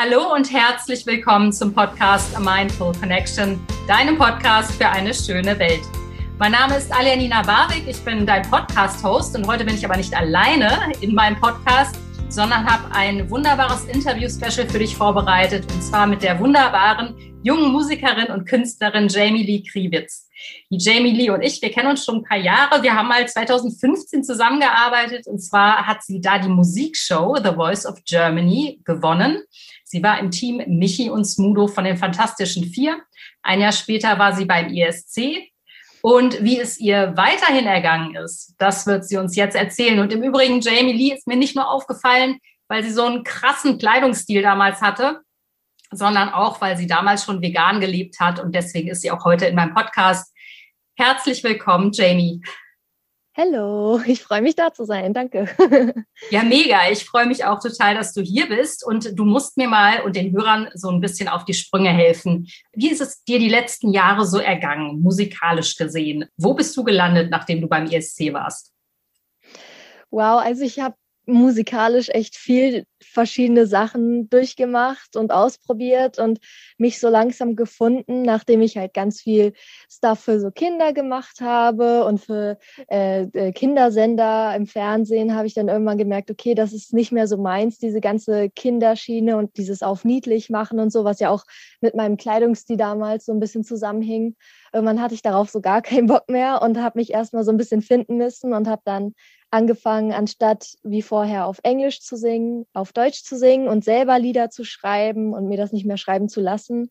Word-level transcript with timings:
Hallo 0.00 0.32
und 0.32 0.52
herzlich 0.52 1.04
willkommen 1.06 1.52
zum 1.52 1.74
Podcast 1.74 2.36
A 2.36 2.38
Mindful 2.38 2.92
Connection, 3.00 3.58
deinem 3.88 4.16
Podcast 4.16 4.70
für 4.74 4.88
eine 4.88 5.12
schöne 5.12 5.58
Welt. 5.58 5.80
Mein 6.38 6.52
Name 6.52 6.76
ist 6.76 6.92
Alianina 6.92 7.42
Barwig, 7.42 7.82
ich 7.88 7.98
bin 8.04 8.24
dein 8.24 8.48
Podcast-Host 8.48 9.36
und 9.36 9.48
heute 9.48 9.64
bin 9.64 9.74
ich 9.74 9.84
aber 9.84 9.96
nicht 9.96 10.14
alleine 10.14 10.92
in 11.00 11.16
meinem 11.16 11.34
Podcast, 11.40 11.96
sondern 12.28 12.64
habe 12.64 12.94
ein 12.94 13.28
wunderbares 13.28 13.86
Interview-Special 13.86 14.68
für 14.68 14.78
dich 14.78 14.94
vorbereitet 14.94 15.64
und 15.72 15.82
zwar 15.82 16.06
mit 16.06 16.22
der 16.22 16.38
wunderbaren 16.38 17.16
jungen 17.42 17.72
Musikerin 17.72 18.28
und 18.28 18.46
Künstlerin 18.46 19.08
Jamie 19.08 19.42
Lee 19.42 19.64
Kriewitz. 19.64 20.28
Die 20.70 20.78
Jamie 20.78 21.10
Lee 21.10 21.30
und 21.30 21.42
ich, 21.42 21.60
wir 21.60 21.72
kennen 21.72 21.88
uns 21.88 22.04
schon 22.04 22.18
ein 22.18 22.22
paar 22.22 22.38
Jahre. 22.38 22.84
Wir 22.84 22.94
haben 22.94 23.08
mal 23.08 23.26
2015 23.26 24.22
zusammengearbeitet 24.22 25.26
und 25.26 25.40
zwar 25.40 25.88
hat 25.88 26.04
sie 26.04 26.20
da 26.20 26.38
die 26.38 26.48
Musikshow 26.48 27.36
The 27.42 27.54
Voice 27.56 27.84
of 27.84 28.04
Germany 28.04 28.80
gewonnen. 28.84 29.42
Sie 29.90 30.02
war 30.02 30.18
im 30.18 30.30
Team 30.30 30.62
Michi 30.66 31.08
und 31.08 31.24
Smudo 31.24 31.66
von 31.66 31.84
den 31.84 31.96
Fantastischen 31.96 32.64
Vier. 32.64 33.00
Ein 33.42 33.62
Jahr 33.62 33.72
später 33.72 34.18
war 34.18 34.34
sie 34.34 34.44
beim 34.44 34.68
ISC. 34.68 35.50
Und 36.02 36.44
wie 36.44 36.60
es 36.60 36.78
ihr 36.78 37.14
weiterhin 37.16 37.66
ergangen 37.66 38.14
ist, 38.14 38.54
das 38.58 38.86
wird 38.86 39.06
sie 39.06 39.16
uns 39.16 39.34
jetzt 39.34 39.56
erzählen. 39.56 39.98
Und 39.98 40.12
im 40.12 40.22
Übrigen, 40.22 40.60
Jamie 40.60 40.92
Lee 40.92 41.14
ist 41.14 41.26
mir 41.26 41.36
nicht 41.36 41.56
nur 41.56 41.70
aufgefallen, 41.70 42.38
weil 42.68 42.84
sie 42.84 42.90
so 42.90 43.04
einen 43.04 43.24
krassen 43.24 43.78
Kleidungsstil 43.78 44.42
damals 44.42 44.82
hatte, 44.82 45.22
sondern 45.90 46.28
auch, 46.28 46.60
weil 46.60 46.76
sie 46.76 46.86
damals 46.86 47.24
schon 47.24 47.40
vegan 47.40 47.80
gelebt 47.80 48.20
hat. 48.20 48.40
Und 48.40 48.54
deswegen 48.54 48.88
ist 48.88 49.00
sie 49.00 49.10
auch 49.10 49.24
heute 49.24 49.46
in 49.46 49.56
meinem 49.56 49.74
Podcast. 49.74 50.34
Herzlich 50.96 51.42
willkommen, 51.42 51.92
Jamie. 51.92 52.42
Hallo, 53.40 54.00
ich 54.04 54.20
freue 54.20 54.42
mich 54.42 54.56
da 54.56 54.72
zu 54.72 54.84
sein. 54.84 55.14
Danke. 55.14 55.48
Ja, 56.30 56.42
mega. 56.42 56.90
Ich 56.90 57.04
freue 57.04 57.26
mich 57.26 57.44
auch 57.44 57.60
total, 57.60 57.94
dass 57.94 58.12
du 58.12 58.20
hier 58.20 58.48
bist 58.48 58.84
und 58.84 59.16
du 59.16 59.24
musst 59.24 59.56
mir 59.56 59.68
mal 59.68 60.00
und 60.00 60.16
den 60.16 60.32
Hörern 60.32 60.68
so 60.74 60.90
ein 60.90 61.00
bisschen 61.00 61.28
auf 61.28 61.44
die 61.44 61.54
Sprünge 61.54 61.90
helfen. 61.90 62.48
Wie 62.72 62.90
ist 62.90 63.00
es 63.00 63.22
dir 63.22 63.38
die 63.38 63.48
letzten 63.48 63.92
Jahre 63.92 64.26
so 64.26 64.38
ergangen, 64.38 65.00
musikalisch 65.00 65.76
gesehen? 65.76 66.26
Wo 66.36 66.54
bist 66.54 66.76
du 66.76 66.82
gelandet, 66.82 67.30
nachdem 67.30 67.60
du 67.60 67.68
beim 67.68 67.86
ESC 67.86 68.32
warst? 68.32 68.72
Wow, 70.10 70.42
also 70.42 70.64
ich 70.64 70.80
habe 70.80 70.96
musikalisch 71.28 72.08
echt 72.08 72.36
viel 72.36 72.84
verschiedene 73.00 73.66
Sachen 73.66 74.28
durchgemacht 74.28 75.16
und 75.16 75.30
ausprobiert 75.30 76.18
und 76.18 76.38
mich 76.78 76.98
so 76.98 77.08
langsam 77.08 77.54
gefunden, 77.54 78.22
nachdem 78.22 78.60
ich 78.62 78.76
halt 78.76 78.94
ganz 78.94 79.20
viel 79.20 79.52
Stuff 79.90 80.20
für 80.20 80.40
so 80.40 80.50
Kinder 80.50 80.92
gemacht 80.92 81.40
habe 81.40 82.04
und 82.04 82.18
für 82.18 82.58
äh, 82.90 83.22
äh, 83.22 83.52
Kindersender 83.52 84.54
im 84.56 84.66
Fernsehen 84.66 85.34
habe 85.34 85.46
ich 85.46 85.54
dann 85.54 85.68
irgendwann 85.68 85.98
gemerkt, 85.98 86.30
okay, 86.30 86.54
das 86.54 86.72
ist 86.72 86.92
nicht 86.92 87.12
mehr 87.12 87.28
so 87.28 87.36
meins, 87.36 87.78
diese 87.78 88.00
ganze 88.00 88.50
Kinderschiene 88.50 89.36
und 89.36 89.56
dieses 89.56 89.82
auf 89.82 90.04
niedlich 90.04 90.50
machen 90.50 90.80
und 90.80 90.90
so, 90.90 91.04
was 91.04 91.20
ja 91.20 91.30
auch 91.30 91.44
mit 91.80 91.94
meinem 91.94 92.16
Kleidungsstil 92.16 92.76
damals 92.76 93.26
so 93.26 93.32
ein 93.32 93.40
bisschen 93.40 93.64
zusammenhing. 93.64 94.34
Irgendwann 94.72 95.00
hatte 95.00 95.14
ich 95.14 95.22
darauf 95.22 95.50
so 95.50 95.60
gar 95.60 95.82
keinen 95.82 96.06
Bock 96.06 96.28
mehr 96.28 96.62
und 96.62 96.78
habe 96.78 96.98
mich 96.98 97.12
erstmal 97.12 97.44
so 97.44 97.52
ein 97.52 97.56
bisschen 97.58 97.82
finden 97.82 98.16
müssen 98.16 98.52
und 98.52 98.66
habe 98.66 98.82
dann 98.84 99.14
angefangen, 99.50 100.12
anstatt 100.12 100.74
wie 100.82 101.02
vorher 101.02 101.46
auf 101.46 101.58
Englisch 101.62 102.00
zu 102.00 102.16
singen, 102.16 102.66
auf 102.72 102.92
Deutsch 102.92 103.24
zu 103.24 103.36
singen 103.36 103.68
und 103.68 103.84
selber 103.84 104.18
Lieder 104.18 104.50
zu 104.50 104.64
schreiben 104.64 105.32
und 105.32 105.48
mir 105.48 105.56
das 105.56 105.72
nicht 105.72 105.86
mehr 105.86 105.96
schreiben 105.96 106.28
zu 106.28 106.40
lassen. 106.40 106.90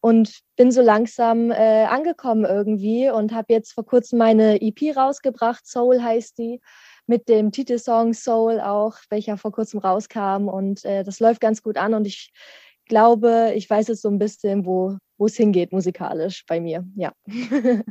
Und 0.00 0.40
bin 0.56 0.70
so 0.70 0.80
langsam 0.80 1.50
äh, 1.50 1.84
angekommen 1.84 2.44
irgendwie 2.44 3.10
und 3.10 3.34
habe 3.34 3.52
jetzt 3.52 3.72
vor 3.72 3.84
kurzem 3.84 4.18
meine 4.18 4.62
EP 4.62 4.96
rausgebracht, 4.96 5.66
Soul 5.66 6.00
heißt 6.00 6.38
die, 6.38 6.60
mit 7.06 7.28
dem 7.28 7.50
Titelsong 7.50 8.14
Soul 8.14 8.60
auch, 8.60 8.96
welcher 9.10 9.36
vor 9.36 9.50
kurzem 9.50 9.80
rauskam. 9.80 10.46
Und 10.46 10.84
äh, 10.84 11.02
das 11.02 11.18
läuft 11.18 11.40
ganz 11.40 11.62
gut 11.62 11.76
an 11.76 11.94
und 11.94 12.06
ich 12.06 12.32
glaube, 12.86 13.52
ich 13.56 13.68
weiß 13.68 13.88
jetzt 13.88 14.02
so 14.02 14.08
ein 14.08 14.20
bisschen, 14.20 14.64
wo 14.66 14.98
es 15.18 15.36
hingeht 15.36 15.72
musikalisch 15.72 16.44
bei 16.46 16.60
mir. 16.60 16.84
Ja. 16.94 17.12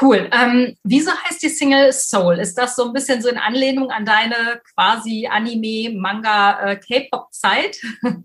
Cool. 0.00 0.28
Ähm, 0.32 0.76
wieso 0.82 1.12
heißt 1.12 1.42
die 1.42 1.48
Single 1.48 1.92
Soul? 1.92 2.38
Ist 2.38 2.58
das 2.58 2.74
so 2.74 2.86
ein 2.86 2.92
bisschen 2.92 3.22
so 3.22 3.28
in 3.28 3.38
Anlehnung 3.38 3.90
an 3.90 4.04
deine 4.04 4.60
quasi 4.74 5.28
Anime, 5.30 5.96
Manga, 5.96 6.70
äh, 6.70 6.76
K-Pop-Zeit? 6.76 7.80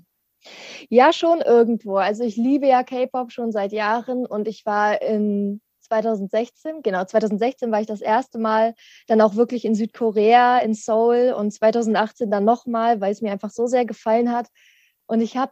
Ja, 0.89 1.13
schon 1.13 1.41
irgendwo. 1.41 1.97
Also 1.97 2.23
ich 2.23 2.35
liebe 2.35 2.65
ja 2.65 2.83
K-Pop 2.83 3.31
schon 3.31 3.51
seit 3.51 3.71
Jahren 3.71 4.25
und 4.25 4.47
ich 4.47 4.65
war 4.65 5.01
in 5.01 5.61
2016, 5.81 6.81
genau, 6.81 7.03
2016 7.03 7.71
war 7.71 7.81
ich 7.81 7.87
das 7.87 8.01
erste 8.01 8.39
Mal 8.39 8.73
dann 9.07 9.21
auch 9.21 9.35
wirklich 9.35 9.65
in 9.65 9.75
Südkorea, 9.75 10.59
in 10.59 10.73
Seoul 10.73 11.33
und 11.37 11.51
2018 11.51 12.31
dann 12.31 12.45
nochmal, 12.45 13.01
weil 13.01 13.11
es 13.11 13.21
mir 13.21 13.31
einfach 13.31 13.49
so 13.49 13.67
sehr 13.67 13.85
gefallen 13.85 14.31
hat. 14.31 14.47
Und 15.07 15.21
ich 15.21 15.37
habe 15.37 15.51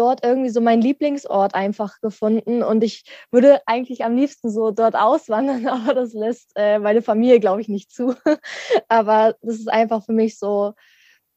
dort 0.00 0.24
irgendwie 0.24 0.48
so 0.48 0.62
meinen 0.62 0.80
Lieblingsort 0.80 1.54
einfach 1.54 2.00
gefunden 2.00 2.62
und 2.62 2.82
ich 2.82 3.04
würde 3.30 3.60
eigentlich 3.66 4.02
am 4.02 4.16
liebsten 4.16 4.50
so 4.50 4.70
dort 4.70 4.96
auswandern, 4.96 5.66
aber 5.68 5.94
das 5.94 6.14
lässt 6.14 6.52
äh, 6.56 6.78
meine 6.78 7.02
Familie, 7.02 7.38
glaube 7.38 7.60
ich, 7.60 7.68
nicht 7.68 7.92
zu. 7.92 8.14
aber 8.88 9.36
das 9.42 9.56
ist 9.56 9.70
einfach 9.70 10.04
für 10.04 10.14
mich 10.14 10.38
so, 10.38 10.72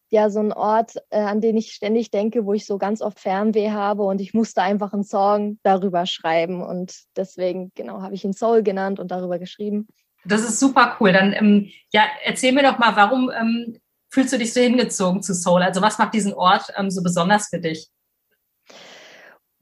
ja, 0.09 0.29
so 0.29 0.39
ein 0.39 0.53
Ort, 0.53 0.95
äh, 1.09 1.19
an 1.19 1.41
den 1.41 1.57
ich 1.57 1.73
ständig 1.73 2.09
denke, 2.09 2.45
wo 2.45 2.53
ich 2.53 2.65
so 2.65 2.77
ganz 2.77 3.01
oft 3.01 3.19
Fernweh 3.19 3.71
habe 3.71 4.03
und 4.03 4.21
ich 4.21 4.33
musste 4.33 4.61
einfach 4.61 4.93
einen 4.93 5.03
Song 5.03 5.59
darüber 5.63 6.05
schreiben 6.05 6.63
und 6.63 6.95
deswegen, 7.17 7.71
genau, 7.75 8.01
habe 8.01 8.15
ich 8.15 8.23
ihn 8.23 8.33
Soul 8.33 8.63
genannt 8.63 8.99
und 8.99 9.11
darüber 9.11 9.39
geschrieben. 9.39 9.87
Das 10.23 10.41
ist 10.41 10.59
super 10.59 10.95
cool. 10.99 11.11
Dann, 11.11 11.33
ähm, 11.33 11.69
ja, 11.91 12.03
erzähl 12.23 12.53
mir 12.53 12.63
doch 12.63 12.77
mal, 12.77 12.95
warum 12.95 13.29
ähm, 13.29 13.77
fühlst 14.09 14.31
du 14.31 14.37
dich 14.37 14.53
so 14.53 14.61
hingezogen 14.61 15.21
zu 15.21 15.33
Soul? 15.33 15.63
Also 15.63 15.81
was 15.81 15.97
macht 15.97 16.13
diesen 16.13 16.33
Ort 16.33 16.71
ähm, 16.77 16.89
so 16.89 17.03
besonders 17.03 17.49
für 17.49 17.59
dich? 17.59 17.89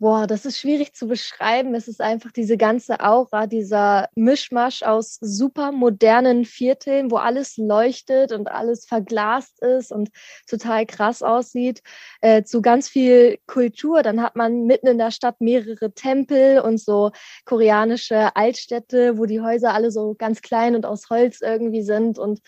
Boah, 0.01 0.25
das 0.25 0.47
ist 0.47 0.57
schwierig 0.57 0.95
zu 0.95 1.05
beschreiben. 1.05 1.75
Es 1.75 1.87
ist 1.87 2.01
einfach 2.01 2.31
diese 2.31 2.57
ganze 2.57 3.01
Aura, 3.01 3.45
dieser 3.45 4.09
Mischmasch 4.15 4.81
aus 4.81 5.19
super 5.21 5.71
modernen 5.71 6.43
Vierteln, 6.43 7.11
wo 7.11 7.17
alles 7.17 7.55
leuchtet 7.57 8.31
und 8.31 8.47
alles 8.47 8.87
verglast 8.87 9.61
ist 9.61 9.91
und 9.91 10.09
total 10.49 10.87
krass 10.87 11.21
aussieht, 11.21 11.83
äh, 12.21 12.41
zu 12.41 12.63
ganz 12.63 12.89
viel 12.89 13.37
Kultur. 13.45 14.01
Dann 14.01 14.23
hat 14.23 14.35
man 14.35 14.63
mitten 14.63 14.87
in 14.87 14.97
der 14.97 15.11
Stadt 15.11 15.39
mehrere 15.39 15.93
Tempel 15.93 16.61
und 16.61 16.79
so 16.79 17.11
koreanische 17.45 18.35
Altstädte, 18.35 19.19
wo 19.19 19.27
die 19.27 19.41
Häuser 19.41 19.75
alle 19.75 19.91
so 19.91 20.15
ganz 20.17 20.41
klein 20.41 20.73
und 20.73 20.87
aus 20.87 21.11
Holz 21.11 21.41
irgendwie 21.41 21.83
sind 21.83 22.17
und 22.17 22.39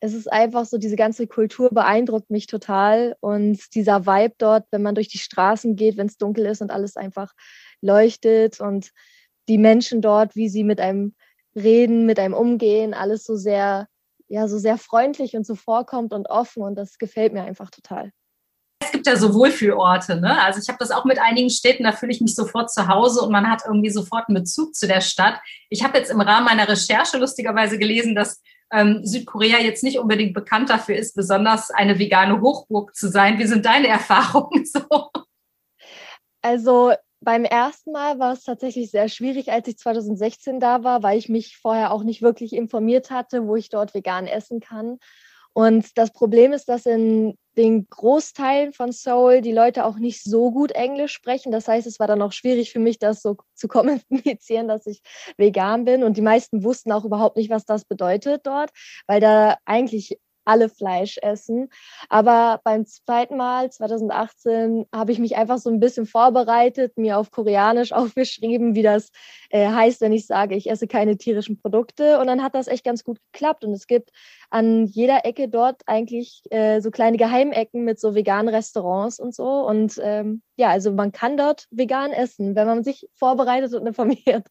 es 0.00 0.14
ist 0.14 0.30
einfach 0.30 0.66
so, 0.66 0.78
diese 0.78 0.96
ganze 0.96 1.26
Kultur 1.26 1.70
beeindruckt 1.70 2.30
mich 2.30 2.46
total. 2.46 3.16
Und 3.20 3.74
dieser 3.74 4.06
Vibe 4.06 4.34
dort, 4.38 4.66
wenn 4.70 4.82
man 4.82 4.94
durch 4.94 5.08
die 5.08 5.18
Straßen 5.18 5.76
geht, 5.76 5.96
wenn 5.96 6.06
es 6.06 6.18
dunkel 6.18 6.46
ist 6.46 6.60
und 6.60 6.70
alles 6.70 6.96
einfach 6.96 7.32
leuchtet 7.80 8.60
und 8.60 8.90
die 9.48 9.58
Menschen 9.58 10.02
dort, 10.02 10.36
wie 10.36 10.48
sie 10.48 10.64
mit 10.64 10.80
einem 10.80 11.14
reden, 11.54 12.04
mit 12.04 12.18
einem 12.18 12.34
umgehen, 12.34 12.94
alles 12.94 13.24
so 13.24 13.36
sehr, 13.36 13.86
ja, 14.28 14.48
so 14.48 14.58
sehr 14.58 14.76
freundlich 14.76 15.36
und 15.36 15.46
so 15.46 15.54
vorkommt 15.54 16.12
und 16.12 16.28
offen. 16.28 16.62
Und 16.62 16.74
das 16.74 16.98
gefällt 16.98 17.32
mir 17.32 17.44
einfach 17.44 17.70
total. 17.70 18.12
Es 18.82 18.92
gibt 18.92 19.06
ja 19.06 19.16
so 19.16 19.32
Wohlfühlorte, 19.32 20.20
ne? 20.20 20.40
Also 20.42 20.60
ich 20.60 20.68
habe 20.68 20.78
das 20.78 20.90
auch 20.90 21.06
mit 21.06 21.18
einigen 21.18 21.48
Städten, 21.48 21.84
da 21.84 21.92
fühle 21.92 22.12
ich 22.12 22.20
mich 22.20 22.34
sofort 22.34 22.70
zu 22.70 22.86
Hause 22.88 23.22
und 23.22 23.32
man 23.32 23.50
hat 23.50 23.62
irgendwie 23.64 23.90
sofort 23.90 24.28
einen 24.28 24.36
Bezug 24.36 24.74
zu 24.74 24.86
der 24.86 25.00
Stadt. 25.00 25.40
Ich 25.70 25.82
habe 25.82 25.96
jetzt 25.96 26.10
im 26.10 26.20
Rahmen 26.20 26.44
meiner 26.44 26.68
Recherche 26.68 27.16
lustigerweise 27.16 27.78
gelesen, 27.78 28.14
dass 28.14 28.42
ähm, 28.72 29.04
Südkorea 29.04 29.58
jetzt 29.58 29.82
nicht 29.82 29.98
unbedingt 29.98 30.34
bekannt 30.34 30.70
dafür 30.70 30.96
ist, 30.96 31.14
besonders 31.14 31.70
eine 31.70 31.98
vegane 31.98 32.40
Hochburg 32.40 32.94
zu 32.94 33.08
sein. 33.08 33.38
Wie 33.38 33.46
sind 33.46 33.64
deine 33.64 33.88
Erfahrungen 33.88 34.64
so? 34.64 35.10
Also 36.42 36.92
beim 37.20 37.44
ersten 37.44 37.92
Mal 37.92 38.18
war 38.18 38.32
es 38.32 38.44
tatsächlich 38.44 38.90
sehr 38.90 39.08
schwierig, 39.08 39.50
als 39.50 39.66
ich 39.68 39.78
2016 39.78 40.60
da 40.60 40.84
war, 40.84 41.02
weil 41.02 41.18
ich 41.18 41.28
mich 41.28 41.56
vorher 41.56 41.92
auch 41.92 42.04
nicht 42.04 42.22
wirklich 42.22 42.52
informiert 42.52 43.10
hatte, 43.10 43.46
wo 43.46 43.56
ich 43.56 43.68
dort 43.68 43.94
vegan 43.94 44.26
essen 44.26 44.60
kann. 44.60 44.98
Und 45.52 45.96
das 45.96 46.12
Problem 46.12 46.52
ist, 46.52 46.68
dass 46.68 46.86
in 46.86 47.36
den 47.56 47.88
Großteilen 47.88 48.72
von 48.72 48.92
Seoul 48.92 49.40
die 49.40 49.52
Leute 49.52 49.84
auch 49.84 49.98
nicht 49.98 50.22
so 50.22 50.50
gut 50.50 50.72
Englisch 50.72 51.12
sprechen. 51.12 51.52
Das 51.52 51.68
heißt, 51.68 51.86
es 51.86 51.98
war 51.98 52.06
dann 52.06 52.22
auch 52.22 52.32
schwierig 52.32 52.72
für 52.72 52.78
mich, 52.78 52.98
das 52.98 53.22
so 53.22 53.36
zu 53.54 53.68
kommunizieren, 53.68 54.68
dass 54.68 54.86
ich 54.86 55.02
vegan 55.36 55.84
bin. 55.84 56.04
Und 56.04 56.16
die 56.16 56.22
meisten 56.22 56.64
wussten 56.64 56.92
auch 56.92 57.04
überhaupt 57.04 57.36
nicht, 57.36 57.50
was 57.50 57.64
das 57.64 57.84
bedeutet 57.84 58.46
dort, 58.46 58.70
weil 59.06 59.20
da 59.20 59.56
eigentlich 59.64 60.18
alle 60.46 60.68
Fleisch 60.68 61.18
essen. 61.18 61.68
Aber 62.08 62.60
beim 62.64 62.86
zweiten 62.86 63.36
Mal, 63.36 63.70
2018, 63.70 64.86
habe 64.94 65.12
ich 65.12 65.18
mich 65.18 65.36
einfach 65.36 65.58
so 65.58 65.70
ein 65.70 65.80
bisschen 65.80 66.06
vorbereitet, 66.06 66.96
mir 66.96 67.18
auf 67.18 67.30
Koreanisch 67.30 67.92
aufgeschrieben, 67.92 68.74
wie 68.74 68.82
das 68.82 69.10
äh, 69.50 69.68
heißt, 69.68 70.00
wenn 70.00 70.12
ich 70.12 70.26
sage, 70.26 70.54
ich 70.56 70.70
esse 70.70 70.86
keine 70.86 71.16
tierischen 71.16 71.60
Produkte. 71.60 72.18
Und 72.18 72.26
dann 72.26 72.42
hat 72.42 72.54
das 72.54 72.68
echt 72.68 72.84
ganz 72.84 73.04
gut 73.04 73.18
geklappt. 73.32 73.64
Und 73.64 73.72
es 73.72 73.86
gibt 73.86 74.10
an 74.50 74.86
jeder 74.86 75.24
Ecke 75.24 75.48
dort 75.48 75.82
eigentlich 75.86 76.42
äh, 76.50 76.80
so 76.80 76.90
kleine 76.90 77.16
Geheimecken 77.16 77.84
mit 77.84 78.00
so 78.00 78.14
veganen 78.14 78.54
Restaurants 78.54 79.18
und 79.18 79.34
so. 79.34 79.66
Und 79.66 80.00
ähm, 80.02 80.42
ja, 80.56 80.68
also 80.68 80.92
man 80.92 81.12
kann 81.12 81.36
dort 81.36 81.66
vegan 81.70 82.12
essen, 82.12 82.54
wenn 82.54 82.66
man 82.66 82.84
sich 82.84 83.08
vorbereitet 83.14 83.74
und 83.74 83.86
informiert. 83.86 84.46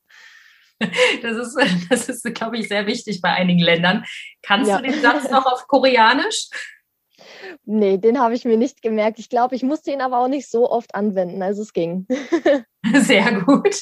Das 1.21 1.37
ist, 1.37 1.57
das 1.89 2.09
ist 2.09 2.35
glaube 2.35 2.57
ich, 2.57 2.67
sehr 2.67 2.85
wichtig 2.85 3.21
bei 3.21 3.29
einigen 3.29 3.59
Ländern. 3.59 4.05
Kannst 4.41 4.69
ja. 4.69 4.77
du 4.77 4.83
den 4.83 5.01
Satz 5.01 5.29
noch 5.29 5.45
auf 5.45 5.67
Koreanisch? 5.67 6.49
Nee, 7.63 7.97
den 7.97 8.19
habe 8.19 8.35
ich 8.35 8.45
mir 8.45 8.57
nicht 8.57 8.81
gemerkt. 8.81 9.19
Ich 9.19 9.29
glaube, 9.29 9.55
ich 9.55 9.63
musste 9.63 9.91
ihn 9.91 10.01
aber 10.01 10.19
auch 10.19 10.27
nicht 10.27 10.49
so 10.49 10.69
oft 10.69 10.93
anwenden, 10.93 11.41
also 11.41 11.61
es 11.61 11.73
ging. 11.73 12.07
Sehr 12.93 13.41
gut. 13.41 13.81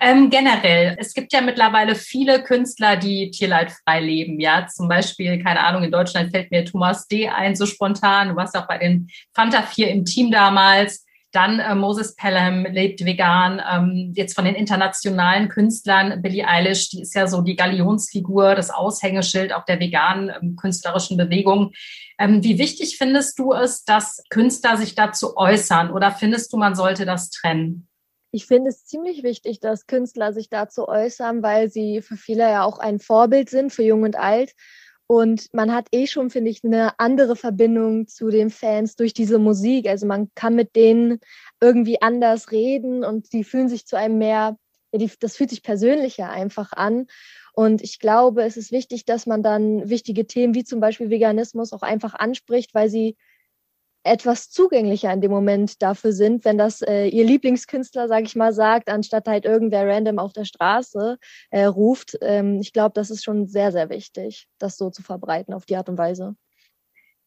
Ähm, 0.00 0.30
generell, 0.30 0.96
es 0.98 1.14
gibt 1.14 1.32
ja 1.32 1.40
mittlerweile 1.40 1.94
viele 1.94 2.42
Künstler, 2.42 2.96
die 2.96 3.30
tierleidfrei 3.30 4.00
leben. 4.00 4.40
Ja, 4.40 4.66
zum 4.66 4.88
Beispiel, 4.88 5.42
keine 5.42 5.60
Ahnung, 5.60 5.84
in 5.84 5.92
Deutschland 5.92 6.32
fällt 6.32 6.50
mir 6.50 6.64
Thomas 6.64 7.06
D. 7.06 7.28
ein, 7.28 7.54
so 7.54 7.64
spontan. 7.64 8.30
Du 8.30 8.36
warst 8.36 8.56
auch 8.56 8.66
bei 8.66 8.78
den 8.78 9.08
Fanta 9.32 9.62
4 9.62 9.90
im 9.90 10.04
Team 10.04 10.30
damals. 10.30 11.03
Dann 11.34 11.58
äh, 11.58 11.74
Moses 11.74 12.14
Pelham 12.14 12.64
lebt 12.64 13.04
vegan. 13.04 13.60
Ähm, 13.68 14.12
jetzt 14.14 14.34
von 14.34 14.44
den 14.44 14.54
internationalen 14.54 15.48
Künstlern, 15.48 16.22
Billie 16.22 16.46
Eilish, 16.46 16.90
die 16.90 17.02
ist 17.02 17.14
ja 17.14 17.26
so 17.26 17.40
die 17.40 17.56
Galionsfigur, 17.56 18.54
das 18.54 18.70
Aushängeschild 18.70 19.52
auch 19.52 19.64
der 19.64 19.80
veganen 19.80 20.30
ähm, 20.40 20.56
künstlerischen 20.56 21.16
Bewegung. 21.16 21.72
Ähm, 22.20 22.44
wie 22.44 22.58
wichtig 22.58 22.96
findest 22.98 23.36
du 23.40 23.52
es, 23.52 23.84
dass 23.84 24.22
Künstler 24.30 24.76
sich 24.76 24.94
dazu 24.94 25.36
äußern 25.36 25.90
oder 25.90 26.12
findest 26.12 26.52
du, 26.52 26.56
man 26.56 26.76
sollte 26.76 27.04
das 27.04 27.30
trennen? 27.30 27.88
Ich 28.30 28.46
finde 28.46 28.70
es 28.70 28.84
ziemlich 28.84 29.24
wichtig, 29.24 29.58
dass 29.58 29.86
Künstler 29.86 30.32
sich 30.32 30.48
dazu 30.48 30.86
äußern, 30.86 31.42
weil 31.42 31.68
sie 31.68 32.00
für 32.00 32.16
viele 32.16 32.42
ja 32.42 32.64
auch 32.64 32.78
ein 32.78 33.00
Vorbild 33.00 33.50
sind, 33.50 33.72
für 33.72 33.82
Jung 33.82 34.02
und 34.02 34.16
Alt. 34.16 34.52
Und 35.06 35.52
man 35.52 35.72
hat 35.72 35.88
eh 35.92 36.06
schon, 36.06 36.30
finde 36.30 36.50
ich, 36.50 36.64
eine 36.64 36.98
andere 36.98 37.36
Verbindung 37.36 38.06
zu 38.06 38.30
den 38.30 38.50
Fans 38.50 38.96
durch 38.96 39.12
diese 39.12 39.38
Musik. 39.38 39.86
Also 39.86 40.06
man 40.06 40.30
kann 40.34 40.54
mit 40.54 40.74
denen 40.76 41.20
irgendwie 41.60 42.00
anders 42.00 42.50
reden 42.52 43.04
und 43.04 43.32
die 43.32 43.44
fühlen 43.44 43.68
sich 43.68 43.86
zu 43.86 43.96
einem 43.96 44.18
mehr, 44.18 44.56
ja, 44.92 44.98
die, 44.98 45.10
das 45.20 45.36
fühlt 45.36 45.50
sich 45.50 45.62
persönlicher 45.62 46.30
einfach 46.30 46.72
an. 46.72 47.06
Und 47.52 47.82
ich 47.82 47.98
glaube, 47.98 48.42
es 48.44 48.56
ist 48.56 48.72
wichtig, 48.72 49.04
dass 49.04 49.26
man 49.26 49.42
dann 49.42 49.88
wichtige 49.88 50.26
Themen 50.26 50.54
wie 50.54 50.64
zum 50.64 50.80
Beispiel 50.80 51.10
Veganismus 51.10 51.72
auch 51.72 51.82
einfach 51.82 52.14
anspricht, 52.14 52.74
weil 52.74 52.88
sie 52.88 53.16
etwas 54.04 54.50
zugänglicher 54.50 55.12
in 55.12 55.20
dem 55.20 55.30
Moment 55.30 55.82
dafür 55.82 56.12
sind, 56.12 56.44
wenn 56.44 56.58
das 56.58 56.82
äh, 56.82 57.06
ihr 57.06 57.24
Lieblingskünstler, 57.24 58.06
sage 58.08 58.24
ich 58.24 58.36
mal, 58.36 58.52
sagt, 58.52 58.88
anstatt 58.88 59.26
halt 59.26 59.44
irgendwer 59.44 59.88
random 59.88 60.18
auf 60.18 60.32
der 60.32 60.44
Straße 60.44 61.18
äh, 61.50 61.64
ruft. 61.64 62.18
Ähm, 62.20 62.60
ich 62.60 62.72
glaube, 62.72 62.92
das 62.94 63.10
ist 63.10 63.24
schon 63.24 63.46
sehr, 63.46 63.72
sehr 63.72 63.88
wichtig, 63.90 64.46
das 64.58 64.76
so 64.76 64.90
zu 64.90 65.02
verbreiten 65.02 65.54
auf 65.54 65.66
die 65.66 65.76
Art 65.76 65.88
und 65.88 65.98
Weise. 65.98 66.36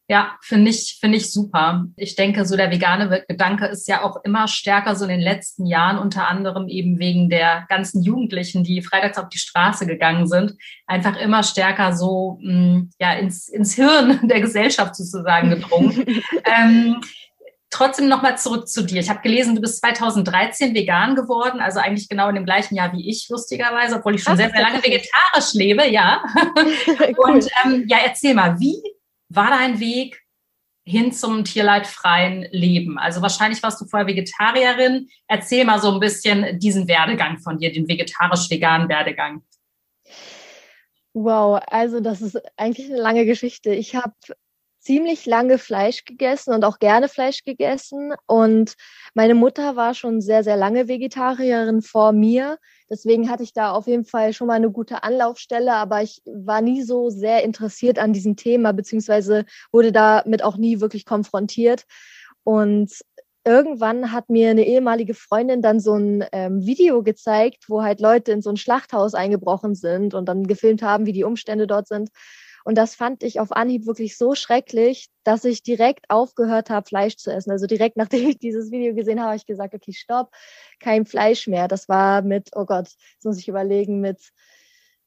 Ja, 0.10 0.38
finde 0.42 0.72
ich, 0.72 0.98
finde 1.02 1.18
ich 1.18 1.34
super. 1.34 1.86
Ich 1.98 2.16
denke, 2.16 2.46
so 2.46 2.56
der 2.56 2.72
vegane 2.72 3.26
Gedanke 3.28 3.66
ist 3.66 3.90
ja 3.90 4.04
auch 4.04 4.24
immer 4.24 4.48
stärker 4.48 4.96
so 4.96 5.04
in 5.04 5.12
den 5.12 5.20
letzten 5.20 5.66
Jahren, 5.66 5.98
unter 5.98 6.30
anderem 6.30 6.70
eben 6.70 6.98
wegen 6.98 7.30
der 7.30 7.66
ganzen 7.68 8.02
Jugendlichen, 8.02 8.64
die 8.64 8.82
freitags 8.82 9.18
auf 9.18 9.28
die 9.28 9.38
Straße 9.38 9.86
gegangen 9.86 10.26
sind, 10.26 10.54
einfach 10.86 11.18
immer 11.18 11.44
stärker 11.44 11.94
so 11.94 12.40
mm, 12.42 12.90
ja 13.00 13.14
ins, 13.14 13.50
ins 13.50 13.74
Hirn 13.76 14.20
der 14.30 14.40
Gesellschaft 14.40 14.96
sozusagen 14.96 15.50
gedrungen. 15.50 16.06
ähm, 16.46 17.02
trotzdem 17.70 18.08
nochmal 18.08 18.38
zurück 18.38 18.70
zu 18.70 18.86
dir. 18.86 19.02
Ich 19.02 19.10
habe 19.10 19.20
gelesen, 19.20 19.56
du 19.56 19.62
bist 19.62 19.82
2013 19.82 20.74
vegan 20.74 21.16
geworden, 21.16 21.60
also 21.60 21.80
eigentlich 21.80 22.08
genau 22.08 22.30
in 22.30 22.36
dem 22.36 22.46
gleichen 22.46 22.76
Jahr 22.76 22.94
wie 22.94 23.10
ich, 23.10 23.28
lustigerweise, 23.30 23.98
obwohl 23.98 24.16
ich 24.16 24.24
schon 24.24 24.34
Ach, 24.34 24.38
sehr, 24.38 24.52
sehr 24.52 24.62
lange 24.62 24.82
vegetarisch 24.82 25.54
lebe, 25.54 25.86
ja. 25.86 26.24
cool. 27.18 27.34
Und 27.34 27.48
ähm, 27.66 27.86
ja, 27.90 27.98
erzähl 28.06 28.34
mal, 28.34 28.58
wie 28.58 28.82
war 29.30 29.50
dein 29.50 29.80
Weg 29.80 30.22
hin 30.86 31.12
zum 31.12 31.44
tierleidfreien 31.44 32.48
Leben? 32.52 32.98
Also 32.98 33.22
wahrscheinlich 33.22 33.62
warst 33.62 33.82
du 33.82 33.86
vorher 33.86 34.08
Vegetarierin. 34.08 35.10
Erzähl 35.28 35.66
mal 35.66 35.80
so 35.80 35.92
ein 35.92 36.00
bisschen 36.00 36.60
diesen 36.60 36.88
Werdegang 36.88 37.40
von 37.40 37.58
dir, 37.58 37.72
den 37.72 37.88
vegetarisch-veganen 37.88 38.88
Werdegang. 38.88 39.44
Wow, 41.14 41.60
also 41.68 42.00
das 42.00 42.22
ist 42.22 42.40
eigentlich 42.58 42.88
eine 42.88 43.02
lange 43.02 43.26
Geschichte. 43.26 43.74
Ich 43.74 43.96
habe 43.96 44.14
ziemlich 44.88 45.26
lange 45.26 45.58
Fleisch 45.58 46.06
gegessen 46.06 46.54
und 46.54 46.64
auch 46.64 46.80
gerne 46.80 47.10
Fleisch 47.10 47.44
gegessen. 47.44 48.14
Und 48.26 48.76
meine 49.14 49.36
Mutter 49.36 49.76
war 49.76 49.94
schon 49.94 50.22
sehr, 50.22 50.46
sehr 50.46 50.56
lange 50.56 50.88
Vegetarierin 50.88 51.82
vor 51.82 52.14
mir. 52.14 52.58
Deswegen 52.90 53.30
hatte 53.30 53.44
ich 53.44 53.52
da 53.52 53.72
auf 53.72 53.86
jeden 53.88 54.06
Fall 54.06 54.32
schon 54.32 54.48
mal 54.48 54.54
eine 54.54 54.72
gute 54.72 55.04
Anlaufstelle, 55.04 55.74
aber 55.74 56.04
ich 56.04 56.22
war 56.26 56.62
nie 56.62 56.84
so 56.84 57.10
sehr 57.10 57.44
interessiert 57.44 58.00
an 58.00 58.14
diesem 58.14 58.38
Thema, 58.38 58.72
beziehungsweise 58.72 59.44
wurde 59.74 59.92
damit 59.92 60.42
auch 60.42 60.56
nie 60.56 60.80
wirklich 60.80 61.04
konfrontiert. 61.04 61.84
Und 62.46 62.94
irgendwann 63.44 64.14
hat 64.14 64.30
mir 64.30 64.52
eine 64.52 64.66
ehemalige 64.66 65.16
Freundin 65.16 65.62
dann 65.62 65.82
so 65.82 65.96
ein 65.96 66.24
ähm, 66.32 66.66
Video 66.66 67.04
gezeigt, 67.04 67.66
wo 67.68 67.84
halt 67.84 68.00
Leute 68.00 68.32
in 68.32 68.42
so 68.42 68.52
ein 68.52 68.58
Schlachthaus 68.58 69.16
eingebrochen 69.16 69.76
sind 69.76 70.14
und 70.14 70.30
dann 70.30 70.48
gefilmt 70.48 70.82
haben, 70.82 71.06
wie 71.06 71.14
die 71.14 71.26
Umstände 71.26 71.68
dort 71.68 71.90
sind. 71.90 72.10
Und 72.68 72.76
das 72.76 72.96
fand 72.96 73.24
ich 73.24 73.40
auf 73.40 73.54
Anhieb 73.54 73.86
wirklich 73.86 74.18
so 74.18 74.36
schrecklich, 74.36 75.08
dass 75.24 75.46
ich 75.46 75.64
direkt 75.64 76.10
aufgehört 76.10 76.70
habe, 76.70 76.86
Fleisch 76.86 77.16
zu 77.16 77.32
essen. 77.32 77.50
Also 77.50 77.66
direkt 77.66 77.96
nachdem 77.98 78.28
ich 78.28 78.40
dieses 78.40 78.72
Video 78.72 78.94
gesehen 78.94 79.22
habe, 79.22 79.28
habe 79.28 79.38
ich 79.38 79.46
gesagt, 79.46 79.74
okay, 79.74 79.94
stopp, 79.94 80.32
kein 80.82 81.06
Fleisch 81.06 81.48
mehr. 81.48 81.70
Das 81.70 81.88
war 81.88 82.24
mit, 82.24 82.50
oh 82.58 82.66
Gott, 82.66 82.88
das 82.88 83.24
muss 83.24 83.40
ich 83.40 83.48
überlegen, 83.48 84.02
mit, 84.02 84.20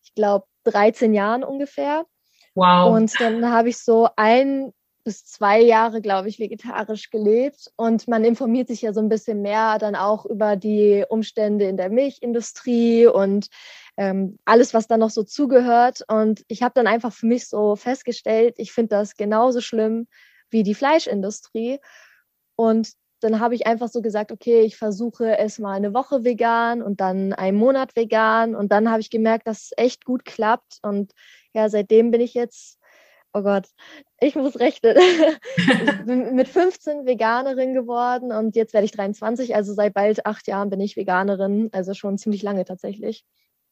ich 0.03 0.15
glaube, 0.15 0.47
13 0.65 1.13
Jahren 1.13 1.45
ungefähr. 1.45 2.07
Wow. 2.55 2.97
Und 2.97 3.21
dann 3.21 3.51
habe 3.51 3.69
ich 3.69 3.77
so 3.77 4.09
ein 4.17 4.73
bis 5.11 5.25
zwei 5.25 5.61
Jahre, 5.61 6.01
glaube 6.01 6.29
ich, 6.29 6.39
vegetarisch 6.39 7.11
gelebt. 7.11 7.73
Und 7.75 8.07
man 8.07 8.25
informiert 8.25 8.69
sich 8.69 8.83
ja 8.83 8.93
so 8.93 9.01
ein 9.01 9.09
bisschen 9.09 9.43
mehr 9.43 9.77
dann 9.81 9.97
auch 9.97 10.25
über 10.25 10.55
die 10.55 11.05
Umstände 11.09 11.65
in 11.65 11.77
der 11.77 11.91
Milchindustrie 11.91 13.09
und 13.09 13.49
ähm, 13.97 14.39
alles, 14.45 14.73
was 14.73 14.87
da 14.87 14.97
noch 14.97 15.11
so 15.11 15.25
zugehört. 15.25 16.05
Und 16.07 16.45
ich 16.47 16.63
habe 16.63 16.75
dann 16.77 16.87
einfach 16.87 17.13
für 17.13 17.27
mich 17.27 17.49
so 17.49 17.75
festgestellt, 17.75 18.55
ich 18.59 18.71
finde 18.71 18.91
das 18.91 19.17
genauso 19.17 19.61
schlimm 19.61 20.07
wie 20.49 20.63
die 20.63 20.77
Fleischindustrie. 20.77 21.81
Und 22.55 22.93
dann 23.19 23.41
habe 23.41 23.57
ich 23.57 23.67
einfach 23.67 23.89
so 23.89 24.03
gesagt, 24.03 24.31
okay, 24.31 24.61
ich 24.61 24.77
versuche 24.77 25.39
es 25.39 25.59
mal 25.59 25.75
eine 25.75 25.93
Woche 25.93 26.23
vegan 26.23 26.83
und 26.83 27.01
dann 27.01 27.33
einen 27.33 27.59
Monat 27.59 27.97
vegan. 27.97 28.55
Und 28.55 28.71
dann 28.71 28.89
habe 28.89 29.01
ich 29.01 29.11
gemerkt, 29.11 29.49
dass 29.49 29.65
es 29.65 29.73
echt 29.77 30.05
gut 30.05 30.25
klappt. 30.25 30.79
Und 30.83 31.11
ja, 31.53 31.69
seitdem 31.69 32.13
bin 32.13 32.21
ich 32.21 32.35
jetzt 32.35 32.81
oh 33.33 33.43
Gott, 33.43 33.69
ich 34.21 34.37
muss 34.37 34.61
rechnen. 34.61 34.97
ich 35.57 36.05
bin 36.07 36.35
mit 36.35 36.49
15 36.49 37.07
Veganerin 37.07 37.75
geworden 37.75 38.33
und 38.33 38.55
jetzt 38.55 38.75
werde 38.75 38.85
ich 38.85 38.93
23, 38.93 39.55
also 39.55 39.73
seit 39.73 39.95
bald 39.95 40.27
acht 40.27 40.47
Jahren 40.47 40.71
bin 40.71 40.81
ich 40.81 40.97
Veganerin, 40.97 41.71
also 41.73 41.95
schon 41.95 42.19
ziemlich 42.19 42.43
lange 42.43 42.65
tatsächlich. 42.65 43.25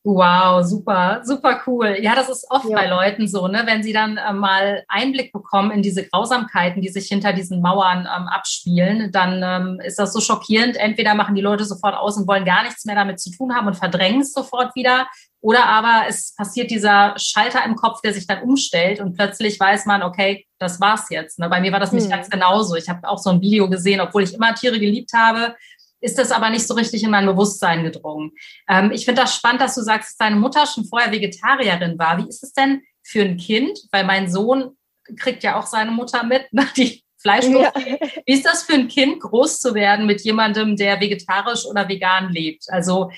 Wow, 0.04 0.64
super, 0.64 1.22
super 1.24 1.60
cool. 1.66 1.96
Ja, 2.00 2.14
das 2.14 2.28
ist 2.28 2.46
oft 2.50 2.68
ja. 2.68 2.76
bei 2.76 2.86
Leuten 2.86 3.26
so, 3.26 3.48
ne? 3.48 3.64
wenn 3.66 3.82
sie 3.82 3.92
dann 3.92 4.16
äh, 4.16 4.32
mal 4.32 4.84
Einblick 4.86 5.32
bekommen 5.32 5.72
in 5.72 5.82
diese 5.82 6.06
Grausamkeiten, 6.06 6.80
die 6.80 6.88
sich 6.88 7.08
hinter 7.08 7.32
diesen 7.32 7.60
Mauern 7.60 8.00
ähm, 8.00 8.28
abspielen, 8.28 9.10
dann 9.10 9.42
ähm, 9.42 9.80
ist 9.80 9.98
das 9.98 10.12
so 10.12 10.20
schockierend. 10.20 10.76
Entweder 10.76 11.14
machen 11.14 11.34
die 11.34 11.40
Leute 11.40 11.64
sofort 11.64 11.96
aus 11.96 12.16
und 12.16 12.28
wollen 12.28 12.44
gar 12.44 12.62
nichts 12.62 12.84
mehr 12.84 12.94
damit 12.94 13.18
zu 13.20 13.32
tun 13.32 13.54
haben 13.54 13.66
und 13.66 13.74
verdrängen 13.74 14.20
es 14.20 14.32
sofort 14.32 14.74
wieder. 14.76 15.08
Oder 15.40 15.66
aber 15.66 16.08
es 16.08 16.34
passiert 16.34 16.70
dieser 16.70 17.14
Schalter 17.18 17.64
im 17.64 17.74
Kopf, 17.74 18.00
der 18.00 18.14
sich 18.14 18.26
dann 18.26 18.42
umstellt 18.42 19.00
und 19.00 19.16
plötzlich 19.16 19.58
weiß 19.58 19.86
man, 19.86 20.02
okay, 20.02 20.46
das 20.58 20.80
war's 20.80 21.10
jetzt. 21.10 21.38
Ne? 21.38 21.48
Bei 21.48 21.60
mir 21.60 21.72
war 21.72 21.80
das 21.80 21.92
nicht 21.92 22.04
hm. 22.04 22.10
ganz 22.10 22.30
genauso. 22.30 22.76
Ich 22.76 22.88
habe 22.88 23.08
auch 23.08 23.18
so 23.18 23.30
ein 23.30 23.40
Video 23.40 23.68
gesehen, 23.68 24.00
obwohl 24.00 24.22
ich 24.22 24.34
immer 24.34 24.54
Tiere 24.54 24.78
geliebt 24.78 25.12
habe, 25.12 25.54
ist 26.00 26.18
das 26.18 26.30
aber 26.30 26.50
nicht 26.50 26.66
so 26.66 26.74
richtig 26.74 27.02
in 27.02 27.10
mein 27.10 27.26
Bewusstsein 27.26 27.82
gedrungen. 27.82 28.32
Ähm, 28.68 28.90
ich 28.92 29.04
finde 29.04 29.22
das 29.22 29.34
spannend, 29.34 29.60
dass 29.60 29.74
du 29.74 29.82
sagst, 29.82 30.10
dass 30.10 30.16
deine 30.16 30.36
Mutter 30.36 30.66
schon 30.66 30.84
vorher 30.84 31.12
Vegetarierin 31.12 31.98
war. 31.98 32.18
Wie 32.18 32.28
ist 32.28 32.42
es 32.42 32.52
denn 32.52 32.82
für 33.02 33.22
ein 33.22 33.36
Kind? 33.36 33.78
Weil 33.90 34.04
mein 34.04 34.30
Sohn 34.30 34.76
kriegt 35.16 35.42
ja 35.42 35.58
auch 35.58 35.66
seine 35.66 35.90
Mutter 35.90 36.22
mit, 36.24 36.52
ne, 36.52 36.66
die 36.76 37.04
Fleischwurst. 37.20 37.76
Ja. 37.76 37.98
Wie 38.26 38.32
ist 38.32 38.46
das 38.46 38.62
für 38.62 38.74
ein 38.74 38.88
Kind, 38.88 39.20
groß 39.20 39.60
zu 39.60 39.74
werden 39.74 40.06
mit 40.06 40.20
jemandem, 40.22 40.76
der 40.76 41.00
vegetarisch 41.00 41.66
oder 41.66 41.88
vegan 41.88 42.32
lebt? 42.32 42.64
Also 42.68 43.10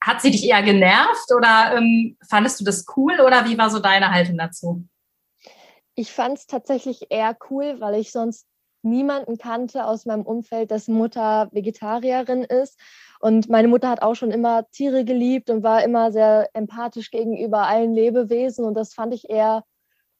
hat 0.00 0.20
sie 0.20 0.30
dich 0.30 0.46
eher 0.46 0.62
genervt 0.62 1.32
oder 1.34 1.76
ähm, 1.76 2.18
fandest 2.28 2.60
du 2.60 2.64
das 2.64 2.84
cool 2.96 3.20
oder 3.20 3.46
wie 3.46 3.56
war 3.56 3.70
so 3.70 3.78
deine 3.78 4.10
Haltung 4.10 4.36
dazu? 4.36 4.86
Ich 5.94 6.12
fand 6.12 6.38
es 6.38 6.46
tatsächlich 6.46 7.10
eher 7.10 7.36
cool, 7.48 7.80
weil 7.80 8.00
ich 8.00 8.12
sonst 8.12 8.46
niemanden 8.84 9.38
kannte 9.38 9.86
aus 9.86 10.06
meinem 10.06 10.22
Umfeld, 10.22 10.70
dessen 10.70 10.94
Mutter 10.94 11.48
Vegetarierin 11.52 12.44
ist. 12.44 12.78
Und 13.20 13.48
meine 13.48 13.68
Mutter 13.68 13.88
hat 13.88 14.02
auch 14.02 14.14
schon 14.14 14.30
immer 14.30 14.68
Tiere 14.70 15.04
geliebt 15.04 15.50
und 15.50 15.62
war 15.62 15.82
immer 15.82 16.12
sehr 16.12 16.48
empathisch 16.52 17.10
gegenüber 17.10 17.66
allen 17.66 17.94
Lebewesen. 17.94 18.64
Und 18.64 18.74
das 18.74 18.94
fand 18.94 19.14
ich 19.14 19.30
eher 19.30 19.64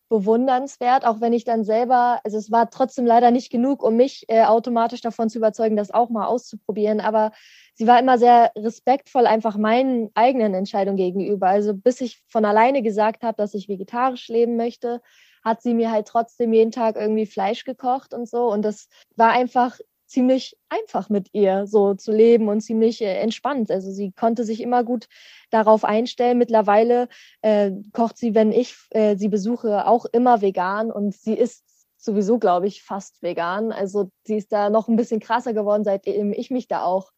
bewundernswert, 0.09 1.06
auch 1.06 1.21
wenn 1.21 1.33
ich 1.33 1.44
dann 1.44 1.64
selber, 1.64 2.21
also 2.25 2.37
es 2.37 2.50
war 2.50 2.71
trotzdem 2.71 3.06
leider 3.06 3.30
nicht 3.30 3.50
genug, 3.50 3.83
um 3.83 3.97
mich 3.97 4.25
äh, 4.28 4.44
automatisch 4.44 5.00
davon 5.00 5.28
zu 5.28 5.38
überzeugen, 5.38 5.76
das 5.76 5.90
auch 5.90 6.11
mal 6.11 6.26
auszuprobieren. 6.26 7.00
Aber 7.00 7.33
sie 7.75 7.87
war 7.87 7.99
immer 7.99 8.18
sehr 8.18 8.52
respektvoll 8.56 9.26
einfach 9.26 9.56
meinen 9.56 10.11
eigenen 10.14 10.54
Entscheidungen 10.54 10.97
gegenüber. 10.97 11.49
Also 11.49 11.75
bis 11.75 12.00
ich 12.00 12.23
von 12.28 12.44
alleine 12.44 12.83
gesagt 12.83 13.23
habe, 13.23 13.37
dass 13.37 13.54
ich 13.54 13.68
vegetarisch 13.68 14.28
leben 14.28 14.56
möchte, 14.56 15.00
hat 15.45 15.63
sie 15.63 15.75
mir 15.75 15.91
halt 15.91 16.09
trotzdem 16.09 16.53
jeden 16.53 16.73
Tag 16.73 16.97
irgendwie 16.97 17.27
Fleisch 17.27 17.65
gekocht 17.65 18.15
und 18.15 18.29
so. 18.29 18.51
Und 18.51 18.63
das 18.63 18.89
war 19.17 19.31
einfach 19.31 19.79
ziemlich 20.07 20.57
einfach 20.69 21.09
mit 21.09 21.29
ihr 21.33 21.67
so 21.67 21.95
zu 21.95 22.13
leben 22.13 22.49
und 22.49 22.61
ziemlich 22.61 23.03
äh, 23.03 23.19
entspannt. 23.19 23.71
Also 23.71 23.91
sie 23.91 24.13
konnte 24.13 24.45
sich 24.45 24.61
immer 24.61 24.85
gut 24.85 25.07
darauf 25.51 25.85
einstellen. 25.85 26.39
Mittlerweile 26.39 27.09
äh, 27.43 27.73
kocht 27.93 28.19
sie, 28.19 28.35
wenn 28.35 28.53
ich 28.53 28.77
äh, 28.91 29.17
sie 29.17 29.29
besuche, 29.29 29.87
auch 29.87 30.07
immer 30.07 30.41
vegan 30.41 30.91
und 30.91 31.15
sie 31.15 31.35
isst 31.35 31.65
sowieso, 31.97 32.39
glaube 32.39 32.67
ich, 32.67 32.83
fast 32.83 33.23
vegan. 33.23 33.73
Also 33.73 34.11
sie 34.25 34.37
ist 34.37 34.53
da 34.53 34.71
noch 34.71 34.89
ein 34.89 34.97
bisschen 34.97 35.21
krasser 35.21 35.53
geworden, 35.53 35.85
seitdem 35.85 36.33
ich 36.33 36.51
mich 36.51 36.69
da 36.69 36.85
auch 36.85 37.11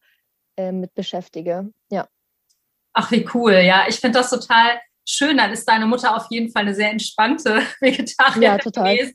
äh, 0.55 0.71
mit 0.71 0.93
beschäftige. 0.95 1.69
Ja. 1.89 2.07
Ach, 2.93 3.11
wie 3.11 3.27
cool. 3.33 3.53
Ja, 3.53 3.85
ich 3.87 3.99
finde 3.99 4.19
das 4.19 4.29
total 4.29 4.79
schön. 5.07 5.37
Dann 5.37 5.51
ist 5.51 5.65
deine 5.65 5.85
Mutter 5.85 6.15
auf 6.15 6.25
jeden 6.29 6.51
Fall 6.51 6.63
eine 6.63 6.75
sehr 6.75 6.91
entspannte 6.91 7.61
Vegetarierin 7.79 8.41
ja, 8.41 8.57
total. 8.57 8.95
Äh, 8.95 9.13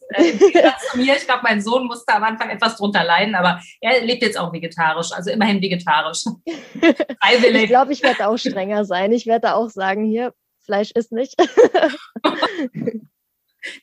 zu 0.91 0.97
mir. 0.97 1.17
Ich 1.17 1.27
glaube, 1.27 1.43
mein 1.43 1.61
Sohn 1.61 1.87
musste 1.87 2.15
am 2.15 2.25
Anfang 2.25 2.51
etwas 2.51 2.77
drunter 2.77 3.05
leiden, 3.05 3.35
aber 3.35 3.61
er 3.81 4.01
lebt 4.03 4.23
jetzt 4.23 4.39
auch 4.39 4.53
vegetarisch, 4.53 5.13
also 5.13 5.31
immerhin 5.31 5.61
vegetarisch. 5.61 6.25
Freiwillig. 7.21 7.63
Ich 7.63 7.69
glaube, 7.69 7.93
ich 7.93 8.03
werde 8.03 8.29
auch 8.29 8.37
strenger 8.37 8.85
sein. 8.85 9.13
Ich 9.13 9.27
werde 9.27 9.55
auch 9.55 9.71
sagen, 9.71 10.05
hier, 10.05 10.33
Fleisch 10.65 10.91
ist 10.93 11.13
nicht. 11.13 11.35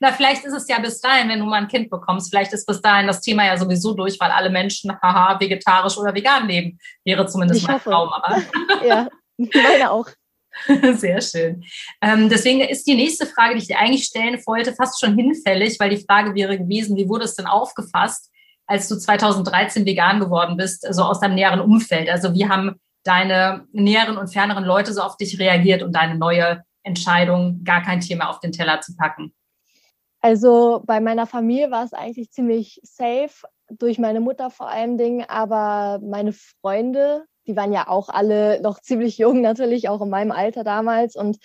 Na, 0.01 0.11
vielleicht 0.11 0.43
ist 0.43 0.53
es 0.53 0.67
ja 0.67 0.77
bis 0.79 0.99
dahin, 0.99 1.29
wenn 1.29 1.39
du 1.39 1.45
mal 1.45 1.61
ein 1.61 1.69
Kind 1.69 1.89
bekommst, 1.89 2.29
vielleicht 2.29 2.51
ist 2.51 2.65
bis 2.65 2.81
dahin 2.81 3.07
das 3.07 3.21
Thema 3.21 3.45
ja 3.45 3.55
sowieso 3.57 3.93
durch, 3.93 4.19
weil 4.19 4.29
alle 4.31 4.49
Menschen, 4.49 4.91
haha, 5.01 5.39
vegetarisch 5.39 5.97
oder 5.97 6.13
vegan 6.13 6.47
leben. 6.47 6.77
Wäre 7.05 7.25
zumindest 7.27 7.61
ich 7.61 7.67
mein 7.67 7.77
hoffe. 7.77 7.89
Traum. 7.89 8.09
Aber 8.09 8.41
ja, 8.85 9.07
meine 9.37 9.91
auch. 9.91 10.09
Sehr 10.95 11.21
schön. 11.21 11.63
Ähm, 12.01 12.29
deswegen 12.29 12.61
ist 12.61 12.87
die 12.87 12.95
nächste 12.95 13.25
Frage, 13.25 13.53
die 13.53 13.61
ich 13.61 13.67
dir 13.67 13.79
eigentlich 13.79 14.05
stellen 14.05 14.39
wollte, 14.45 14.73
fast 14.73 14.99
schon 14.99 15.15
hinfällig, 15.15 15.79
weil 15.79 15.89
die 15.89 16.03
Frage 16.03 16.35
wäre 16.35 16.57
gewesen, 16.57 16.97
wie 16.97 17.07
wurde 17.07 17.25
es 17.25 17.35
denn 17.35 17.45
aufgefasst, 17.45 18.31
als 18.67 18.87
du 18.87 18.95
2013 18.97 19.85
vegan 19.85 20.19
geworden 20.19 20.57
bist, 20.57 20.81
so 20.81 20.87
also 20.87 21.03
aus 21.03 21.19
deinem 21.19 21.35
näheren 21.35 21.59
Umfeld? 21.59 22.09
Also 22.09 22.33
wie 22.33 22.47
haben 22.47 22.75
deine 23.03 23.65
näheren 23.71 24.17
und 24.17 24.31
ferneren 24.31 24.63
Leute 24.63 24.93
so 24.93 25.01
auf 25.01 25.17
dich 25.17 25.39
reagiert 25.39 25.81
und 25.81 25.93
deine 25.93 26.15
neue 26.15 26.63
Entscheidung, 26.83 27.63
gar 27.63 27.81
kein 27.81 28.01
Thema 28.01 28.29
auf 28.29 28.39
den 28.39 28.51
Teller 28.51 28.81
zu 28.81 28.95
packen? 28.95 29.33
Also 30.21 30.83
bei 30.85 30.99
meiner 30.99 31.25
Familie 31.25 31.71
war 31.71 31.85
es 31.85 31.93
eigentlich 31.93 32.31
ziemlich 32.31 32.79
safe, 32.83 33.47
durch 33.69 33.99
meine 33.99 34.19
Mutter 34.19 34.49
vor 34.49 34.69
allem 34.69 34.97
Ding, 34.97 35.23
aber 35.23 35.99
meine 36.03 36.33
Freunde, 36.33 37.25
die 37.49 37.55
waren 37.55 37.73
ja 37.73 37.87
auch 37.87 38.09
alle 38.09 38.61
noch 38.61 38.79
ziemlich 38.79 39.17
jung 39.17 39.41
natürlich, 39.41 39.89
auch 39.89 40.01
in 40.01 40.09
meinem 40.09 40.31
Alter 40.31 40.63
damals 40.63 41.15
und 41.15 41.37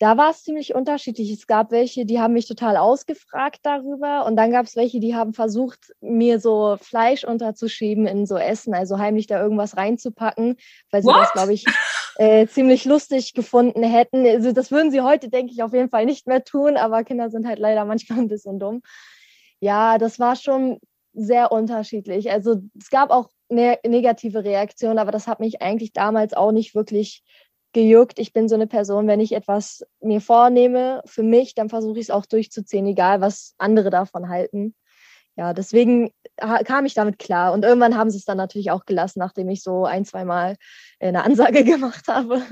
da 0.00 0.16
war 0.16 0.30
es 0.30 0.44
ziemlich 0.44 0.74
unterschiedlich. 0.76 1.32
Es 1.32 1.48
gab 1.48 1.72
welche, 1.72 2.06
die 2.06 2.20
haben 2.20 2.32
mich 2.32 2.46
total 2.46 2.76
ausgefragt 2.76 3.60
darüber 3.64 4.26
und 4.26 4.36
dann 4.36 4.52
gab 4.52 4.66
es 4.66 4.76
welche, 4.76 5.00
die 5.00 5.16
haben 5.16 5.34
versucht, 5.34 5.92
mir 6.00 6.38
so 6.38 6.76
Fleisch 6.80 7.24
unterzuschieben 7.24 8.06
in 8.06 8.24
so 8.24 8.36
Essen, 8.36 8.74
also 8.74 8.98
heimlich 8.98 9.26
da 9.26 9.42
irgendwas 9.42 9.76
reinzupacken, 9.76 10.56
weil 10.92 11.02
sie 11.02 11.08
What? 11.08 11.16
das, 11.16 11.32
glaube 11.32 11.52
ich, 11.52 11.64
äh, 12.16 12.46
ziemlich 12.46 12.84
lustig 12.84 13.34
gefunden 13.34 13.82
hätten. 13.82 14.24
Also 14.24 14.52
das 14.52 14.70
würden 14.70 14.92
sie 14.92 15.00
heute, 15.00 15.30
denke 15.30 15.52
ich, 15.52 15.64
auf 15.64 15.72
jeden 15.72 15.90
Fall 15.90 16.06
nicht 16.06 16.28
mehr 16.28 16.44
tun, 16.44 16.76
aber 16.76 17.02
Kinder 17.02 17.28
sind 17.28 17.46
halt 17.48 17.58
leider 17.58 17.84
manchmal 17.84 18.20
ein 18.20 18.28
bisschen 18.28 18.60
dumm. 18.60 18.82
Ja, 19.58 19.98
das 19.98 20.20
war 20.20 20.36
schon 20.36 20.78
sehr 21.18 21.52
unterschiedlich. 21.52 22.30
Also 22.30 22.62
es 22.78 22.90
gab 22.90 23.10
auch 23.10 23.28
ne 23.48 23.78
negative 23.86 24.44
Reaktionen, 24.44 24.98
aber 24.98 25.10
das 25.10 25.26
hat 25.26 25.40
mich 25.40 25.62
eigentlich 25.62 25.92
damals 25.92 26.34
auch 26.34 26.52
nicht 26.52 26.74
wirklich 26.74 27.22
gejuckt. 27.72 28.18
Ich 28.18 28.32
bin 28.32 28.48
so 28.48 28.54
eine 28.54 28.66
Person, 28.66 29.06
wenn 29.06 29.20
ich 29.20 29.32
etwas 29.32 29.84
mir 30.00 30.20
vornehme 30.20 31.02
für 31.06 31.22
mich, 31.22 31.54
dann 31.54 31.68
versuche 31.68 31.98
ich 31.98 32.06
es 32.06 32.10
auch 32.10 32.26
durchzuziehen, 32.26 32.86
egal 32.86 33.20
was 33.20 33.54
andere 33.58 33.90
davon 33.90 34.28
halten. 34.28 34.74
Ja, 35.36 35.52
deswegen 35.52 36.10
kam 36.36 36.84
ich 36.84 36.94
damit 36.94 37.18
klar. 37.18 37.52
Und 37.52 37.64
irgendwann 37.64 37.96
haben 37.96 38.10
sie 38.10 38.18
es 38.18 38.24
dann 38.24 38.38
natürlich 38.38 38.72
auch 38.72 38.86
gelassen, 38.86 39.20
nachdem 39.20 39.48
ich 39.48 39.62
so 39.62 39.84
ein, 39.84 40.04
zwei 40.04 40.24
Mal 40.24 40.56
eine 40.98 41.24
Ansage 41.24 41.62
gemacht 41.64 42.08
habe. 42.08 42.42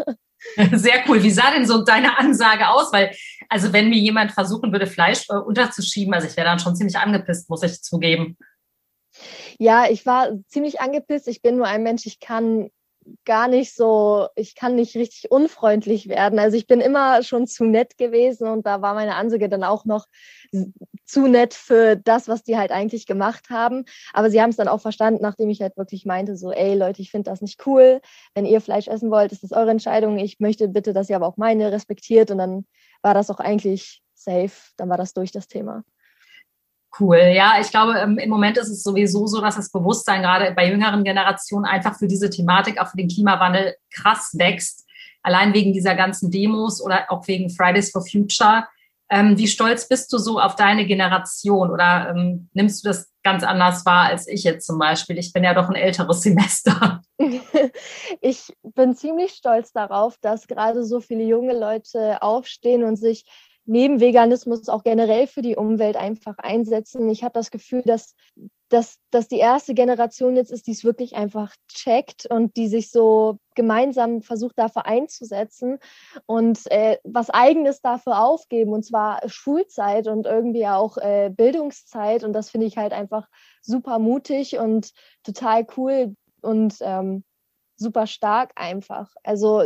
Sehr 0.72 1.02
cool. 1.08 1.22
Wie 1.22 1.30
sah 1.30 1.50
denn 1.50 1.66
so 1.66 1.82
deine 1.82 2.18
Ansage 2.18 2.68
aus? 2.68 2.92
Weil, 2.92 3.10
also 3.48 3.72
wenn 3.72 3.88
mir 3.88 3.98
jemand 3.98 4.32
versuchen 4.32 4.70
würde, 4.70 4.86
Fleisch 4.86 5.28
äh, 5.30 5.34
unterzuschieben, 5.34 6.14
also 6.14 6.28
ich 6.28 6.36
wäre 6.36 6.46
dann 6.46 6.58
schon 6.58 6.76
ziemlich 6.76 6.96
angepisst, 6.96 7.50
muss 7.50 7.62
ich 7.62 7.82
zugeben. 7.82 8.36
Ja, 9.58 9.88
ich 9.88 10.06
war 10.06 10.30
ziemlich 10.48 10.80
angepisst. 10.80 11.28
Ich 11.28 11.42
bin 11.42 11.56
nur 11.56 11.66
ein 11.66 11.82
Mensch, 11.82 12.06
ich 12.06 12.20
kann 12.20 12.70
gar 13.24 13.48
nicht 13.48 13.74
so, 13.74 14.28
ich 14.34 14.54
kann 14.54 14.74
nicht 14.74 14.96
richtig 14.96 15.30
unfreundlich 15.30 16.08
werden. 16.08 16.38
Also 16.38 16.56
ich 16.56 16.66
bin 16.66 16.80
immer 16.80 17.22
schon 17.22 17.46
zu 17.46 17.64
nett 17.64 17.96
gewesen 17.98 18.48
und 18.48 18.66
da 18.66 18.82
war 18.82 18.94
meine 18.94 19.14
Ansage 19.14 19.48
dann 19.48 19.64
auch 19.64 19.84
noch 19.84 20.06
zu 21.04 21.28
nett 21.28 21.54
für 21.54 21.96
das, 21.96 22.28
was 22.28 22.42
die 22.42 22.56
halt 22.56 22.72
eigentlich 22.72 23.06
gemacht 23.06 23.50
haben. 23.50 23.84
Aber 24.12 24.30
sie 24.30 24.40
haben 24.42 24.50
es 24.50 24.56
dann 24.56 24.68
auch 24.68 24.80
verstanden, 24.80 25.22
nachdem 25.22 25.50
ich 25.50 25.60
halt 25.62 25.76
wirklich 25.76 26.04
meinte, 26.04 26.36
so, 26.36 26.50
ey 26.50 26.74
Leute, 26.74 27.02
ich 27.02 27.10
finde 27.10 27.30
das 27.30 27.42
nicht 27.42 27.64
cool. 27.66 28.00
Wenn 28.34 28.46
ihr 28.46 28.60
Fleisch 28.60 28.88
essen 28.88 29.10
wollt, 29.10 29.32
ist 29.32 29.42
das 29.42 29.52
eure 29.52 29.70
Entscheidung. 29.70 30.18
Ich 30.18 30.40
möchte 30.40 30.68
bitte, 30.68 30.92
dass 30.92 31.08
ihr 31.08 31.16
aber 31.16 31.26
auch 31.26 31.36
meine 31.36 31.70
respektiert. 31.70 32.30
Und 32.30 32.38
dann 32.38 32.66
war 33.02 33.14
das 33.14 33.30
auch 33.30 33.38
eigentlich 33.38 34.02
safe. 34.14 34.52
Dann 34.76 34.88
war 34.88 34.96
das 34.96 35.12
durch 35.12 35.30
das 35.30 35.46
Thema. 35.46 35.84
Cool. 36.98 37.18
Ja, 37.34 37.54
ich 37.60 37.70
glaube, 37.70 37.98
ähm, 37.98 38.18
im 38.18 38.30
Moment 38.30 38.56
ist 38.56 38.68
es 38.68 38.82
sowieso 38.82 39.26
so, 39.26 39.40
dass 39.40 39.56
das 39.56 39.70
Bewusstsein 39.70 40.22
gerade 40.22 40.52
bei 40.52 40.70
jüngeren 40.70 41.04
Generationen 41.04 41.64
einfach 41.64 41.98
für 41.98 42.06
diese 42.06 42.30
Thematik, 42.30 42.80
auch 42.80 42.88
für 42.88 42.96
den 42.96 43.08
Klimawandel 43.08 43.74
krass 43.90 44.32
wächst. 44.34 44.86
Allein 45.22 45.52
wegen 45.54 45.72
dieser 45.72 45.94
ganzen 45.94 46.30
Demos 46.30 46.82
oder 46.82 47.10
auch 47.10 47.26
wegen 47.26 47.50
Fridays 47.50 47.90
for 47.90 48.04
Future. 48.06 48.66
Ähm, 49.08 49.38
wie 49.38 49.46
stolz 49.46 49.88
bist 49.88 50.12
du 50.12 50.18
so 50.18 50.40
auf 50.40 50.56
deine 50.56 50.84
Generation 50.84 51.70
oder 51.70 52.10
ähm, 52.10 52.48
nimmst 52.54 52.84
du 52.84 52.88
das 52.88 53.12
ganz 53.22 53.44
anders 53.44 53.86
wahr 53.86 54.06
als 54.06 54.26
ich 54.26 54.42
jetzt 54.42 54.66
zum 54.66 54.78
Beispiel? 54.78 55.18
Ich 55.18 55.32
bin 55.32 55.44
ja 55.44 55.54
doch 55.54 55.68
ein 55.68 55.76
älteres 55.76 56.22
Semester. 56.22 57.02
ich 58.20 58.52
bin 58.62 58.96
ziemlich 58.96 59.32
stolz 59.32 59.72
darauf, 59.72 60.16
dass 60.20 60.48
gerade 60.48 60.84
so 60.84 61.00
viele 61.00 61.24
junge 61.24 61.56
Leute 61.56 62.20
aufstehen 62.22 62.82
und 62.82 62.96
sich 62.96 63.24
neben 63.66 64.00
Veganismus 64.00 64.68
auch 64.68 64.84
generell 64.84 65.26
für 65.26 65.42
die 65.42 65.56
Umwelt 65.56 65.96
einfach 65.96 66.38
einsetzen. 66.38 67.08
Ich 67.10 67.22
habe 67.22 67.32
das 67.32 67.50
Gefühl, 67.50 67.82
dass, 67.82 68.14
dass, 68.68 68.98
dass 69.10 69.28
die 69.28 69.38
erste 69.38 69.74
Generation 69.74 70.36
jetzt 70.36 70.52
ist, 70.52 70.66
die 70.66 70.72
es 70.72 70.84
wirklich 70.84 71.16
einfach 71.16 71.54
checkt 71.68 72.26
und 72.26 72.56
die 72.56 72.68
sich 72.68 72.90
so 72.90 73.38
gemeinsam 73.54 74.22
versucht, 74.22 74.58
dafür 74.58 74.86
einzusetzen 74.86 75.78
und 76.26 76.70
äh, 76.70 76.98
was 77.04 77.30
Eigenes 77.30 77.80
dafür 77.80 78.22
aufgeben, 78.24 78.72
und 78.72 78.84
zwar 78.84 79.20
Schulzeit 79.28 80.06
und 80.06 80.26
irgendwie 80.26 80.66
auch 80.66 80.96
äh, 80.98 81.30
Bildungszeit. 81.34 82.22
Und 82.24 82.32
das 82.32 82.50
finde 82.50 82.66
ich 82.66 82.76
halt 82.76 82.92
einfach 82.92 83.28
super 83.62 83.98
mutig 83.98 84.58
und 84.58 84.92
total 85.24 85.66
cool. 85.76 86.14
Und 86.40 86.76
ähm, 86.80 87.24
super 87.76 88.06
stark 88.06 88.52
einfach. 88.56 89.14
Also 89.22 89.62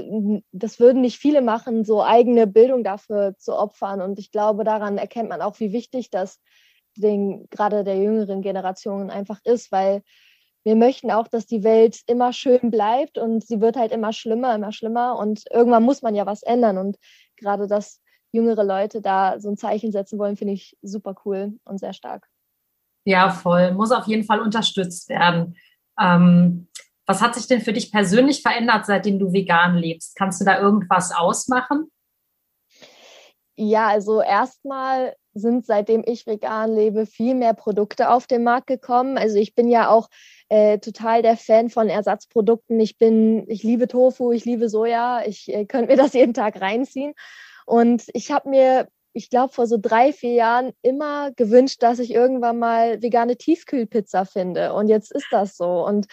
das 0.52 0.81
würden 0.81 1.00
nicht 1.00 1.19
viele 1.19 1.43
machen, 1.43 1.85
so 1.85 2.02
eigene 2.02 2.47
Bildung 2.47 2.85
dafür 2.85 3.37
zu 3.38 3.57
opfern. 3.57 4.02
Und 4.02 4.19
ich 4.19 4.31
glaube, 4.33 4.64
daran 4.64 4.99
erkennt 4.99 5.29
man 5.29 5.43
auch, 5.43 5.61
wie 5.61 5.73
wichtig 5.73 6.11
das 6.11 6.40
den, 6.97 7.49
gerade 7.50 7.85
der 7.85 7.97
jüngeren 7.97 8.43
Generation 8.43 9.11
einfach 9.11 9.40
ist, 9.45 9.71
weil 9.71 10.02
wir 10.64 10.76
möchten 10.76 11.11
auch, 11.11 11.29
dass 11.29 11.47
die 11.47 11.62
Welt 11.62 12.00
immer 12.07 12.33
schön 12.33 12.71
bleibt 12.71 13.17
und 13.17 13.47
sie 13.47 13.61
wird 13.61 13.76
halt 13.76 13.93
immer 13.93 14.12
schlimmer, 14.12 14.55
immer 14.55 14.73
schlimmer. 14.73 15.17
Und 15.19 15.45
irgendwann 15.50 15.85
muss 15.85 16.02
man 16.02 16.14
ja 16.14 16.26
was 16.26 16.43
ändern. 16.43 16.76
Und 16.76 16.99
gerade, 17.37 17.67
dass 17.67 18.00
jüngere 18.33 18.64
Leute 18.64 19.00
da 19.00 19.40
so 19.40 19.49
ein 19.49 19.57
Zeichen 19.57 19.90
setzen 19.90 20.19
wollen, 20.19 20.37
finde 20.37 20.55
ich 20.55 20.76
super 20.83 21.14
cool 21.25 21.59
und 21.64 21.79
sehr 21.79 21.95
stark. 21.95 22.26
Ja, 23.05 23.31
voll. 23.31 23.73
Muss 23.73 23.93
auf 23.93 24.07
jeden 24.07 24.25
Fall 24.25 24.40
unterstützt 24.40 25.09
werden. 25.09 25.57
Ähm, 25.99 26.69
was 27.11 27.21
hat 27.21 27.35
sich 27.35 27.49
denn 27.49 27.61
für 27.61 27.73
dich 27.73 27.90
persönlich 27.90 28.40
verändert, 28.40 28.87
seitdem 28.87 29.19
du 29.19 29.33
vegan 29.33 29.76
lebst? 29.76 30.14
Kannst 30.14 30.40
du 30.40 30.45
da 30.45 30.61
irgendwas 30.61 31.12
ausmachen? 31.12 31.90
Ja, 33.57 33.88
also 33.88 34.23
erstmal 34.23 35.17
sind 35.35 35.67
seitdem 35.67 36.05
ich 36.07 36.26
vegan 36.26 36.73
lebe 36.73 37.07
viel 37.07 37.35
mehr 37.35 37.52
Produkte 37.52 38.11
auf 38.11 38.29
den 38.29 38.45
Markt 38.45 38.69
gekommen. 38.69 39.19
Also 39.19 39.38
ich 39.38 39.57
bin 39.57 39.69
ja 39.69 39.90
auch 39.90 40.09
äh, 40.49 40.79
total 40.79 41.23
der 41.23 41.37
Fan 41.37 41.69
von 41.69 41.88
Ersatzprodukten. 41.88 42.79
Ich 42.79 42.97
bin, 42.97 43.45
ich 43.49 43.64
liebe 43.64 43.88
Tofu, 43.88 44.31
ich 44.31 44.45
liebe 44.45 44.69
Soja. 44.69 45.23
Ich 45.26 45.52
äh, 45.52 45.64
könnte 45.67 45.90
mir 45.90 45.97
das 45.97 46.12
jeden 46.12 46.33
Tag 46.33 46.61
reinziehen. 46.61 47.14
Und 47.67 48.05
ich 48.14 48.31
habe 48.31 48.49
mir 48.49 48.88
ich 49.12 49.31
glaube, 49.31 49.52
vor 49.52 49.67
so 49.67 49.76
drei, 49.81 50.12
vier 50.12 50.35
Jahren 50.35 50.73
immer 50.83 51.33
gewünscht, 51.33 51.83
dass 51.83 51.99
ich 51.99 52.12
irgendwann 52.12 52.59
mal 52.59 53.02
vegane 53.02 53.37
Tiefkühlpizza 53.37 54.25
finde. 54.25 54.73
Und 54.73 54.88
jetzt 54.88 55.12
ist 55.12 55.26
das 55.31 55.57
so. 55.57 55.85
Und 55.85 56.07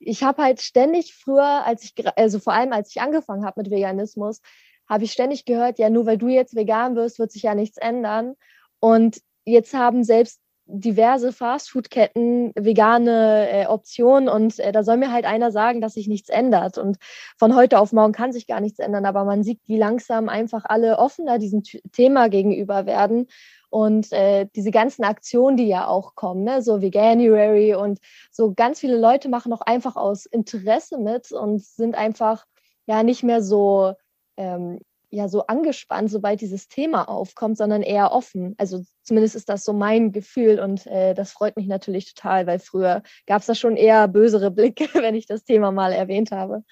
ich 0.00 0.22
habe 0.22 0.42
halt 0.42 0.60
ständig 0.60 1.14
früher, 1.14 1.64
als 1.64 1.84
ich, 1.84 1.94
also 2.16 2.38
vor 2.38 2.52
allem 2.52 2.72
als 2.72 2.90
ich 2.90 3.00
angefangen 3.00 3.46
habe 3.46 3.62
mit 3.62 3.70
Veganismus, 3.70 4.40
habe 4.88 5.04
ich 5.04 5.12
ständig 5.12 5.46
gehört, 5.46 5.78
ja, 5.78 5.88
nur 5.88 6.04
weil 6.04 6.18
du 6.18 6.28
jetzt 6.28 6.54
vegan 6.54 6.96
wirst, 6.96 7.18
wird 7.18 7.32
sich 7.32 7.44
ja 7.44 7.54
nichts 7.54 7.78
ändern. 7.78 8.34
Und 8.80 9.20
jetzt 9.44 9.72
haben 9.72 10.04
selbst 10.04 10.41
diverse 10.72 11.32
Fastfood-Ketten 11.32 12.52
vegane 12.54 13.48
äh, 13.50 13.66
Optionen 13.66 14.28
und 14.28 14.58
äh, 14.58 14.72
da 14.72 14.82
soll 14.82 14.96
mir 14.96 15.12
halt 15.12 15.26
einer 15.26 15.52
sagen, 15.52 15.80
dass 15.80 15.94
sich 15.94 16.08
nichts 16.08 16.30
ändert. 16.30 16.78
Und 16.78 16.96
von 17.38 17.54
heute 17.54 17.78
auf 17.78 17.92
morgen 17.92 18.12
kann 18.12 18.32
sich 18.32 18.46
gar 18.46 18.60
nichts 18.60 18.78
ändern, 18.78 19.04
aber 19.04 19.24
man 19.24 19.42
sieht, 19.42 19.60
wie 19.66 19.76
langsam 19.76 20.28
einfach 20.28 20.64
alle 20.64 20.98
offener 20.98 21.38
diesem 21.38 21.62
Thema 21.92 22.28
gegenüber 22.28 22.86
werden. 22.86 23.26
Und 23.68 24.12
äh, 24.12 24.46
diese 24.54 24.70
ganzen 24.70 25.04
Aktionen, 25.04 25.56
die 25.56 25.68
ja 25.68 25.86
auch 25.86 26.14
kommen, 26.14 26.44
ne? 26.44 26.62
so 26.62 26.80
Veganuary 26.80 27.74
und 27.74 28.00
so 28.30 28.52
ganz 28.54 28.80
viele 28.80 28.98
Leute 28.98 29.28
machen 29.28 29.52
auch 29.52 29.62
einfach 29.62 29.96
aus 29.96 30.26
Interesse 30.26 30.98
mit 30.98 31.32
und 31.32 31.62
sind 31.62 31.94
einfach 31.94 32.46
ja 32.86 33.02
nicht 33.02 33.22
mehr 33.22 33.42
so 33.42 33.94
ähm, 34.36 34.78
ja 35.12 35.28
so 35.28 35.46
angespannt, 35.46 36.10
sobald 36.10 36.40
dieses 36.40 36.68
Thema 36.68 37.08
aufkommt, 37.08 37.58
sondern 37.58 37.82
eher 37.82 38.12
offen. 38.12 38.54
Also 38.58 38.82
zumindest 39.02 39.36
ist 39.36 39.48
das 39.48 39.62
so 39.62 39.72
mein 39.72 40.10
Gefühl 40.10 40.58
und 40.58 40.86
äh, 40.86 41.14
das 41.14 41.32
freut 41.32 41.56
mich 41.56 41.66
natürlich 41.66 42.14
total, 42.14 42.46
weil 42.46 42.58
früher 42.58 43.02
gab 43.26 43.40
es 43.40 43.46
da 43.46 43.54
schon 43.54 43.76
eher 43.76 44.08
bösere 44.08 44.50
Blicke, 44.50 44.88
wenn 44.94 45.14
ich 45.14 45.26
das 45.26 45.44
Thema 45.44 45.70
mal 45.70 45.92
erwähnt 45.92 46.32
habe. 46.32 46.64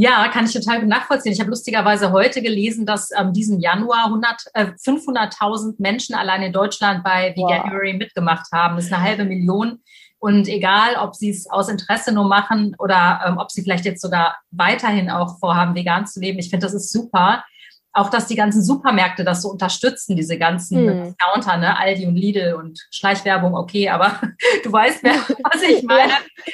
Ja, 0.00 0.28
kann 0.28 0.44
ich 0.44 0.52
total 0.52 0.86
nachvollziehen. 0.86 1.32
Ich 1.32 1.40
habe 1.40 1.50
lustigerweise 1.50 2.12
heute 2.12 2.40
gelesen, 2.40 2.86
dass 2.86 3.10
ähm, 3.18 3.32
diesen 3.32 3.58
Januar 3.58 4.06
äh, 4.54 4.66
500.000 4.66 5.74
Menschen 5.78 6.14
allein 6.14 6.42
in 6.42 6.52
Deutschland 6.52 7.02
bei 7.02 7.34
Veganuary 7.34 7.94
wow. 7.94 7.98
mitgemacht 7.98 8.46
haben. 8.52 8.76
Das 8.76 8.84
ist 8.84 8.92
eine 8.92 9.02
halbe 9.02 9.24
Million. 9.24 9.80
Und 10.20 10.48
egal, 10.48 10.96
ob 10.96 11.14
sie 11.14 11.30
es 11.30 11.48
aus 11.48 11.68
Interesse 11.68 12.12
nur 12.12 12.26
machen 12.26 12.74
oder 12.78 13.20
ähm, 13.24 13.38
ob 13.38 13.50
sie 13.52 13.62
vielleicht 13.62 13.84
jetzt 13.84 14.02
sogar 14.02 14.36
weiterhin 14.50 15.10
auch 15.10 15.38
vorhaben, 15.38 15.74
vegan 15.74 16.06
zu 16.06 16.20
leben, 16.20 16.38
ich 16.38 16.50
finde, 16.50 16.66
das 16.66 16.74
ist 16.74 16.92
super. 16.92 17.44
Auch, 17.92 18.10
dass 18.10 18.26
die 18.26 18.36
ganzen 18.36 18.62
Supermärkte 18.62 19.24
das 19.24 19.42
so 19.42 19.48
unterstützen, 19.48 20.16
diese 20.16 20.38
ganzen 20.38 20.88
hm. 20.88 21.14
Counter, 21.18 21.56
ne? 21.56 21.78
Aldi 21.78 22.06
und 22.06 22.16
Lidl 22.16 22.54
und 22.54 22.86
Schleichwerbung, 22.90 23.54
okay, 23.54 23.88
aber 23.88 24.20
du 24.64 24.72
weißt, 24.72 25.02
mehr, 25.02 25.14
was 25.52 25.62
ich 25.62 25.82
meine. 25.84 26.12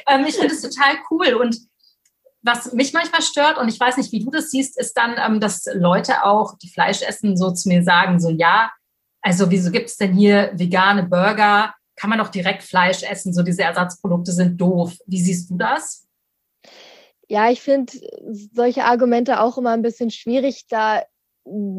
ähm, 0.09 0.25
ich 0.27 0.37
finde 0.37 0.55
es 0.55 0.63
total 0.63 0.95
cool. 1.11 1.35
Und 1.35 1.59
was 2.43 2.73
mich 2.75 2.93
manchmal 2.93 3.23
stört, 3.23 3.59
und 3.59 3.69
ich 3.69 3.81
weiß 3.81 3.97
nicht, 3.97 4.13
wie 4.13 4.23
du 4.23 4.31
das 4.31 4.51
siehst, 4.51 4.79
ist 4.79 4.95
dann, 4.95 5.17
ähm, 5.19 5.41
dass 5.41 5.65
Leute 5.73 6.25
auch, 6.25 6.57
die 6.59 6.69
Fleisch 6.69 7.03
essen, 7.03 7.37
so 7.37 7.51
zu 7.51 7.69
mir 7.69 7.83
sagen, 7.83 8.21
so 8.21 8.29
ja, 8.29 8.71
also 9.23 9.51
wieso 9.51 9.71
gibt 9.71 9.89
es 9.89 9.97
denn 9.97 10.13
hier 10.13 10.51
vegane 10.55 11.03
Burger? 11.03 11.75
Kann 12.05 12.11
man 12.11 12.19
doch 12.19 12.29
direkt 12.29 12.63
Fleisch 12.63 13.03
essen, 13.03 13.33
so 13.33 13.43
diese 13.43 13.63
Ersatzprodukte 13.63 14.31
sind 14.31 14.61
doof. 14.61 14.93
Wie 15.07 15.23
siehst 15.23 15.49
du 15.49 15.57
das? 15.57 16.07
Ja, 17.31 17.51
ich 17.51 17.63
finde 17.63 17.95
solche 18.53 18.85
Argumente 18.85 19.41
auch 19.41 19.57
immer 19.57 19.71
ein 19.71 19.81
bisschen 19.81 20.11
schwierig, 20.11 20.67
da 20.69 21.03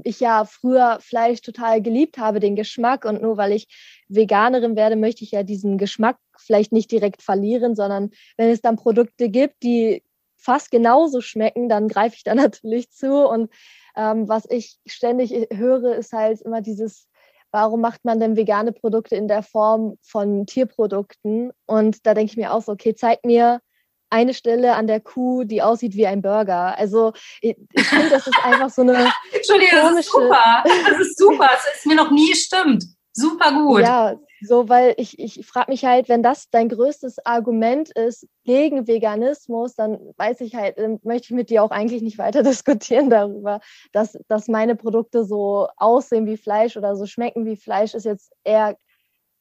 ich 0.03 0.19
ja 0.19 0.45
früher 0.45 0.97
Fleisch 0.99 1.41
total 1.41 1.79
geliebt 1.79 2.17
habe, 2.17 2.39
den 2.39 2.55
Geschmack. 2.55 3.05
Und 3.05 3.21
nur 3.21 3.37
weil 3.37 3.51
ich 3.51 3.67
Veganerin 4.07 4.75
werde, 4.75 4.95
möchte 4.95 5.23
ich 5.23 5.29
ja 5.29 5.43
diesen 5.43 5.77
Geschmack 5.77 6.17
vielleicht 6.35 6.71
nicht 6.71 6.91
direkt 6.91 7.21
verlieren, 7.21 7.75
sondern 7.75 8.09
wenn 8.35 8.49
es 8.49 8.61
dann 8.61 8.77
Produkte 8.77 9.29
gibt, 9.29 9.61
die 9.61 10.01
fast 10.37 10.71
genauso 10.71 11.21
schmecken, 11.21 11.69
dann 11.69 11.87
greife 11.87 12.15
ich 12.15 12.23
da 12.23 12.33
natürlich 12.33 12.89
zu. 12.89 13.27
Und 13.27 13.51
ähm, 13.95 14.27
was 14.27 14.49
ich 14.49 14.79
ständig 14.87 15.49
höre, 15.53 15.95
ist 15.97 16.13
halt 16.13 16.41
immer 16.41 16.61
dieses, 16.61 17.09
warum 17.51 17.81
macht 17.81 18.05
man 18.05 18.19
denn 18.19 18.35
vegane 18.35 18.71
Produkte 18.71 19.15
in 19.15 19.27
der 19.27 19.43
Form 19.43 19.97
von 20.01 20.45
Tierprodukten? 20.45 21.51
Und 21.65 22.05
da 22.05 22.13
denke 22.13 22.31
ich 22.31 22.37
mir 22.37 22.53
auch 22.53 22.61
so, 22.61 22.71
okay, 22.71 22.95
zeig 22.95 23.23
mir 23.25 23.61
eine 24.09 24.33
Stelle 24.33 24.75
an 24.75 24.87
der 24.87 25.01
Kuh, 25.01 25.43
die 25.43 25.61
aussieht 25.61 25.95
wie 25.95 26.07
ein 26.07 26.21
Burger. 26.21 26.77
Also 26.77 27.13
ich, 27.41 27.57
ich 27.73 27.85
finde, 27.85 28.09
das 28.09 28.27
ist 28.27 28.37
einfach 28.43 28.69
so 28.69 28.81
eine. 28.81 28.93
Entschuldigung, 29.33 29.79
das 29.81 29.99
ist 29.99 30.11
super. 30.11 30.63
Das 30.63 30.99
ist 30.99 31.17
super. 31.17 31.49
Es 31.53 31.77
ist 31.77 31.85
mir 31.85 31.95
noch 31.95 32.11
nie 32.11 32.33
stimmt. 32.33 32.85
Super 33.13 33.51
gut. 33.53 33.81
Ja, 33.81 34.15
so, 34.41 34.69
weil 34.69 34.93
ich, 34.97 35.19
ich 35.19 35.45
frage 35.45 35.71
mich 35.71 35.85
halt, 35.85 36.09
wenn 36.09 36.23
das 36.23 36.49
dein 36.49 36.69
größtes 36.69 37.25
Argument 37.25 37.89
ist 37.91 38.27
gegen 38.43 38.87
Veganismus, 38.87 39.75
dann 39.75 39.99
weiß 40.17 40.41
ich 40.41 40.55
halt, 40.55 40.77
möchte 41.03 41.25
ich 41.25 41.31
mit 41.31 41.49
dir 41.49 41.63
auch 41.63 41.71
eigentlich 41.71 42.01
nicht 42.01 42.17
weiter 42.17 42.43
diskutieren 42.43 43.09
darüber, 43.09 43.59
dass, 43.93 44.17
dass 44.27 44.47
meine 44.47 44.75
Produkte 44.75 45.25
so 45.25 45.67
aussehen 45.77 46.25
wie 46.25 46.37
Fleisch 46.37 46.77
oder 46.77 46.95
so 46.95 47.05
schmecken 47.05 47.45
wie 47.45 47.55
Fleisch, 47.55 47.93
ist 47.93 48.05
jetzt 48.05 48.33
eher 48.43 48.77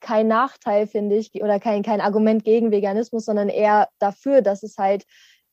kein 0.01 0.29
Nachteil, 0.29 0.87
finde 0.87 1.17
ich, 1.17 1.33
oder 1.35 1.59
kein, 1.59 1.83
kein 1.83 2.03
Argument 2.03 2.45
gegen 2.45 2.71
Veganismus, 2.71 3.25
sondern 3.25 3.49
eher 3.49 3.89
dafür, 3.99 4.43
dass 4.43 4.63
es 4.63 4.77
halt 4.77 5.05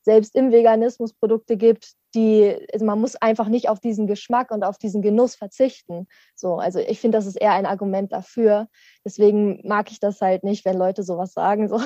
selbst 0.01 0.35
im 0.35 0.51
Veganismus 0.51 1.13
Produkte 1.13 1.57
gibt, 1.57 1.93
die, 2.15 2.57
also 2.73 2.85
man 2.85 2.99
muss 2.99 3.15
einfach 3.15 3.47
nicht 3.47 3.69
auf 3.69 3.79
diesen 3.79 4.07
Geschmack 4.07 4.51
und 4.51 4.63
auf 4.63 4.77
diesen 4.77 5.01
Genuss 5.01 5.35
verzichten. 5.35 6.07
So, 6.35 6.55
also 6.55 6.79
ich 6.79 6.99
finde, 6.99 7.17
das 7.17 7.25
ist 7.25 7.35
eher 7.35 7.53
ein 7.53 7.65
Argument 7.65 8.11
dafür. 8.11 8.67
Deswegen 9.05 9.61
mag 9.67 9.91
ich 9.91 9.99
das 9.99 10.21
halt 10.21 10.43
nicht, 10.43 10.65
wenn 10.65 10.77
Leute 10.77 11.03
sowas 11.03 11.33
sagen. 11.33 11.69
So. 11.69 11.81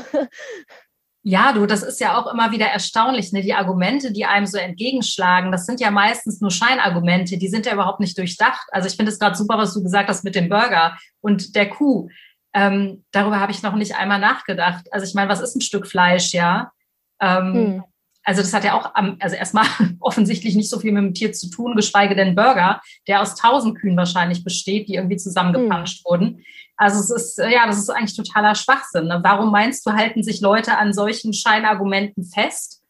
Ja, 1.27 1.53
du, 1.53 1.65
das 1.65 1.81
ist 1.81 2.00
ja 2.00 2.19
auch 2.19 2.31
immer 2.31 2.51
wieder 2.51 2.67
erstaunlich. 2.67 3.34
Ne? 3.34 3.41
Die 3.41 3.55
Argumente, 3.55 4.12
die 4.12 4.25
einem 4.25 4.45
so 4.45 4.59
entgegenschlagen, 4.59 5.51
das 5.51 5.66
sind 5.66 5.79
ja 5.79 5.89
meistens 5.89 6.39
nur 6.39 6.51
Scheinargumente, 6.51 7.39
die 7.39 7.48
sind 7.48 7.66
ja 7.66 7.74
überhaupt 7.74 8.00
nicht 8.00 8.16
durchdacht. 8.16 8.68
Also 8.70 8.87
ich 8.87 8.96
finde 8.96 9.11
es 9.11 9.18
gerade 9.18 9.35
super, 9.35 9.57
was 9.57 9.74
du 9.74 9.81
gesagt 9.81 10.07
hast 10.07 10.24
mit 10.24 10.35
dem 10.35 10.50
Burger 10.50 10.96
und 11.22 11.55
der 11.55 11.68
Kuh. 11.68 12.09
Ähm, 12.53 13.03
darüber 13.11 13.39
habe 13.39 13.51
ich 13.51 13.63
noch 13.63 13.74
nicht 13.74 13.96
einmal 13.96 14.20
nachgedacht. 14.20 14.85
Also 14.94 15.07
ich 15.07 15.16
meine, 15.16 15.27
was 15.27 15.42
ist 15.42 15.55
ein 15.55 15.61
Stück 15.61 15.87
Fleisch, 15.87 16.31
ja? 16.31 16.72
Ähm, 17.20 17.53
hm. 17.53 17.83
Also 18.25 18.42
das 18.42 18.53
hat 18.53 18.64
ja 18.64 18.74
auch, 18.74 18.92
also 19.20 19.35
erstmal 19.35 19.66
offensichtlich 20.00 20.55
nicht 20.55 20.70
so 20.70 20.79
viel 20.79 20.92
mit 20.92 21.03
dem 21.03 21.14
Tier 21.14 21.31
zu 21.31 21.50
tun, 21.50 21.75
geschweige 21.75 22.16
denn 22.16 22.35
Burger, 22.35 22.81
der 23.07 23.22
aus 23.22 23.35
tausend 23.35 23.77
Kühen 23.79 23.96
wahrscheinlich 23.96 24.44
besteht, 24.44 24.90
die 24.90 24.96
irgendwie 24.96 25.18
zusammengepanscht 25.18 26.03
mhm. 26.03 26.09
wurden. 26.09 26.46
Also 26.75 27.00
es 27.00 27.09
ist, 27.09 27.38
ja, 27.38 27.68
das 27.68 27.77
ist 27.77 27.90
eigentlich 27.90 28.18
totaler 28.18 28.55
Schwachsinn. 28.55 29.07
Ne? 29.07 29.22
Warum 29.24 29.51
meinst 29.51 29.85
du, 29.85 29.92
halten 29.94 30.24
sich 30.24 30.42
Leute 30.42 30.77
an 30.77 30.92
solchen 30.92 31.33
Scheinargumenten 31.33 32.25
fest? 32.25 32.81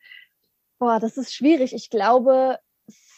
Boah, 0.79 0.99
das 0.99 1.17
ist 1.17 1.33
schwierig. 1.33 1.73
Ich 1.73 1.89
glaube, 1.89 2.57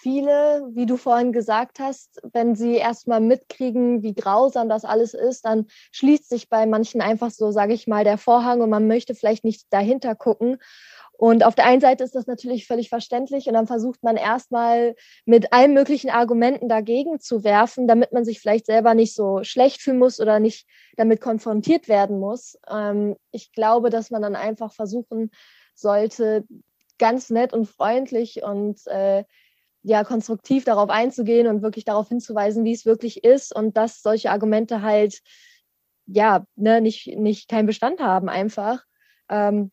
viele, 0.02 0.70
wie 0.74 0.86
du 0.86 0.98
vorhin 0.98 1.32
gesagt 1.32 1.80
hast, 1.80 2.22
wenn 2.34 2.56
sie 2.56 2.76
erstmal 2.76 3.20
mitkriegen, 3.20 4.04
wie 4.04 4.14
grausam 4.14 4.70
das 4.70 4.86
alles 4.86 5.14
ist, 5.14 5.46
dann 5.46 5.66
schließt 5.92 6.30
sich 6.30 6.50
bei 6.50 6.66
manchen 6.66 7.02
einfach 7.02 7.32
so, 7.32 7.52
sage 7.52 7.74
ich 7.74 7.88
mal, 7.88 8.04
der 8.04 8.18
Vorhang 8.18 8.62
und 8.62 8.70
man 8.70 8.88
möchte 8.88 9.16
vielleicht 9.16 9.44
nicht 9.44 9.66
dahinter 9.70 10.16
gucken. 10.16 10.58
Und 11.18 11.44
auf 11.44 11.56
der 11.56 11.66
einen 11.66 11.82
Seite 11.82 12.04
ist 12.04 12.14
das 12.14 12.28
natürlich 12.28 12.68
völlig 12.68 12.90
verständlich 12.90 13.48
und 13.48 13.54
dann 13.54 13.66
versucht 13.66 14.04
man 14.04 14.18
erstmal 14.18 14.96
mit 15.26 15.52
allen 15.52 15.74
möglichen 15.74 16.12
Argumenten 16.12 16.70
dagegen 16.70 17.20
zu 17.20 17.44
werfen, 17.44 17.88
damit 17.88 18.14
man 18.14 18.24
sich 18.24 18.40
vielleicht 18.40 18.68
selber 18.68 18.94
nicht 18.94 19.16
so 19.16 19.44
schlecht 19.44 19.82
fühlen 19.82 19.98
muss 19.98 20.20
oder 20.20 20.40
nicht 20.40 20.68
damit 20.96 21.20
konfrontiert 21.20 21.88
werden 21.88 22.20
muss. 22.20 22.58
Ähm, 22.70 23.16
ich 23.32 23.52
glaube, 23.52 23.90
dass 23.90 24.12
man 24.12 24.22
dann 24.22 24.36
einfach 24.36 24.74
versuchen 24.74 25.32
sollte, 25.74 26.46
ganz 27.00 27.32
nett 27.32 27.52
und 27.52 27.66
freundlich 27.66 28.44
und 28.44 28.86
äh, 28.88 29.24
ja 29.82 30.04
konstruktiv 30.04 30.66
darauf 30.66 30.90
einzugehen 30.90 31.48
und 31.48 31.62
wirklich 31.62 31.86
darauf 31.86 32.10
hinzuweisen, 32.10 32.64
wie 32.64 32.74
es 32.74 32.86
wirklich 32.86 33.24
ist 33.24 33.56
und 33.56 33.76
dass 33.76 34.02
solche 34.02 34.32
Argumente 34.32 34.82
halt 34.82 35.22
ja 36.06 36.46
ne, 36.56 36.82
nicht, 36.82 37.08
nicht 37.18 37.50
keinen 37.50 37.66
Bestand 37.66 38.00
haben 38.02 38.30
einfach. 38.30 38.84
Ähm, 39.30 39.72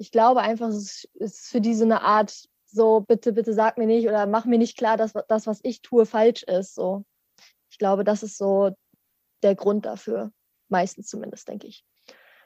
ich 0.00 0.10
glaube 0.10 0.40
einfach, 0.40 0.68
es 0.68 1.06
ist 1.14 1.50
für 1.50 1.60
diese 1.60 1.84
eine 1.84 2.02
Art 2.02 2.44
so, 2.64 3.00
bitte, 3.00 3.32
bitte 3.32 3.52
sag 3.52 3.76
mir 3.76 3.86
nicht 3.86 4.08
oder 4.08 4.26
mach 4.26 4.46
mir 4.46 4.58
nicht 4.58 4.78
klar, 4.78 4.96
dass 4.96 5.12
das, 5.28 5.46
was 5.46 5.60
ich 5.62 5.82
tue, 5.82 6.06
falsch 6.06 6.42
ist. 6.44 6.74
So. 6.74 7.04
Ich 7.68 7.78
glaube, 7.78 8.02
das 8.02 8.22
ist 8.22 8.38
so 8.38 8.70
der 9.42 9.54
Grund 9.54 9.84
dafür. 9.84 10.32
Meistens 10.68 11.08
zumindest, 11.08 11.48
denke 11.48 11.66
ich. 11.66 11.84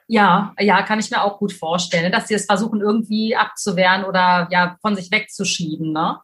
Ja, 0.07 0.53
ja, 0.59 0.81
kann 0.83 0.99
ich 0.99 1.09
mir 1.09 1.23
auch 1.23 1.39
gut 1.39 1.53
vorstellen, 1.53 2.11
dass 2.11 2.27
sie 2.27 2.33
es 2.33 2.45
versuchen, 2.45 2.81
irgendwie 2.81 3.35
abzuwehren 3.35 4.03
oder 4.03 4.47
ja, 4.51 4.77
von 4.81 4.95
sich 4.95 5.09
wegzuschieben, 5.11 5.93
ne? 5.93 6.19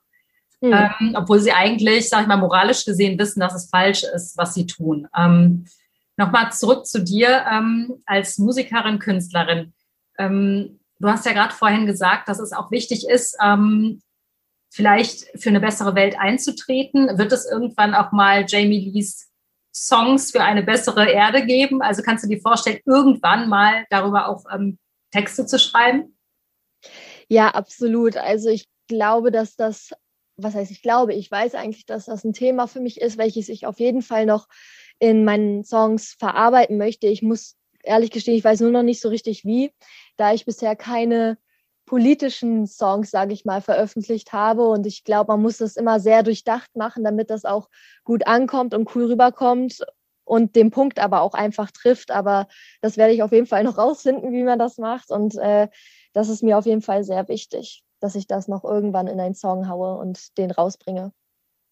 Mhm. 0.60 0.74
Ähm, 0.74 1.16
obwohl 1.16 1.40
sie 1.40 1.54
eigentlich, 1.54 2.10
sag 2.10 2.24
ich 2.24 2.28
mal, 2.28 2.38
moralisch 2.38 2.86
gesehen 2.86 3.18
wissen, 3.18 3.40
dass 3.40 3.56
es 3.56 3.70
falsch 3.70 4.04
ist, 4.04 4.38
was 4.38 4.54
sie 4.54 4.68
tun. 4.68 5.08
Ähm, 5.16 5.66
Nochmal 6.18 6.52
zurück 6.52 6.86
zu 6.86 7.02
dir 7.04 7.46
ähm, 7.50 8.04
als 8.06 8.38
Musikerin, 8.38 9.00
Künstlerin. 9.00 9.74
Ähm, 10.20 10.81
Du 11.02 11.08
hast 11.08 11.26
ja 11.26 11.34
gerade 11.34 11.54
vorhin 11.54 11.88
gesagt, 11.88 12.30
dass 12.30 12.40
es 12.40 12.54
auch 12.54 12.70
wichtig 12.70 13.08
ist, 13.10 13.36
ähm, 13.44 14.04
vielleicht 14.72 15.26
für 15.42 15.50
eine 15.50 15.60
bessere 15.60 15.96
Welt 15.96 16.16
einzutreten. 16.20 17.18
Wird 17.18 17.32
es 17.32 17.50
irgendwann 17.50 17.96
auch 17.96 18.12
mal 18.12 18.46
Jamie 18.48 18.92
Lees 18.92 19.32
Songs 19.74 20.32
für 20.32 20.44
eine 20.44 20.62
bessere 20.62 21.10
Erde 21.10 21.44
geben? 21.46 21.82
Also 21.82 22.04
kannst 22.04 22.24
du 22.24 22.28
dir 22.28 22.40
vorstellen, 22.40 22.80
irgendwann 22.86 23.50
mal 23.50 23.86
darüber 23.90 24.28
auch 24.28 24.46
ähm, 24.54 24.78
Texte 25.12 25.48
zu 25.48 25.58
schreiben? 25.58 26.16
Ja, 27.28 27.50
absolut. 27.50 28.16
Also 28.16 28.50
ich 28.50 28.68
glaube, 28.88 29.32
dass 29.32 29.56
das, 29.56 29.92
was 30.38 30.54
heißt 30.54 30.70
ich 30.70 30.84
glaube, 30.84 31.16
ich 31.16 31.32
weiß 31.32 31.56
eigentlich, 31.56 31.88
dass 31.88 32.06
das 32.06 32.24
ein 32.24 32.34
Thema 32.34 32.68
für 32.68 32.80
mich 32.80 33.02
ist, 33.02 33.18
welches 33.18 33.50
ich 33.50 33.66
auf 33.66 33.80
jeden 33.80 34.04
Fall 34.04 34.28
noch 34.28 34.48
in 35.00 35.26
meinen 35.26 35.64
Songs 35.64 36.16
verarbeiten 36.20 36.78
möchte. 36.78 37.08
Ich 37.08 37.24
muss 37.24 37.56
ehrlich 37.84 38.12
gestehen, 38.12 38.38
ich 38.38 38.44
weiß 38.44 38.60
nur 38.60 38.72
noch 38.72 38.84
nicht 38.84 39.02
so 39.02 39.10
richtig 39.10 39.46
wie, 39.46 39.72
da 40.22 40.34
ich 40.34 40.46
bisher 40.46 40.76
keine 40.76 41.38
politischen 41.86 42.68
Songs, 42.68 43.12
sage 43.12 43.34
ich 43.34 43.44
mal, 43.44 43.60
veröffentlicht 43.62 44.32
habe. 44.32 44.68
Und 44.68 44.86
ich 44.86 45.04
glaube, 45.04 45.34
man 45.34 45.42
muss 45.42 45.58
das 45.58 45.76
immer 45.76 46.00
sehr 46.00 46.24
durchdacht 46.24 46.76
machen, 46.76 47.04
damit 47.04 47.30
das 47.30 47.44
auch 47.44 47.70
gut 48.04 48.28
ankommt 48.28 48.74
und 48.74 48.96
cool 48.96 49.06
rüberkommt 49.06 49.80
und 50.24 50.56
den 50.56 50.72
Punkt 50.72 51.00
aber 51.00 51.22
auch 51.22 51.34
einfach 51.34 51.72
trifft. 51.72 52.12
Aber 52.12 52.48
das 52.82 52.98
werde 52.98 53.14
ich 53.14 53.24
auf 53.24 53.32
jeden 53.32 53.48
Fall 53.48 53.64
noch 53.64 53.78
rausfinden, 53.80 54.32
wie 54.32 54.44
man 54.44 54.60
das 54.60 54.78
macht. 54.78 55.10
Und 55.12 55.36
äh, 55.38 55.68
das 56.14 56.30
ist 56.30 56.44
mir 56.44 56.58
auf 56.58 56.66
jeden 56.66 56.82
Fall 56.82 57.04
sehr 57.04 57.28
wichtig, 57.28 57.84
dass 58.00 58.16
ich 58.16 58.28
das 58.28 58.48
noch 58.48 58.64
irgendwann 58.64 59.08
in 59.08 59.20
einen 59.20 59.36
Song 59.36 59.68
haue 59.68 59.98
und 59.98 60.38
den 60.38 60.52
rausbringe. 60.52 61.12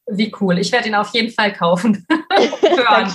Wie 0.08 0.34
cool. 0.42 0.58
Ich 0.58 0.72
werde 0.72 0.88
ihn 0.88 0.96
auf 0.96 1.14
jeden 1.14 1.32
Fall 1.32 1.54
kaufen. 1.54 2.06
Hören. 2.10 3.14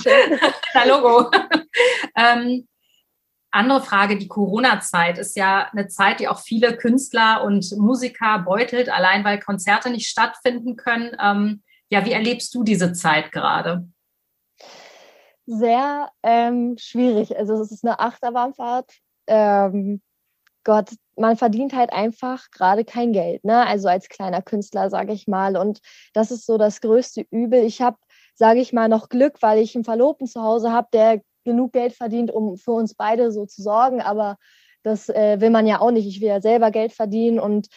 Na, 0.73 0.83
Logo. 0.85 1.29
ähm, 2.17 2.65
andere 3.55 3.81
Frage, 3.81 4.17
die 4.17 4.27
Corona-Zeit 4.27 5.17
ist 5.17 5.35
ja 5.35 5.69
eine 5.71 5.87
Zeit, 5.87 6.19
die 6.19 6.27
auch 6.27 6.39
viele 6.39 6.77
Künstler 6.77 7.43
und 7.43 7.71
Musiker 7.77 8.39
beutelt, 8.39 8.89
allein 8.89 9.23
weil 9.23 9.39
Konzerte 9.39 9.89
nicht 9.89 10.07
stattfinden 10.07 10.75
können. 10.75 11.15
Ähm, 11.21 11.63
Ja, 11.89 12.03
wie 12.05 12.11
erlebst 12.11 12.53
du 12.55 12.63
diese 12.63 12.93
Zeit 12.93 13.31
gerade? 13.31 13.87
Sehr 15.45 16.09
ähm, 16.23 16.75
schwierig. 16.79 17.37
Also 17.37 17.53
es 17.61 17.71
ist 17.71 17.85
eine 17.85 17.99
Achterbahnfahrt. 17.99 18.91
Ähm, 19.27 20.01
Gott, 20.63 20.89
man 21.15 21.37
verdient 21.37 21.73
halt 21.73 21.93
einfach 21.93 22.49
gerade 22.49 22.83
kein 22.83 23.13
Geld, 23.13 23.45
ne? 23.45 23.65
Also 23.67 23.87
als 23.87 24.09
kleiner 24.09 24.41
Künstler, 24.41 24.89
sage 24.89 25.13
ich 25.13 25.27
mal. 25.27 25.55
Und 25.55 25.79
das 26.13 26.31
ist 26.31 26.47
so 26.47 26.57
das 26.57 26.81
größte 26.81 27.25
Übel. 27.29 27.63
Ich 27.63 27.81
habe, 27.81 27.97
sage 28.33 28.59
ich 28.59 28.73
mal, 28.73 28.89
noch 28.89 29.09
Glück, 29.09 29.41
weil 29.41 29.59
ich 29.59 29.75
einen 29.75 29.83
Verlobten 29.83 30.25
zu 30.25 30.41
Hause 30.41 30.71
habe, 30.71 30.87
der 30.91 31.21
genug 31.45 31.71
Geld 31.71 31.93
verdient, 31.93 32.31
um 32.31 32.57
für 32.57 32.71
uns 32.71 32.93
beide 32.93 33.31
so 33.31 33.45
zu 33.45 33.61
sorgen. 33.61 34.01
Aber 34.01 34.37
das 34.83 35.09
äh, 35.09 35.39
will 35.39 35.49
man 35.49 35.65
ja 35.65 35.79
auch 35.79 35.91
nicht. 35.91 36.07
Ich 36.07 36.19
will 36.19 36.27
ja 36.27 36.41
selber 36.41 36.71
Geld 36.71 36.91
verdienen 36.91 37.39
und 37.39 37.69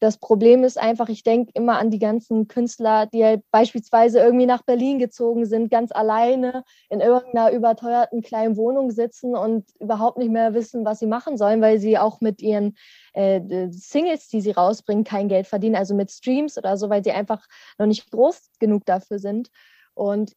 das 0.00 0.16
Problem 0.16 0.64
ist 0.64 0.78
einfach, 0.78 1.10
ich 1.10 1.22
denke 1.22 1.52
immer 1.54 1.78
an 1.78 1.90
die 1.90 1.98
ganzen 1.98 2.48
Künstler, 2.48 3.04
die 3.04 3.22
halt 3.22 3.42
beispielsweise 3.50 4.18
irgendwie 4.18 4.46
nach 4.46 4.62
Berlin 4.62 4.98
gezogen 4.98 5.44
sind, 5.44 5.70
ganz 5.70 5.92
alleine 5.92 6.64
in 6.88 7.00
irgendeiner 7.00 7.52
überteuerten 7.52 8.22
kleinen 8.22 8.56
Wohnung 8.56 8.90
sitzen 8.90 9.36
und 9.36 9.66
überhaupt 9.78 10.16
nicht 10.16 10.30
mehr 10.30 10.54
wissen, 10.54 10.86
was 10.86 11.00
sie 11.00 11.06
machen 11.06 11.36
sollen, 11.36 11.60
weil 11.60 11.78
sie 11.78 11.98
auch 11.98 12.22
mit 12.22 12.40
ihren 12.40 12.76
äh, 13.12 13.68
Singles, 13.70 14.28
die 14.28 14.40
sie 14.40 14.52
rausbringen, 14.52 15.04
kein 15.04 15.28
Geld 15.28 15.46
verdienen, 15.46 15.76
also 15.76 15.94
mit 15.94 16.10
Streams 16.10 16.56
oder 16.56 16.78
so, 16.78 16.88
weil 16.88 17.04
sie 17.04 17.12
einfach 17.12 17.46
noch 17.78 17.86
nicht 17.86 18.10
groß 18.10 18.52
genug 18.58 18.86
dafür 18.86 19.18
sind. 19.18 19.50
Und 19.92 20.34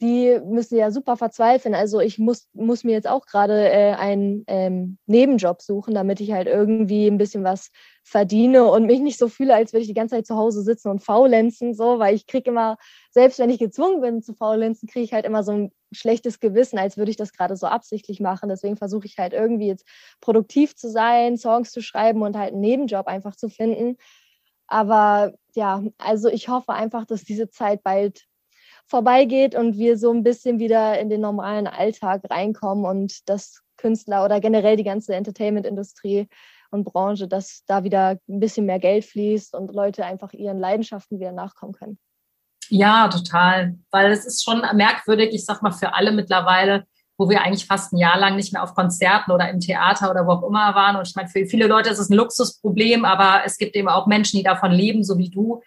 die 0.00 0.38
müssen 0.44 0.76
ja 0.76 0.90
super 0.90 1.16
verzweifeln. 1.16 1.74
Also 1.74 2.00
ich 2.00 2.18
muss, 2.18 2.48
muss 2.52 2.84
mir 2.84 2.92
jetzt 2.92 3.08
auch 3.08 3.24
gerade 3.24 3.70
äh, 3.70 3.94
einen 3.94 4.44
ähm, 4.46 4.98
Nebenjob 5.06 5.62
suchen, 5.62 5.94
damit 5.94 6.20
ich 6.20 6.32
halt 6.32 6.48
irgendwie 6.48 7.06
ein 7.06 7.16
bisschen 7.16 7.44
was 7.44 7.70
verdiene 8.04 8.66
und 8.66 8.84
mich 8.84 9.00
nicht 9.00 9.18
so 9.18 9.28
fühle, 9.28 9.54
als 9.54 9.72
würde 9.72 9.82
ich 9.82 9.88
die 9.88 9.94
ganze 9.94 10.16
Zeit 10.16 10.26
zu 10.26 10.36
Hause 10.36 10.62
sitzen 10.62 10.90
und 10.90 11.02
faulenzen, 11.02 11.74
so, 11.74 11.98
weil 11.98 12.14
ich 12.14 12.26
kriege 12.26 12.50
immer, 12.50 12.76
selbst 13.10 13.38
wenn 13.38 13.48
ich 13.48 13.58
gezwungen 13.58 14.02
bin 14.02 14.22
zu 14.22 14.34
faulenzen, 14.34 14.86
kriege 14.86 15.04
ich 15.04 15.14
halt 15.14 15.24
immer 15.24 15.42
so 15.42 15.52
ein 15.52 15.72
schlechtes 15.92 16.40
Gewissen, 16.40 16.78
als 16.78 16.98
würde 16.98 17.10
ich 17.10 17.16
das 17.16 17.32
gerade 17.32 17.56
so 17.56 17.66
absichtlich 17.66 18.20
machen. 18.20 18.50
Deswegen 18.50 18.76
versuche 18.76 19.06
ich 19.06 19.16
halt 19.16 19.32
irgendwie 19.32 19.68
jetzt 19.68 19.86
produktiv 20.20 20.76
zu 20.76 20.90
sein, 20.90 21.38
Songs 21.38 21.72
zu 21.72 21.80
schreiben 21.80 22.20
und 22.20 22.36
halt 22.36 22.52
einen 22.52 22.60
Nebenjob 22.60 23.06
einfach 23.06 23.34
zu 23.34 23.48
finden. 23.48 23.96
Aber 24.66 25.32
ja, 25.54 25.82
also 25.96 26.28
ich 26.28 26.48
hoffe 26.48 26.72
einfach, 26.74 27.06
dass 27.06 27.24
diese 27.24 27.48
Zeit 27.48 27.82
bald 27.82 28.26
vorbeigeht 28.86 29.54
und 29.54 29.76
wir 29.76 29.98
so 29.98 30.12
ein 30.12 30.22
bisschen 30.22 30.58
wieder 30.58 30.98
in 30.98 31.10
den 31.10 31.20
normalen 31.20 31.66
Alltag 31.66 32.22
reinkommen 32.30 32.84
und 32.84 33.28
dass 33.28 33.62
Künstler 33.76 34.24
oder 34.24 34.40
generell 34.40 34.76
die 34.76 34.84
ganze 34.84 35.14
Entertainment-Industrie 35.14 36.28
und 36.70 36.84
Branche, 36.84 37.28
dass 37.28 37.64
da 37.66 37.84
wieder 37.84 38.18
ein 38.28 38.40
bisschen 38.40 38.66
mehr 38.66 38.78
Geld 38.78 39.04
fließt 39.04 39.54
und 39.54 39.72
Leute 39.74 40.04
einfach 40.04 40.32
ihren 40.32 40.58
Leidenschaften 40.58 41.20
wieder 41.20 41.32
nachkommen 41.32 41.72
können. 41.72 41.98
Ja, 42.68 43.08
total. 43.08 43.78
Weil 43.90 44.10
es 44.10 44.26
ist 44.26 44.44
schon 44.44 44.62
merkwürdig, 44.74 45.32
ich 45.32 45.44
sag 45.44 45.62
mal, 45.62 45.72
für 45.72 45.94
alle 45.94 46.12
mittlerweile, 46.12 46.84
wo 47.16 47.28
wir 47.28 47.42
eigentlich 47.42 47.66
fast 47.66 47.92
ein 47.92 47.98
Jahr 47.98 48.18
lang 48.18 48.36
nicht 48.36 48.52
mehr 48.52 48.62
auf 48.62 48.74
Konzerten 48.74 49.30
oder 49.30 49.48
im 49.48 49.60
Theater 49.60 50.10
oder 50.10 50.26
wo 50.26 50.32
auch 50.32 50.42
immer 50.42 50.74
waren. 50.74 50.96
Und 50.96 51.08
ich 51.08 51.14
meine, 51.14 51.28
für 51.28 51.46
viele 51.46 51.66
Leute 51.66 51.90
ist 51.90 51.98
es 51.98 52.10
ein 52.10 52.16
Luxusproblem, 52.16 53.04
aber 53.04 53.42
es 53.44 53.56
gibt 53.56 53.76
eben 53.76 53.88
auch 53.88 54.06
Menschen, 54.06 54.36
die 54.36 54.42
davon 54.42 54.72
leben, 54.72 55.04
so 55.04 55.16
wie 55.16 55.30
du, 55.30 55.62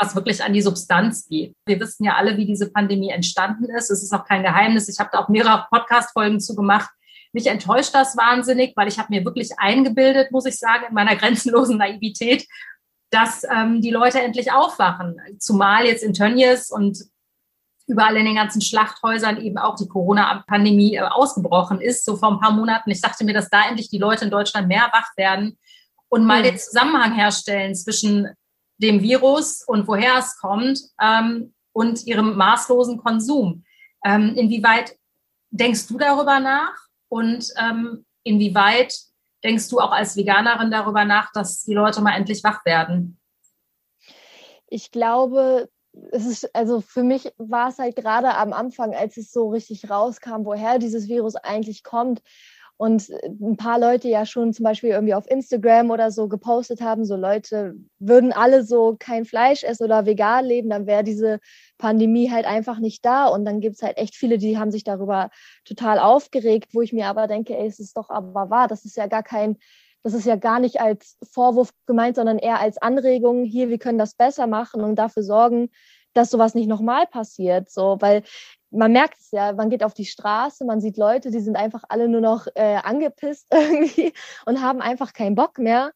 was 0.00 0.14
wirklich 0.14 0.42
an 0.42 0.52
die 0.52 0.62
Substanz 0.62 1.28
geht. 1.28 1.54
Wir 1.66 1.78
wissen 1.78 2.04
ja 2.04 2.14
alle, 2.14 2.36
wie 2.36 2.46
diese 2.46 2.70
Pandemie 2.70 3.10
entstanden 3.10 3.66
ist. 3.66 3.90
Es 3.90 4.02
ist 4.02 4.12
auch 4.12 4.24
kein 4.24 4.42
Geheimnis. 4.42 4.88
Ich 4.88 4.98
habe 4.98 5.10
da 5.12 5.18
auch 5.18 5.28
mehrere 5.28 5.66
Podcast-Folgen 5.70 6.40
zu 6.40 6.56
gemacht. 6.56 6.90
Mich 7.32 7.46
enttäuscht 7.46 7.94
das 7.94 8.16
wahnsinnig, 8.16 8.72
weil 8.76 8.88
ich 8.88 8.98
habe 8.98 9.08
mir 9.10 9.24
wirklich 9.24 9.50
eingebildet, 9.58 10.32
muss 10.32 10.46
ich 10.46 10.58
sagen, 10.58 10.86
in 10.88 10.94
meiner 10.94 11.16
grenzenlosen 11.16 11.76
Naivität, 11.76 12.46
dass 13.10 13.44
ähm, 13.44 13.82
die 13.82 13.90
Leute 13.90 14.20
endlich 14.20 14.52
aufwachen. 14.52 15.20
Zumal 15.38 15.84
jetzt 15.84 16.02
in 16.02 16.14
Tönnies 16.14 16.70
und 16.70 16.98
überall 17.86 18.16
in 18.16 18.24
den 18.24 18.36
ganzen 18.36 18.62
Schlachthäusern 18.62 19.42
eben 19.42 19.58
auch 19.58 19.74
die 19.74 19.88
Corona-Pandemie 19.88 20.94
äh, 20.94 21.00
ausgebrochen 21.00 21.80
ist, 21.80 22.04
so 22.06 22.16
vor 22.16 22.30
ein 22.30 22.40
paar 22.40 22.52
Monaten. 22.52 22.90
Ich 22.90 23.02
dachte 23.02 23.24
mir, 23.24 23.34
dass 23.34 23.50
da 23.50 23.68
endlich 23.68 23.90
die 23.90 23.98
Leute 23.98 24.24
in 24.24 24.30
Deutschland 24.30 24.68
mehr 24.68 24.88
wach 24.92 25.10
werden 25.16 25.58
und 26.08 26.24
mal 26.24 26.40
mhm. 26.40 26.44
den 26.44 26.58
Zusammenhang 26.58 27.14
herstellen 27.14 27.74
zwischen 27.74 28.28
dem 28.80 29.02
Virus 29.02 29.62
und 29.66 29.86
woher 29.86 30.16
es 30.18 30.36
kommt 30.38 30.80
ähm, 31.00 31.54
und 31.72 32.06
ihrem 32.06 32.36
maßlosen 32.36 32.98
Konsum. 32.98 33.64
Ähm, 34.04 34.34
inwieweit 34.36 34.96
denkst 35.50 35.86
du 35.88 35.98
darüber 35.98 36.40
nach 36.40 36.74
und 37.08 37.46
ähm, 37.58 38.06
inwieweit 38.22 38.94
denkst 39.44 39.68
du 39.68 39.80
auch 39.80 39.92
als 39.92 40.16
Veganerin 40.16 40.70
darüber 40.70 41.04
nach, 41.04 41.32
dass 41.32 41.64
die 41.64 41.74
Leute 41.74 42.00
mal 42.00 42.16
endlich 42.16 42.42
wach 42.42 42.64
werden? 42.64 43.18
Ich 44.68 44.90
glaube, 44.90 45.68
es 46.12 46.24
ist, 46.24 46.54
also 46.54 46.80
für 46.80 47.02
mich 47.02 47.32
war 47.36 47.68
es 47.68 47.78
halt 47.78 47.96
gerade 47.96 48.34
am 48.36 48.52
Anfang, 48.52 48.94
als 48.94 49.16
es 49.16 49.32
so 49.32 49.50
richtig 49.50 49.90
rauskam, 49.90 50.44
woher 50.44 50.78
dieses 50.78 51.08
Virus 51.08 51.34
eigentlich 51.34 51.82
kommt, 51.82 52.22
und 52.80 53.10
ein 53.10 53.58
paar 53.58 53.78
Leute 53.78 54.08
ja 54.08 54.24
schon 54.24 54.54
zum 54.54 54.64
Beispiel 54.64 54.88
irgendwie 54.88 55.12
auf 55.12 55.30
Instagram 55.30 55.90
oder 55.90 56.10
so 56.10 56.28
gepostet 56.28 56.80
haben, 56.80 57.04
so 57.04 57.14
Leute 57.14 57.74
würden 57.98 58.32
alle 58.32 58.64
so 58.64 58.96
kein 58.98 59.26
Fleisch 59.26 59.64
essen 59.64 59.84
oder 59.84 60.06
vegan 60.06 60.46
leben, 60.46 60.70
dann 60.70 60.86
wäre 60.86 61.04
diese 61.04 61.40
Pandemie 61.76 62.30
halt 62.30 62.46
einfach 62.46 62.78
nicht 62.78 63.04
da. 63.04 63.26
Und 63.26 63.44
dann 63.44 63.60
gibt 63.60 63.76
es 63.76 63.82
halt 63.82 63.98
echt 63.98 64.16
viele, 64.16 64.38
die 64.38 64.56
haben 64.56 64.70
sich 64.70 64.82
darüber 64.82 65.28
total 65.66 65.98
aufgeregt, 65.98 66.70
wo 66.72 66.80
ich 66.80 66.94
mir 66.94 67.08
aber 67.08 67.26
denke, 67.26 67.54
ey, 67.54 67.66
es 67.66 67.80
ist 67.80 67.98
doch 67.98 68.08
aber 68.08 68.48
wahr, 68.48 68.66
das 68.66 68.86
ist 68.86 68.96
ja 68.96 69.08
gar 69.08 69.22
kein, 69.22 69.58
das 70.02 70.14
ist 70.14 70.24
ja 70.24 70.36
gar 70.36 70.58
nicht 70.58 70.80
als 70.80 71.18
Vorwurf 71.30 71.72
gemeint, 71.84 72.16
sondern 72.16 72.38
eher 72.38 72.60
als 72.60 72.78
Anregung, 72.78 73.44
hier, 73.44 73.68
wir 73.68 73.78
können 73.78 73.98
das 73.98 74.14
besser 74.14 74.46
machen 74.46 74.80
und 74.80 74.96
dafür 74.96 75.22
sorgen, 75.22 75.68
dass 76.14 76.30
sowas 76.30 76.54
nicht 76.54 76.66
nochmal 76.66 77.06
passiert. 77.06 77.70
So, 77.70 77.98
weil 78.00 78.22
man 78.70 78.92
merkt 78.92 79.18
es 79.18 79.30
ja, 79.32 79.52
man 79.52 79.70
geht 79.70 79.82
auf 79.82 79.94
die 79.94 80.04
Straße, 80.04 80.64
man 80.64 80.80
sieht 80.80 80.96
Leute, 80.96 81.30
die 81.30 81.40
sind 81.40 81.56
einfach 81.56 81.82
alle 81.88 82.08
nur 82.08 82.20
noch 82.20 82.46
äh, 82.54 82.76
angepisst 82.76 83.46
irgendwie 83.52 84.12
und 84.46 84.60
haben 84.60 84.80
einfach 84.80 85.12
keinen 85.12 85.34
Bock 85.34 85.58
mehr. 85.58 85.92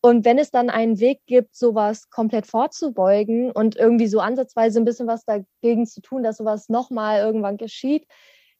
Und 0.00 0.24
wenn 0.24 0.38
es 0.38 0.50
dann 0.50 0.70
einen 0.70 1.00
Weg 1.00 1.20
gibt, 1.26 1.56
sowas 1.56 2.10
komplett 2.10 2.46
vorzubeugen 2.46 3.50
und 3.50 3.76
irgendwie 3.76 4.06
so 4.06 4.20
ansatzweise 4.20 4.80
ein 4.80 4.84
bisschen 4.84 5.08
was 5.08 5.24
dagegen 5.24 5.86
zu 5.86 6.00
tun, 6.00 6.22
dass 6.22 6.36
sowas 6.36 6.68
nochmal 6.68 7.20
irgendwann 7.20 7.56
geschieht, 7.56 8.06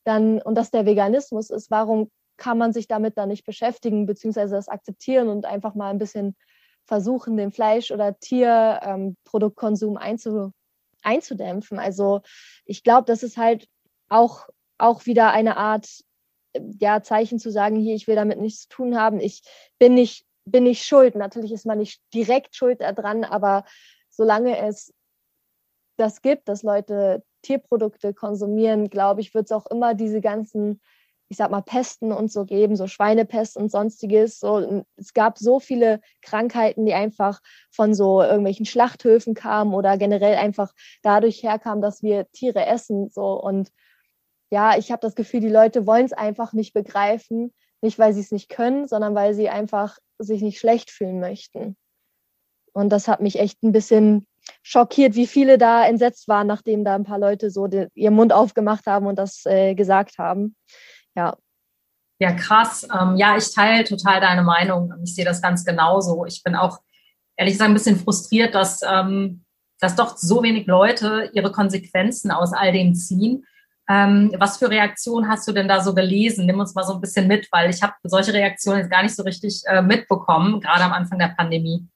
dann, 0.05 0.41
und 0.43 0.57
dass 0.57 0.71
der 0.71 0.87
Veganismus 0.87 1.51
ist, 1.51 1.71
warum 1.71 2.11
kann 2.37 2.59
man 2.59 2.73
sich 2.73 2.89
damit 2.89 3.17
dann 3.17 3.29
nicht 3.29 3.47
beschäftigen, 3.47 4.07
beziehungsweise 4.07 4.57
das 4.57 4.69
akzeptieren 4.69 5.29
und 5.29 5.47
einfach 5.47 5.75
mal 5.75 5.91
ein 5.91 5.99
bisschen 5.99 6.37
versuchen, 6.85 7.37
den 7.37 7.53
Fleisch- 7.53 7.91
oder 7.91 8.19
Tierproduktkonsum 8.19 9.93
ähm, 9.93 9.97
einzu, 9.97 10.53
einzudämpfen. 11.07 11.79
Also 11.79 12.21
ich 12.65 12.83
glaube, 12.83 13.05
das 13.07 13.23
ist 13.23 13.37
halt 13.37 13.69
auch, 14.09 14.49
auch 14.79 15.07
wieder 15.07 15.33
eine 15.33 15.57
Art 15.57 15.89
ja, 16.79 17.03
Zeichen 17.03 17.39
zu 17.39 17.51
sagen, 17.51 17.77
hier, 17.77 17.95
ich 17.95 18.07
will 18.07 18.17
damit 18.17 18.41
nichts 18.41 18.63
zu 18.63 18.69
tun 18.69 18.99
haben. 18.99 19.21
Ich 19.21 19.43
bin 19.79 19.95
nicht, 19.95 20.27
bin 20.45 20.65
nicht 20.65 20.85
schuld. 20.85 21.15
Natürlich 21.15 21.53
ist 21.53 21.67
man 21.67 21.79
nicht 21.79 22.01
direkt 22.13 22.55
schuld 22.57 22.81
daran, 22.81 23.25
aber 23.25 23.65
solange 24.11 24.59
es 24.59 24.93
das 25.97 26.23
gibt, 26.23 26.49
dass 26.49 26.63
Leute 26.63 27.23
Tierprodukte 27.43 28.13
konsumieren, 28.13 28.91
glaube 28.91 29.21
ich, 29.21 29.35
wird 29.35 29.47
es 29.47 29.53
auch 29.53 29.67
immer 29.67 29.95
diese 29.95 30.21
ganzen 30.21 30.81
ich 31.29 31.37
sag 31.37 31.51
mal, 31.51 31.63
Pesten 31.63 32.13
und 32.13 32.31
so 32.31 32.45
geben, 32.45 32.77
so 32.77 32.87
Schweinepest 32.87 33.57
und 33.57 33.71
sonstiges. 33.71 34.39
So, 34.39 34.85
es 34.97 35.13
gab 35.13 35.39
so 35.39 35.59
viele 35.59 36.01
Krankheiten, 36.23 36.87
die 36.87 36.95
einfach 36.95 37.41
von 37.71 37.95
so 37.95 38.23
irgendwelchen 38.23 38.67
Schlachthöfen 38.67 39.35
kamen 39.35 39.75
oder 39.75 39.99
generell 39.99 40.37
einfach 40.37 40.73
dadurch 41.03 41.43
herkamen, 41.43 41.83
dass 41.83 42.03
wir 42.03 42.31
Tiere 42.33 42.67
essen. 42.67 43.11
So 43.11 43.41
und 43.41 43.71
ja, 44.51 44.79
ich 44.79 44.93
habe 44.93 45.01
das 45.01 45.17
Gefühl, 45.17 45.41
die 45.41 45.49
Leute 45.49 45.87
wollen 45.87 46.07
es 46.07 46.13
einfach 46.13 46.53
nicht 46.53 46.73
begreifen, 46.73 47.53
nicht 47.81 47.99
weil 47.99 48.13
sie 48.13 48.21
es 48.21 48.31
nicht 48.31 48.49
können, 48.49 48.87
sondern 48.87 49.15
weil 49.15 49.35
sie 49.35 49.49
einfach 49.49 49.99
sich 50.19 50.43
nicht 50.43 50.59
schlecht 50.59 50.91
fühlen 50.91 51.19
möchten. 51.19 51.77
Und 52.73 52.91
das 52.91 53.09
hat 53.09 53.21
mich 53.21 53.39
echt 53.39 53.63
ein 53.63 53.73
bisschen 53.73 54.27
schockiert, 54.63 55.15
wie 55.15 55.27
viele 55.27 55.59
da 55.59 55.87
entsetzt 55.87 56.29
waren, 56.29 56.47
nachdem 56.47 56.85
da 56.85 56.95
ein 56.95 57.05
paar 57.05 57.19
Leute 57.19 57.51
so 57.51 57.67
den, 57.67 57.89
ihren 57.95 58.15
Mund 58.15 58.33
aufgemacht 58.33 58.87
haben 58.87 59.07
und 59.07 59.19
das 59.19 59.45
äh, 59.47 59.75
gesagt 59.75 60.19
haben. 60.19 60.55
Ja. 61.17 61.37
Ja, 62.19 62.33
krass. 62.33 62.87
Ähm, 62.99 63.17
ja, 63.17 63.37
ich 63.37 63.53
teile 63.53 63.85
total 63.85 64.21
deine 64.21 64.43
Meinung. 64.43 64.93
Ich 65.05 65.15
sehe 65.15 65.25
das 65.25 65.43
ganz 65.43 65.65
genauso. 65.65 66.25
Ich 66.25 66.43
bin 66.43 66.55
auch 66.55 66.81
ehrlich 67.37 67.55
gesagt 67.55 67.71
ein 67.71 67.75
bisschen 67.75 67.99
frustriert, 67.99 68.55
dass, 68.55 68.81
ähm, 68.83 69.45
dass 69.81 69.97
doch 69.97 70.17
so 70.17 70.43
wenig 70.43 70.67
Leute 70.67 71.31
ihre 71.35 71.53
Konsequenzen 71.53 72.31
aus 72.31 72.53
all 72.53 72.73
dem 72.73 72.95
ziehen. 72.95 73.45
Ähm, 73.89 74.35
was 74.39 74.57
für 74.57 74.71
Reaktionen 74.71 75.29
hast 75.29 75.47
du 75.47 75.53
denn 75.53 75.69
da 75.69 75.81
so 75.81 75.95
gelesen? 75.95 76.47
Nimm 76.47 76.59
uns 76.59 76.75
mal 76.75 76.85
so 76.85 76.95
ein 76.95 77.01
bisschen 77.01 77.29
mit, 77.29 77.49
weil 77.53 77.71
ich 77.71 77.83
habe 77.83 77.95
solche 78.03 78.33
Reaktionen 78.33 78.81
jetzt 78.81 78.91
gar 78.91 79.03
nicht 79.03 79.15
so 79.15 79.23
richtig 79.23 79.63
äh, 79.67 79.83
mitbekommen, 79.83 80.61
gerade 80.61 80.85
am 80.85 80.93
Anfang 80.93 81.19
der 81.19 81.35
Pandemie. 81.37 81.87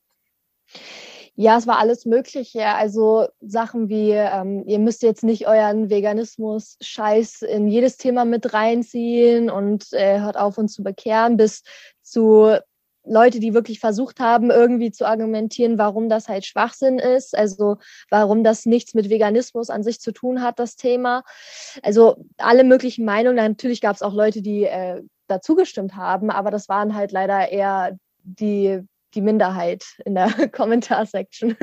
Ja, 1.40 1.56
es 1.56 1.66
war 1.66 1.78
alles 1.78 2.04
Mögliche. 2.04 2.66
Also 2.66 3.26
Sachen 3.40 3.88
wie, 3.88 4.10
ähm, 4.10 4.62
ihr 4.66 4.78
müsst 4.78 5.02
jetzt 5.02 5.24
nicht 5.24 5.48
euren 5.48 5.88
Veganismus-Scheiß 5.88 7.40
in 7.40 7.66
jedes 7.66 7.96
Thema 7.96 8.26
mit 8.26 8.52
reinziehen 8.52 9.48
und 9.48 9.90
äh, 9.94 10.20
hört 10.20 10.36
auf, 10.36 10.58
uns 10.58 10.74
zu 10.74 10.82
bekehren, 10.82 11.38
bis 11.38 11.62
zu 12.02 12.58
Leute, 13.04 13.40
die 13.40 13.54
wirklich 13.54 13.80
versucht 13.80 14.20
haben, 14.20 14.50
irgendwie 14.50 14.90
zu 14.90 15.06
argumentieren, 15.06 15.78
warum 15.78 16.10
das 16.10 16.28
halt 16.28 16.44
Schwachsinn 16.44 16.98
ist, 16.98 17.34
also 17.34 17.78
warum 18.10 18.44
das 18.44 18.66
nichts 18.66 18.92
mit 18.92 19.08
Veganismus 19.08 19.70
an 19.70 19.82
sich 19.82 19.98
zu 19.98 20.12
tun 20.12 20.42
hat, 20.42 20.58
das 20.58 20.76
Thema. 20.76 21.22
Also 21.82 22.16
alle 22.36 22.64
möglichen 22.64 23.06
Meinungen. 23.06 23.36
Natürlich 23.36 23.80
gab 23.80 23.96
es 23.96 24.02
auch 24.02 24.12
Leute, 24.12 24.42
die 24.42 24.64
äh, 24.64 25.00
dazu 25.26 25.54
gestimmt 25.54 25.96
haben, 25.96 26.28
aber 26.30 26.50
das 26.50 26.68
waren 26.68 26.94
halt 26.94 27.12
leider 27.12 27.50
eher 27.50 27.96
die, 28.24 28.82
die 29.14 29.20
Minderheit 29.20 29.84
in 30.04 30.14
der 30.14 30.30
Kommentarsektion. 30.52 31.56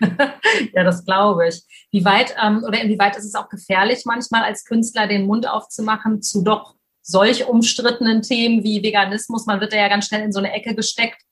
ja, 0.00 0.84
das 0.84 1.04
glaube 1.04 1.48
ich. 1.48 1.62
Wie 1.90 2.04
weit 2.04 2.34
ähm, 2.42 2.64
oder 2.66 2.80
inwieweit 2.80 3.16
ist 3.16 3.24
es 3.24 3.34
auch 3.34 3.48
gefährlich, 3.48 4.02
manchmal 4.04 4.42
als 4.42 4.64
Künstler 4.64 5.06
den 5.06 5.26
Mund 5.26 5.48
aufzumachen 5.48 6.22
zu 6.22 6.42
doch 6.42 6.74
solch 7.02 7.46
umstrittenen 7.46 8.22
Themen 8.22 8.64
wie 8.64 8.82
Veganismus? 8.82 9.46
Man 9.46 9.60
wird 9.60 9.72
da 9.72 9.76
ja 9.76 9.88
ganz 9.88 10.06
schnell 10.06 10.22
in 10.22 10.32
so 10.32 10.38
eine 10.38 10.52
Ecke 10.52 10.74
gesteckt. 10.74 11.22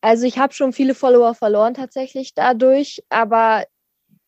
Also 0.00 0.26
ich 0.26 0.38
habe 0.38 0.54
schon 0.54 0.72
viele 0.72 0.94
Follower 0.94 1.34
verloren 1.34 1.74
tatsächlich 1.74 2.34
dadurch, 2.34 3.02
aber 3.08 3.64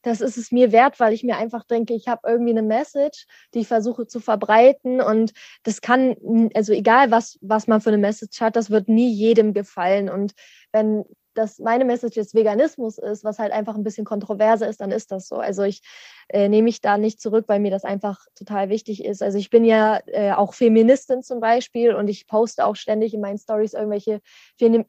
das 0.02 0.20
ist 0.20 0.36
es 0.36 0.50
mir 0.52 0.72
wert, 0.72 0.98
weil 1.00 1.12
ich 1.12 1.24
mir 1.24 1.36
einfach 1.36 1.64
denke, 1.64 1.94
ich 1.94 2.08
habe 2.08 2.28
irgendwie 2.28 2.52
eine 2.52 2.62
Message, 2.62 3.26
die 3.54 3.60
ich 3.60 3.68
versuche 3.68 4.06
zu 4.06 4.20
verbreiten 4.20 5.00
und 5.00 5.32
das 5.62 5.80
kann, 5.80 6.50
also 6.54 6.72
egal 6.72 7.10
was, 7.10 7.38
was 7.42 7.66
man 7.66 7.80
für 7.80 7.90
eine 7.90 7.98
Message 7.98 8.40
hat, 8.40 8.56
das 8.56 8.70
wird 8.70 8.88
nie 8.88 9.12
jedem 9.12 9.52
gefallen 9.52 10.08
und 10.08 10.32
wenn 10.72 11.04
dass 11.34 11.58
meine 11.58 11.84
Message 11.84 12.16
jetzt 12.16 12.34
Veganismus 12.34 12.98
ist, 12.98 13.24
was 13.24 13.38
halt 13.38 13.52
einfach 13.52 13.74
ein 13.74 13.84
bisschen 13.84 14.04
kontroverser 14.04 14.68
ist, 14.68 14.80
dann 14.80 14.90
ist 14.90 15.12
das 15.12 15.28
so. 15.28 15.36
Also 15.36 15.62
ich 15.62 15.80
äh, 16.28 16.48
nehme 16.48 16.64
mich 16.64 16.80
da 16.80 16.98
nicht 16.98 17.20
zurück, 17.20 17.44
weil 17.48 17.60
mir 17.60 17.70
das 17.70 17.84
einfach 17.84 18.26
total 18.34 18.68
wichtig 18.68 19.04
ist. 19.04 19.22
Also 19.22 19.38
ich 19.38 19.50
bin 19.50 19.64
ja 19.64 20.00
äh, 20.06 20.32
auch 20.32 20.54
Feministin 20.54 21.22
zum 21.22 21.40
Beispiel 21.40 21.94
und 21.94 22.08
ich 22.08 22.26
poste 22.26 22.64
auch 22.66 22.76
ständig 22.76 23.14
in 23.14 23.20
meinen 23.20 23.38
Stories 23.38 23.74
irgendwelche 23.74 24.20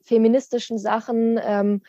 feministischen 0.01 0.77
Sachen. 0.77 1.39
Ähm, 1.43 1.81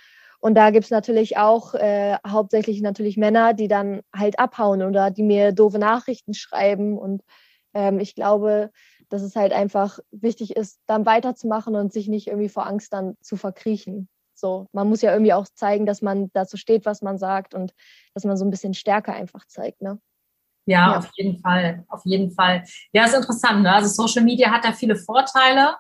und 0.43 0.57
da 0.57 0.71
gibt 0.71 0.87
es 0.87 0.91
natürlich 0.91 1.37
auch 1.37 1.75
äh, 1.75 2.17
hauptsächlich 2.27 2.83
natürlich 2.83 3.17
Männer, 3.17 3.55
die 3.55 3.69
dann 3.69 4.03
halt 4.13 4.41
abhauen 4.41 4.83
oder 4.83 5.13
die 5.13 5.23
mir 5.23 5.53
doofe 5.53 5.79
Nachrichten 5.79 6.35
schreiben. 6.35 6.99
Und 6.99 7.23
ähm, 7.75 8.01
ich 8.01 8.17
glaube, 8.17 8.73
dass 9.09 9.23
es 9.23 9.37
halt 9.37 9.53
einfach 9.53 10.01
wichtig 10.11 10.57
ist, 10.57 10.81
dann 10.87 11.07
weiterzumachen 11.07 11.77
und 11.77 11.93
sich 11.93 12.09
nicht 12.09 12.27
irgendwie 12.27 12.49
vor 12.49 12.67
Angst 12.67 12.93
dann 12.93 13.15
zu 13.21 13.37
verkriechen. 13.37 14.09
So, 14.35 14.67
man 14.73 14.89
muss 14.89 15.01
ja 15.01 15.13
irgendwie 15.13 15.33
auch 15.33 15.47
zeigen, 15.55 15.87
dass 15.87 16.03
man 16.03 16.29
dazu 16.33 16.57
steht, 16.57 16.87
was 16.87 17.03
man 17.03 17.19
sagt 17.19 17.55
und 17.55 17.73
dass 18.13 18.25
man 18.25 18.37
so 18.37 18.45
ein 18.45 18.51
bisschen 18.51 18.75
Stärke 18.75 19.13
einfach 19.13 19.47
zeigt, 19.47 19.81
ne? 19.81 20.01
Ja, 20.67 20.91
ja. 20.91 20.99
auf 20.99 21.11
jeden 21.15 21.39
Fall, 21.39 21.85
auf 21.89 22.03
jeden 22.05 22.33
Fall. 22.33 22.65
Ja, 22.93 23.05
ist 23.05 23.15
interessant. 23.15 23.63
Ne? 23.63 23.73
Also 23.73 23.89
Social 23.89 24.25
Media 24.25 24.51
hat 24.51 24.65
da 24.65 24.73
viele 24.73 24.97
Vorteile, 24.97 25.77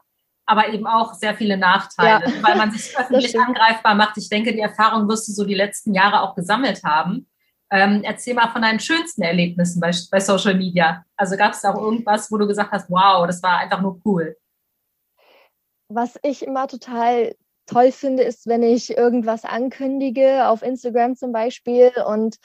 aber 0.46 0.68
eben 0.68 0.86
auch 0.86 1.14
sehr 1.14 1.34
viele 1.34 1.56
Nachteile, 1.56 2.26
ja. 2.26 2.42
weil 2.42 2.56
man 2.56 2.70
sich 2.70 2.96
öffentlich 2.98 3.38
angreifbar 3.38 3.94
macht. 3.94 4.16
Ich 4.18 4.28
denke, 4.28 4.52
die 4.52 4.60
Erfahrung 4.60 5.08
wirst 5.08 5.28
du 5.28 5.32
so 5.32 5.44
die 5.44 5.54
letzten 5.54 5.94
Jahre 5.94 6.22
auch 6.22 6.34
gesammelt 6.34 6.82
haben. 6.84 7.28
Ähm, 7.70 8.02
erzähl 8.04 8.34
mal 8.34 8.50
von 8.50 8.62
deinen 8.62 8.80
schönsten 8.80 9.22
Erlebnissen 9.22 9.80
bei, 9.80 9.92
bei 10.10 10.20
Social 10.20 10.54
Media. 10.54 11.04
Also 11.16 11.36
gab 11.36 11.52
es 11.52 11.62
da 11.62 11.72
auch 11.72 11.80
irgendwas, 11.80 12.30
wo 12.30 12.36
du 12.36 12.46
gesagt 12.46 12.70
hast, 12.70 12.90
wow, 12.90 13.26
das 13.26 13.42
war 13.42 13.58
einfach 13.58 13.80
nur 13.80 14.00
cool? 14.04 14.36
Was 15.88 16.18
ich 16.22 16.44
immer 16.44 16.68
total 16.68 17.34
toll 17.66 17.92
finde, 17.92 18.24
ist, 18.24 18.46
wenn 18.46 18.62
ich 18.62 18.96
irgendwas 18.96 19.44
ankündige, 19.44 20.48
auf 20.48 20.62
Instagram 20.62 21.16
zum 21.16 21.32
Beispiel, 21.32 21.92
und 22.06 22.36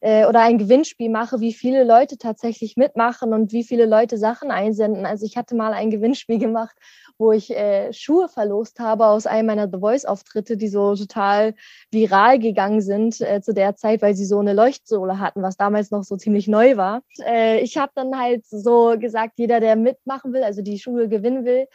äh, 0.00 0.26
oder 0.26 0.40
ein 0.40 0.58
Gewinnspiel 0.58 1.10
mache, 1.10 1.40
wie 1.40 1.52
viele 1.52 1.84
Leute 1.84 2.18
tatsächlich 2.18 2.76
mitmachen 2.76 3.32
und 3.32 3.52
wie 3.52 3.64
viele 3.64 3.86
Leute 3.86 4.18
Sachen 4.18 4.50
einsenden. 4.50 5.06
Also 5.06 5.26
ich 5.26 5.36
hatte 5.36 5.54
mal 5.54 5.72
ein 5.72 5.90
Gewinnspiel 5.90 6.38
gemacht, 6.46 6.76
wo 7.18 7.32
ich 7.32 7.50
äh, 7.50 7.92
Schuhe 7.92 8.28
verlost 8.28 8.78
habe 8.78 9.06
aus 9.06 9.26
einem 9.26 9.46
meiner 9.46 9.68
The 9.70 9.78
Voice-Auftritte, 9.78 10.56
die 10.56 10.68
so 10.68 10.94
total 10.94 11.54
viral 11.90 12.38
gegangen 12.38 12.80
sind 12.80 13.20
äh, 13.20 13.40
zu 13.40 13.54
der 13.54 13.76
Zeit, 13.76 14.02
weil 14.02 14.14
sie 14.14 14.26
so 14.26 14.38
eine 14.38 14.52
Leuchtsohle 14.52 15.18
hatten, 15.18 15.42
was 15.42 15.56
damals 15.56 15.90
noch 15.90 16.04
so 16.04 16.16
ziemlich 16.16 16.48
neu 16.48 16.76
war. 16.76 17.02
Äh, 17.24 17.60
ich 17.60 17.78
habe 17.78 17.92
dann 17.94 18.18
halt 18.18 18.44
so 18.46 18.96
gesagt, 18.98 19.34
jeder, 19.38 19.60
der 19.60 19.76
mitmachen 19.76 20.32
will, 20.32 20.42
also 20.42 20.62
die 20.62 20.78
Schuhe 20.78 21.08
gewinnen 21.08 21.44
will, 21.44 21.66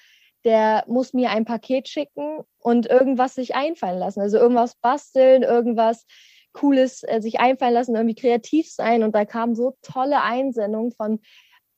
der 0.43 0.83
muss 0.87 1.13
mir 1.13 1.29
ein 1.29 1.45
Paket 1.45 1.87
schicken 1.87 2.39
und 2.59 2.87
irgendwas 2.87 3.35
sich 3.35 3.55
einfallen 3.55 3.99
lassen. 3.99 4.21
Also 4.21 4.37
irgendwas 4.37 4.75
basteln, 4.75 5.43
irgendwas 5.43 6.05
Cooles 6.53 7.03
äh, 7.03 7.21
sich 7.21 7.39
einfallen 7.39 7.73
lassen, 7.73 7.95
irgendwie 7.95 8.15
kreativ 8.15 8.69
sein. 8.69 9.03
Und 9.03 9.15
da 9.15 9.25
kamen 9.25 9.55
so 9.55 9.75
tolle 9.81 10.21
Einsendungen 10.21 10.91
von 10.91 11.19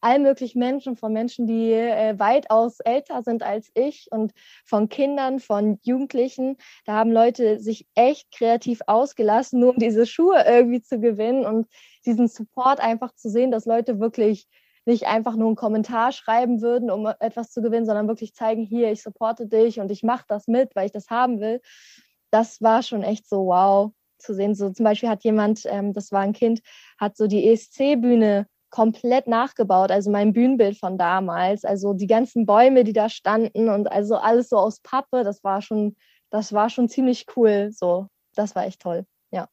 allen 0.03 0.23
möglichen 0.23 0.59
Menschen, 0.59 0.97
von 0.97 1.13
Menschen, 1.13 1.47
die 1.47 1.71
äh, 1.71 2.19
weitaus 2.19 2.79
älter 2.81 3.23
sind 3.23 3.41
als 3.41 3.71
ich 3.73 4.07
und 4.11 4.33
von 4.65 4.89
Kindern, 4.89 5.39
von 5.39 5.79
Jugendlichen. 5.81 6.57
Da 6.85 6.93
haben 6.93 7.11
Leute 7.11 7.59
sich 7.59 7.87
echt 7.95 8.31
kreativ 8.31 8.81
ausgelassen, 8.85 9.61
nur 9.61 9.71
um 9.71 9.79
diese 9.79 10.05
Schuhe 10.05 10.43
irgendwie 10.45 10.81
zu 10.81 10.99
gewinnen 10.99 11.45
und 11.45 11.67
diesen 12.05 12.27
Support 12.27 12.81
einfach 12.81 13.15
zu 13.15 13.29
sehen, 13.29 13.51
dass 13.51 13.65
Leute 13.65 13.99
wirklich 13.99 14.47
nicht 14.85 15.07
einfach 15.07 15.37
nur 15.37 15.47
einen 15.47 15.55
Kommentar 15.55 16.11
schreiben 16.11 16.61
würden, 16.61 16.91
um 16.91 17.07
etwas 17.21 17.51
zu 17.51 17.61
gewinnen, 17.61 17.85
sondern 17.85 18.09
wirklich 18.09 18.35
zeigen, 18.35 18.63
hier, 18.63 18.91
ich 18.91 19.01
supporte 19.01 19.47
dich 19.47 19.79
und 19.79 19.89
ich 19.89 20.03
mache 20.03 20.25
das 20.27 20.47
mit, 20.47 20.75
weil 20.75 20.87
ich 20.87 20.91
das 20.91 21.09
haben 21.09 21.39
will. 21.39 21.61
Das 22.31 22.61
war 22.61 22.83
schon 22.83 23.03
echt 23.03 23.27
so 23.29 23.45
wow 23.45 23.93
zu 24.23 24.33
sehen. 24.33 24.55
So 24.55 24.69
zum 24.69 24.83
Beispiel 24.83 25.09
hat 25.09 25.23
jemand, 25.23 25.61
ähm, 25.65 25.93
das 25.93 26.11
war 26.11 26.21
ein 26.21 26.33
Kind, 26.33 26.61
hat 26.97 27.17
so 27.17 27.27
die 27.27 27.47
ESC-Bühne 27.49 28.47
komplett 28.73 29.27
nachgebaut, 29.27 29.91
also 29.91 30.09
mein 30.09 30.33
Bühnenbild 30.33 30.79
von 30.79 30.97
damals, 30.97 31.63
also 31.63 31.93
die 31.93 32.07
ganzen 32.07 32.47
Bäume, 32.47 32.83
die 32.83 32.93
da 32.93 33.07
standen 33.07 33.69
und 33.69 33.91
also 33.91 34.15
alles 34.15 34.49
so 34.49 34.57
aus 34.57 34.79
Pappe, 34.79 35.23
das 35.23 35.43
war 35.43 35.61
schon, 35.61 35.95
das 36.31 36.53
war 36.53 36.71
schon 36.71 36.89
ziemlich 36.89 37.27
cool. 37.35 37.69
So, 37.71 38.07
das 38.33 38.55
war 38.55 38.65
echt 38.65 38.81
toll. 38.81 39.05
Ja. 39.29 39.47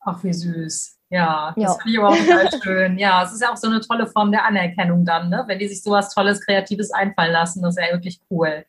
Ach, 0.00 0.22
wie 0.22 0.34
süß. 0.34 0.98
Ja, 1.08 1.54
das 1.56 1.62
ja. 1.62 1.74
finde 1.82 1.90
ich 1.90 1.98
aber 1.98 2.08
auch 2.10 2.16
total 2.16 2.60
schön. 2.62 2.98
Ja, 2.98 3.22
es 3.22 3.32
ist 3.32 3.40
ja 3.40 3.52
auch 3.52 3.56
so 3.56 3.68
eine 3.68 3.80
tolle 3.80 4.06
Form 4.06 4.30
der 4.30 4.44
Anerkennung 4.44 5.04
dann, 5.04 5.30
ne? 5.30 5.44
wenn 5.46 5.58
die 5.58 5.68
sich 5.68 5.82
sowas 5.82 6.12
Tolles, 6.12 6.40
Kreatives 6.40 6.90
einfallen 6.90 7.32
lassen. 7.32 7.62
Das 7.62 7.76
ist 7.76 7.82
ja 7.82 7.92
wirklich 7.92 8.20
cool. 8.30 8.66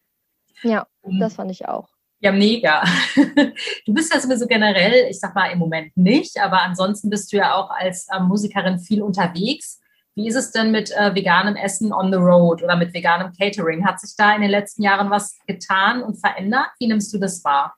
Ja, 0.61 0.87
um, 1.01 1.19
das 1.19 1.35
fand 1.35 1.51
ich 1.51 1.67
auch. 1.67 1.89
Ja, 2.23 2.31
mega. 2.31 2.83
Du 3.85 3.93
bist 3.93 4.13
ja 4.13 4.19
sowieso 4.19 4.47
generell, 4.47 5.09
ich 5.09 5.19
sag 5.19 5.35
mal 5.35 5.51
im 5.51 5.59
Moment 5.59 5.95
nicht, 5.97 6.39
aber 6.39 6.61
ansonsten 6.61 7.09
bist 7.09 7.33
du 7.33 7.37
ja 7.37 7.55
auch 7.55 7.69
als 7.69 8.07
äh, 8.09 8.19
Musikerin 8.21 8.79
viel 8.79 9.01
unterwegs. 9.01 9.81
Wie 10.15 10.27
ist 10.27 10.35
es 10.35 10.51
denn 10.51 10.71
mit 10.71 10.91
äh, 10.91 11.13
veganem 11.13 11.57
Essen 11.57 11.91
on 11.91 12.13
the 12.13 12.17
road 12.17 12.63
oder 12.63 12.77
mit 12.77 12.93
veganem 12.93 13.33
Catering? 13.33 13.85
Hat 13.85 13.99
sich 13.99 14.15
da 14.15 14.33
in 14.35 14.41
den 14.41 14.51
letzten 14.51 14.83
Jahren 14.83 15.09
was 15.09 15.37
getan 15.47 16.01
und 16.01 16.15
verändert? 16.15 16.69
Wie 16.79 16.87
nimmst 16.87 17.13
du 17.13 17.17
das 17.17 17.43
wahr? 17.43 17.75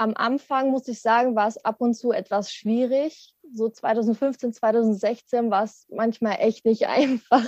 am 0.00 0.14
Anfang, 0.16 0.70
muss 0.70 0.88
ich 0.88 1.02
sagen, 1.02 1.36
war 1.36 1.46
es 1.46 1.62
ab 1.62 1.82
und 1.82 1.92
zu 1.92 2.10
etwas 2.10 2.50
schwierig. 2.50 3.34
So 3.52 3.68
2015, 3.68 4.54
2016 4.54 5.50
war 5.50 5.64
es 5.64 5.86
manchmal 5.90 6.36
echt 6.38 6.64
nicht 6.64 6.86
einfach, 6.88 7.44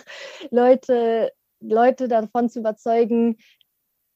Leute, 0.51 1.33
Leute 1.61 2.09
davon 2.09 2.51
zu 2.51 2.59
überzeugen, 2.59 3.39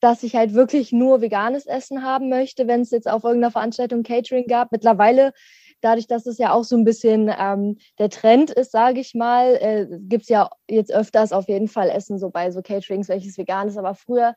dass 0.07 0.23
ich 0.23 0.37
halt 0.37 0.55
wirklich 0.55 0.93
nur 0.93 1.21
veganes 1.21 1.67
Essen 1.67 2.05
haben 2.05 2.29
möchte, 2.29 2.69
wenn 2.69 2.83
es 2.83 2.93
jetzt 2.93 3.11
auf 3.11 3.25
irgendeiner 3.25 3.51
Veranstaltung 3.51 4.05
Catering 4.05 4.47
gab. 4.47 4.71
Mittlerweile, 4.71 5.33
dadurch, 5.81 6.07
dass 6.07 6.27
es 6.27 6.39
ja 6.39 6.53
auch 6.53 6.63
so 6.63 6.77
ein 6.77 6.85
bisschen 6.85 7.29
ähm, 7.37 7.79
der 7.99 8.09
Trend 8.09 8.53
ist, 8.53 8.71
sage 8.71 9.01
ich 9.01 9.15
mal, 9.15 9.57
äh, 9.57 9.89
gibt 10.03 10.23
es 10.23 10.29
ja 10.29 10.49
jetzt 10.71 10.93
öfters 10.95 11.33
auf 11.33 11.49
jeden 11.49 11.67
Fall 11.67 11.91
Essen 11.91 12.21
so 12.21 12.31
bei 12.31 12.53
so 12.53 12.63
Caterings, 12.63 13.09
welches 13.09 13.37
vegan 13.37 13.67
ist. 13.67 13.77
Aber 13.79 13.97
früher 13.97 14.37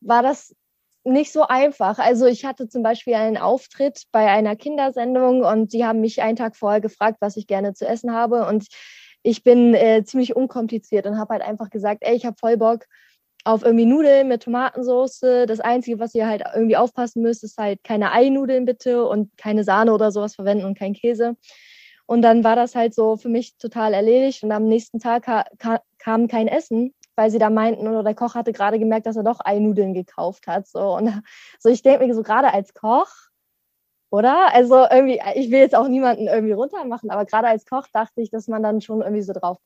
war 0.00 0.24
das 0.24 0.56
nicht 1.04 1.30
so 1.30 1.46
einfach. 1.46 2.00
Also 2.00 2.26
ich 2.26 2.44
hatte 2.44 2.68
zum 2.68 2.82
Beispiel 2.82 3.14
einen 3.14 3.36
Auftritt 3.36 4.02
bei 4.10 4.28
einer 4.28 4.56
Kindersendung 4.56 5.44
und 5.44 5.72
die 5.72 5.84
haben 5.84 6.00
mich 6.00 6.20
einen 6.20 6.34
Tag 6.34 6.56
vorher 6.56 6.80
gefragt, 6.80 7.18
was 7.20 7.36
ich 7.36 7.46
gerne 7.46 7.74
zu 7.74 7.86
essen 7.86 8.12
habe. 8.12 8.44
Und 8.44 8.66
ich 9.22 9.44
bin 9.44 9.72
äh, 9.74 10.02
ziemlich 10.02 10.34
unkompliziert 10.34 11.06
und 11.06 11.16
habe 11.16 11.34
halt 11.34 11.44
einfach 11.44 11.70
gesagt, 11.70 12.02
ey, 12.02 12.16
ich 12.16 12.26
habe 12.26 12.36
voll 12.40 12.56
Bock 12.56 12.86
auf 13.44 13.62
irgendwie 13.62 13.86
Nudeln 13.86 14.28
mit 14.28 14.42
Tomatensauce. 14.42 15.20
Das 15.20 15.60
Einzige, 15.60 15.98
was 15.98 16.14
ihr 16.14 16.26
halt 16.26 16.42
irgendwie 16.54 16.76
aufpassen 16.76 17.22
müsst, 17.22 17.44
ist 17.44 17.58
halt 17.58 17.82
keine 17.84 18.12
Einudeln 18.12 18.64
bitte 18.64 19.06
und 19.06 19.36
keine 19.36 19.64
Sahne 19.64 19.92
oder 19.92 20.12
sowas 20.12 20.34
verwenden 20.34 20.64
und 20.64 20.78
kein 20.78 20.94
Käse. 20.94 21.36
Und 22.06 22.22
dann 22.22 22.44
war 22.44 22.56
das 22.56 22.74
halt 22.74 22.94
so 22.94 23.16
für 23.16 23.28
mich 23.28 23.56
total 23.56 23.94
erledigt 23.94 24.42
und 24.42 24.52
am 24.52 24.66
nächsten 24.66 24.98
Tag 24.98 25.24
ka 25.24 25.80
kam 25.98 26.28
kein 26.28 26.48
Essen 26.48 26.94
weil 27.20 27.30
sie 27.30 27.38
da 27.38 27.50
meinten, 27.50 27.86
oder 27.86 28.02
der 28.02 28.14
Koch 28.14 28.34
hatte 28.34 28.50
gerade 28.50 28.78
gemerkt, 28.78 29.04
dass 29.04 29.16
er 29.16 29.22
doch 29.22 29.40
Einudeln 29.40 29.92
gekauft 29.92 30.46
hat. 30.46 30.66
So, 30.66 30.96
und 30.96 31.06
so 31.58 31.68
ich 31.68 31.82
denke 31.82 32.06
mir 32.06 32.14
so, 32.14 32.22
gerade 32.22 32.50
als 32.52 32.72
Koch, 32.72 33.10
oder? 34.10 34.54
Also 34.54 34.86
irgendwie, 34.90 35.20
ich 35.34 35.50
will 35.50 35.60
jetzt 35.60 35.74
auch 35.74 35.86
niemanden 35.86 36.28
irgendwie 36.28 36.54
runtermachen, 36.54 37.10
aber 37.10 37.26
gerade 37.26 37.48
als 37.48 37.66
Koch 37.66 37.86
dachte 37.92 38.22
ich, 38.22 38.30
dass 38.30 38.48
man 38.48 38.62
dann 38.62 38.80
schon 38.80 39.02
irgendwie 39.02 39.22
so 39.22 39.34
drauf 39.34 39.58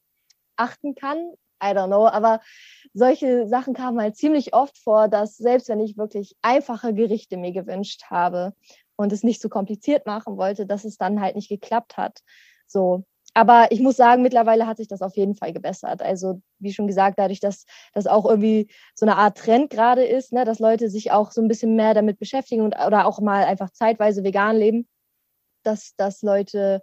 achten 0.57 0.97
kann. 0.97 1.35
I 1.63 1.69
don't 1.69 1.89
know, 1.89 2.07
aber 2.07 2.41
solche 2.93 3.47
Sachen 3.47 3.75
kamen 3.75 4.01
halt 4.01 4.17
ziemlich 4.17 4.55
oft 4.55 4.79
vor, 4.79 5.09
dass 5.09 5.37
selbst 5.37 5.69
wenn 5.69 5.81
ich 5.81 5.97
wirklich 5.97 6.37
einfache 6.43 6.95
Gerichte 6.95 7.37
mir 7.37 7.53
gewünscht 7.53 8.05
habe 8.11 8.55
und 8.97 9.13
es 9.13 9.23
nicht 9.23 9.41
so 9.41 9.49
kompliziert 9.49 10.07
machen 10.07 10.37
wollte, 10.37 10.67
dass 10.67 10.85
es 10.85 10.97
dann 10.99 11.21
halt 11.21 11.37
nicht 11.37 11.49
geklappt 11.49 11.97
hat. 11.97 12.21
So, 12.67 13.05
aber 13.35 13.73
ich 13.73 13.81
muss 13.81 13.97
sagen, 13.97 14.23
mittlerweile 14.23 14.67
hat 14.67 14.77
sich 14.77 14.87
das 14.87 15.03
auf 15.03 15.17
jeden 15.17 15.35
Fall 15.35 15.53
gebessert. 15.53 16.03
Also, 16.03 16.41
wie 16.61 16.73
schon 16.73 16.87
gesagt, 16.87 17.19
dadurch, 17.19 17.41
dass 17.41 17.65
das 17.93 18.07
auch 18.07 18.25
irgendwie 18.27 18.71
so 18.95 19.07
eine 19.07 19.17
Art 19.17 19.37
Trend 19.39 19.71
gerade 19.71 20.05
ist, 20.05 20.33
ne, 20.33 20.45
dass 20.45 20.61
Leute 20.61 20.89
sich 20.89 21.11
auch 21.11 21.33
so 21.33 21.43
ein 21.43 21.49
bisschen 21.49 21.75
mehr 21.75 21.95
damit 21.95 22.19
beschäftigen 22.21 22.63
und, 22.63 22.77
oder 22.87 23.07
auch 23.07 23.21
mal 23.21 23.45
einfach 23.45 23.71
zeitweise 23.71 24.23
vegan 24.23 24.57
leben, 24.57 24.89
dass, 25.65 25.95
dass 25.97 26.23
Leute 26.23 26.83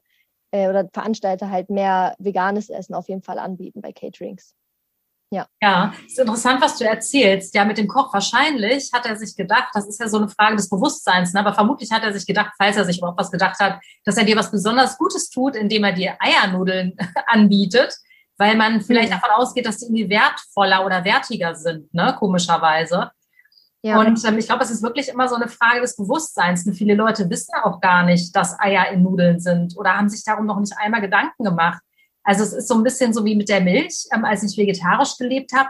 äh, 0.52 0.68
oder 0.70 0.90
Veranstalter 0.94 1.50
halt 1.50 1.70
mehr 1.70 2.16
veganes 2.20 2.70
Essen 2.70 2.96
auf 2.96 3.08
jeden 3.08 3.24
Fall 3.24 3.40
anbieten 3.40 3.82
bei 3.82 3.94
Caterings. 3.94 4.54
Ja. 5.34 5.48
Ja, 5.62 5.94
ist 6.06 6.20
interessant, 6.20 6.62
was 6.62 6.78
du 6.78 6.84
erzählst. 6.84 7.56
Ja, 7.56 7.64
mit 7.64 7.78
dem 7.78 7.88
Koch 7.88 8.14
wahrscheinlich 8.14 8.92
hat 8.92 9.06
er 9.06 9.16
sich 9.16 9.34
gedacht, 9.38 9.70
das 9.74 9.88
ist 9.88 10.00
ja 10.02 10.10
so 10.10 10.18
eine 10.18 10.28
Frage 10.28 10.58
des 10.58 10.70
Bewusstseins, 10.70 11.32
ne? 11.32 11.40
aber 11.40 11.54
vermutlich 11.54 11.90
hat 11.90 12.04
er 12.04 12.12
sich 12.12 12.26
gedacht, 12.26 12.52
falls 12.58 12.76
er 12.76 12.84
sich 12.84 12.98
überhaupt 12.98 13.18
was 13.18 13.32
gedacht 13.32 13.58
hat, 13.60 13.80
dass 14.04 14.18
er 14.18 14.26
dir 14.26 14.36
was 14.36 14.52
besonders 14.52 14.98
Gutes 14.98 15.30
tut, 15.30 15.56
indem 15.56 15.86
er 15.86 15.94
dir 15.94 16.18
Eiernudeln 16.20 16.98
anbietet, 17.28 17.96
weil 18.38 18.58
man 18.58 18.82
vielleicht 18.82 19.10
mhm. 19.10 19.16
davon 19.16 19.30
ausgeht, 19.32 19.66
dass 19.66 19.78
die 19.78 19.86
irgendwie 19.86 20.10
wertvoller 20.10 20.86
oder 20.86 21.06
wertiger 21.06 21.56
sind, 21.56 21.94
ne, 21.94 22.14
komischerweise. 22.20 23.12
Ja. 23.84 24.00
Und 24.00 24.24
ähm, 24.26 24.38
ich 24.38 24.48
glaube, 24.48 24.64
es 24.64 24.70
ist 24.70 24.84
wirklich 24.84 25.08
immer 25.08 25.30
so 25.30 25.36
eine 25.36 25.48
Frage 25.48 25.82
des 25.82 25.96
Bewusstseins. 25.96 26.68
Und 26.68 26.74
viele 26.74 26.94
Leute 26.94 27.30
wissen 27.30 27.54
auch 27.64 27.80
gar 27.80 28.04
nicht, 28.04 28.36
dass 28.36 28.60
Eier 28.60 28.92
in 28.92 29.02
Nudeln 29.02 29.40
sind 29.40 29.76
oder 29.78 29.98
haben 29.98 30.10
sich 30.10 30.24
darum 30.24 30.46
noch 30.46 30.60
nicht 30.60 30.74
einmal 30.78 31.02
Gedanken 31.02 31.44
gemacht. 31.44 31.82
Also 32.24 32.44
es 32.44 32.54
ist 32.54 32.68
so 32.68 32.76
ein 32.76 32.84
bisschen 32.84 33.14
so 33.14 33.26
wie 33.26 33.36
mit 33.36 33.50
der 33.50 33.62
Milch, 33.62 34.08
ähm, 34.14 34.26
als 34.26 34.44
ich 34.44 34.58
vegetarisch 34.58 35.18
gelebt 35.18 35.54
habe, 35.54 35.70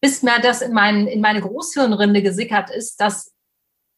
bis 0.00 0.22
mir 0.22 0.38
das 0.40 0.60
in, 0.60 0.72
mein, 0.72 1.06
in 1.06 1.20
meine 1.20 1.40
Großhirnrinde 1.40 2.22
gesickert 2.22 2.70
ist, 2.70 3.00
dass 3.00 3.32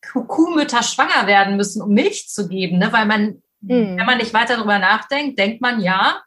Kuhmütter 0.03 0.83
schwanger 0.83 1.27
werden 1.27 1.57
müssen, 1.57 1.83
um 1.83 1.91
Milch 1.91 2.29
zu 2.29 2.49
geben, 2.49 2.79
ne? 2.79 2.93
weil 2.93 3.07
man, 3.07 3.43
mhm. 3.61 3.97
wenn 3.97 4.07
man 4.07 4.19
nicht 4.19 4.33
weiter 4.33 4.57
darüber 4.57 4.79
nachdenkt, 4.79 5.39
denkt 5.39 5.61
man, 5.61 5.81
ja, 5.81 6.23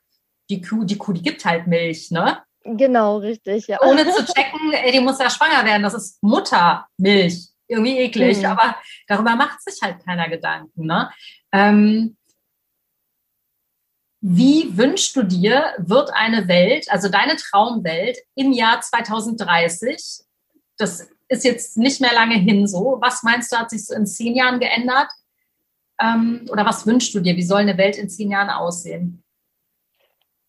die 0.49 0.61
Kuh, 0.61 0.83
die 0.83 0.97
Kuh, 0.97 1.13
die 1.13 1.21
gibt 1.21 1.45
halt 1.45 1.67
Milch, 1.67 2.11
ne? 2.11 2.39
Genau, 2.63 3.17
richtig, 3.17 3.67
ja. 3.67 3.81
Ohne 3.81 4.03
zu 4.09 4.25
checken, 4.33 4.73
ey, 4.73 4.91
die 4.91 4.99
muss 4.99 5.19
ja 5.19 5.29
schwanger 5.29 5.63
werden, 5.65 5.83
das 5.83 5.93
ist 5.93 6.21
Muttermilch. 6.21 7.47
Irgendwie 7.67 7.99
eklig, 7.99 8.39
mhm. 8.39 8.45
aber 8.45 8.75
darüber 9.07 9.35
macht 9.35 9.61
sich 9.61 9.79
halt 9.81 10.03
keiner 10.03 10.27
Gedanken, 10.27 10.87
ne? 10.87 11.11
Ähm, 11.51 12.17
wie 14.21 14.77
wünschst 14.77 15.15
du 15.15 15.23
dir, 15.23 15.73
wird 15.77 16.11
eine 16.13 16.47
Welt, 16.47 16.91
also 16.91 17.09
deine 17.09 17.37
Traumwelt 17.37 18.17
im 18.35 18.51
Jahr 18.51 18.81
2030? 18.81 20.25
Das 20.77 21.07
ist 21.29 21.43
jetzt 21.45 21.77
nicht 21.77 22.01
mehr 22.01 22.13
lange 22.13 22.35
hin 22.35 22.67
so. 22.67 22.97
Was 23.01 23.23
meinst 23.23 23.51
du, 23.51 23.57
hat 23.57 23.69
sich 23.69 23.85
so 23.85 23.93
in 23.93 24.05
zehn 24.05 24.35
Jahren 24.35 24.59
geändert? 24.59 25.09
Ähm, 26.01 26.45
oder 26.49 26.65
was 26.65 26.85
wünschst 26.85 27.13
du 27.13 27.21
dir? 27.21 27.35
Wie 27.37 27.43
soll 27.43 27.59
eine 27.59 27.77
Welt 27.77 27.97
in 27.97 28.09
zehn 28.09 28.31
Jahren 28.31 28.49
aussehen? 28.49 29.23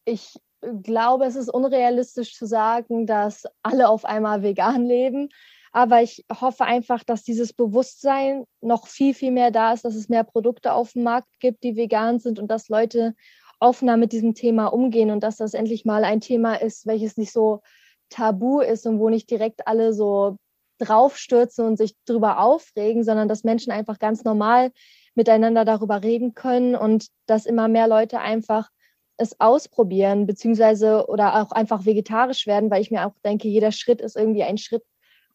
Ich 0.04 0.40
glaube, 0.82 1.26
es 1.26 1.36
ist 1.36 1.48
unrealistisch 1.48 2.34
zu 2.34 2.46
sagen, 2.46 3.06
dass 3.06 3.44
alle 3.62 3.88
auf 3.88 4.04
einmal 4.04 4.42
vegan 4.42 4.84
leben. 4.84 5.28
Aber 5.72 6.02
ich 6.02 6.24
hoffe 6.40 6.64
einfach, 6.64 7.04
dass 7.04 7.22
dieses 7.22 7.52
Bewusstsein 7.52 8.44
noch 8.60 8.88
viel, 8.88 9.14
viel 9.14 9.30
mehr 9.30 9.52
da 9.52 9.72
ist, 9.72 9.84
dass 9.84 9.94
es 9.94 10.08
mehr 10.08 10.24
Produkte 10.24 10.72
auf 10.72 10.94
dem 10.94 11.04
Markt 11.04 11.28
gibt, 11.38 11.62
die 11.62 11.76
vegan 11.76 12.18
sind 12.18 12.40
und 12.40 12.48
dass 12.48 12.68
Leute 12.68 13.14
offener 13.60 13.96
mit 13.96 14.12
diesem 14.12 14.34
Thema 14.34 14.66
umgehen 14.66 15.10
und 15.10 15.22
dass 15.22 15.36
das 15.36 15.54
endlich 15.54 15.84
mal 15.84 16.04
ein 16.04 16.20
Thema 16.20 16.54
ist, 16.54 16.86
welches 16.86 17.16
nicht 17.16 17.32
so 17.32 17.60
tabu 18.08 18.60
ist 18.60 18.86
und 18.86 18.98
wo 18.98 19.08
nicht 19.08 19.30
direkt 19.30 19.66
alle 19.66 19.92
so 19.92 20.36
draufstürzen 20.78 21.66
und 21.66 21.76
sich 21.76 21.94
drüber 22.06 22.40
aufregen, 22.40 23.04
sondern 23.04 23.28
dass 23.28 23.44
Menschen 23.44 23.70
einfach 23.70 23.98
ganz 23.98 24.24
normal 24.24 24.72
miteinander 25.14 25.64
darüber 25.64 26.02
reden 26.02 26.34
können 26.34 26.74
und 26.74 27.08
dass 27.26 27.46
immer 27.46 27.68
mehr 27.68 27.86
Leute 27.86 28.20
einfach 28.20 28.70
es 29.18 29.38
ausprobieren, 29.38 30.26
beziehungsweise 30.26 31.06
oder 31.06 31.42
auch 31.42 31.52
einfach 31.52 31.84
vegetarisch 31.84 32.46
werden, 32.46 32.70
weil 32.70 32.80
ich 32.80 32.90
mir 32.90 33.06
auch 33.06 33.12
denke, 33.22 33.48
jeder 33.48 33.70
Schritt 33.70 34.00
ist 34.00 34.16
irgendwie 34.16 34.44
ein 34.44 34.56
Schritt. 34.56 34.82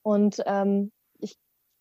Und 0.01 0.41
ähm, 0.47 0.91
ich 1.19 1.37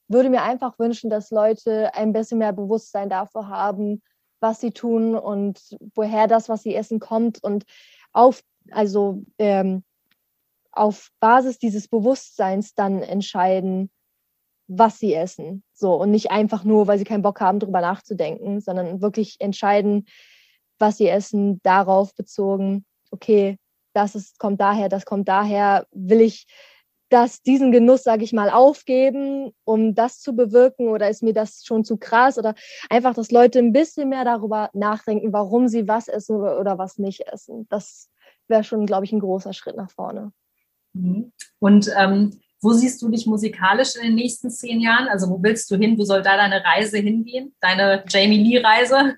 würde 0.09 0.29
mir 0.29 0.43
einfach 0.43 0.79
wünschen, 0.79 1.09
dass 1.09 1.31
Leute 1.31 1.95
ein 1.95 2.13
bisschen 2.13 2.39
mehr 2.39 2.53
Bewusstsein 2.53 3.09
dafür 3.09 3.49
haben, 3.49 4.03
was 4.45 4.61
sie 4.61 4.73
tun 4.73 5.17
und 5.17 5.59
woher 5.95 6.27
das, 6.29 6.51
was 6.51 6.63
sie 6.63 6.75
essen, 6.75 7.01
kommt 7.01 7.43
und 7.43 7.65
auf, 8.13 8.43
also 8.71 9.23
ähm, 9.39 9.83
auf 10.71 11.09
Basis 11.19 11.59
dieses 11.59 11.89
Bewusstseins 11.89 12.75
dann 12.75 13.01
entscheiden, 13.01 13.91
was 14.67 14.99
sie 14.99 15.15
essen. 15.15 15.65
So 15.73 15.95
und 15.95 16.11
nicht 16.11 16.31
einfach 16.31 16.63
nur, 16.63 16.87
weil 16.87 16.99
sie 16.99 17.05
keinen 17.05 17.23
Bock 17.23 17.41
haben, 17.41 17.59
darüber 17.59 17.81
nachzudenken, 17.81 18.61
sondern 18.61 19.01
wirklich 19.01 19.41
entscheiden, 19.41 20.05
was 20.79 20.99
sie 20.99 21.09
essen, 21.09 21.63
darauf 21.63 22.15
bezogen, 22.15 22.85
okay, 23.11 23.57
das 23.95 24.15
ist, 24.15 24.39
kommt 24.39 24.61
daher, 24.61 24.91
das 24.91 25.07
kommt 25.07 25.27
daher, 25.27 25.87
will 25.91 26.21
ich 26.21 26.47
das, 27.09 27.43
diesen 27.43 27.71
Genuss, 27.71 28.03
sage 28.03 28.25
ich 28.25 28.33
mal, 28.33 28.51
aufgeben, 28.51 29.53
um 29.65 29.95
das 29.95 30.21
zu 30.21 30.35
bewirken 30.35 30.89
oder 30.89 31.09
ist 31.09 31.23
mir 31.23 31.35
das 31.35 31.65
schon 31.65 31.85
zu 31.85 31.97
krass 31.97 32.39
oder 32.39 32.55
einfach, 32.91 33.15
dass 33.15 33.31
Leute 33.31 33.59
ein 33.59 33.73
bisschen 33.73 34.09
mehr 34.09 34.25
darüber 34.25 34.71
nachdenken, 34.73 35.33
warum 35.33 35.69
sie 35.69 35.87
was 35.87 36.09
essen 36.09 36.37
oder, 36.37 36.59
oder 36.59 36.79
was 36.79 36.99
nicht 36.99 37.21
essen. 37.33 37.67
Das 37.69 38.09
wäre 38.49 38.65
schon, 38.65 38.87
glaube 38.87 39.05
ich, 39.05 39.13
ein 39.13 39.21
großer 39.21 39.53
Schritt 39.53 39.77
nach 39.77 39.91
vorne. 39.91 40.33
Mhm. 40.95 41.33
Und 41.59 41.91
ähm, 41.97 42.41
wo 42.61 42.73
siehst 42.73 43.03
du 43.03 43.11
dich 43.11 43.27
musikalisch 43.27 43.95
in 43.97 44.03
den 44.03 44.15
nächsten 44.15 44.51
zehn 44.51 44.81
Jahren? 44.81 45.09
Also 45.09 45.29
wo 45.29 45.43
willst 45.43 45.71
du 45.71 45.77
hin? 45.77 45.99
Wo 45.99 46.05
soll 46.05 46.23
da 46.23 46.37
deine 46.37 46.65
Reise 46.65 46.99
hingehen? 46.99 47.55
Deine 47.61 48.05
Jamie 48.09 48.43
Lee-Reise? 48.43 49.17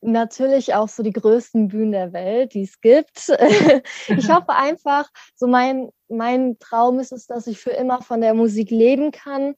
Natürlich 0.00 0.74
auch 0.74 0.88
so 0.88 1.02
die 1.02 1.12
größten 1.12 1.68
Bühnen 1.68 1.92
der 1.92 2.12
Welt, 2.12 2.54
die 2.54 2.62
es 2.62 2.80
gibt. 2.80 3.28
ich 4.08 4.30
hoffe 4.30 4.50
einfach, 4.50 5.08
so 5.34 5.46
mein, 5.46 5.90
mein 6.08 6.58
Traum 6.58 6.98
ist 6.98 7.12
es, 7.12 7.26
dass 7.26 7.46
ich 7.46 7.58
für 7.58 7.70
immer 7.70 8.02
von 8.02 8.20
der 8.20 8.34
Musik 8.34 8.70
leben 8.70 9.10
kann. 9.10 9.54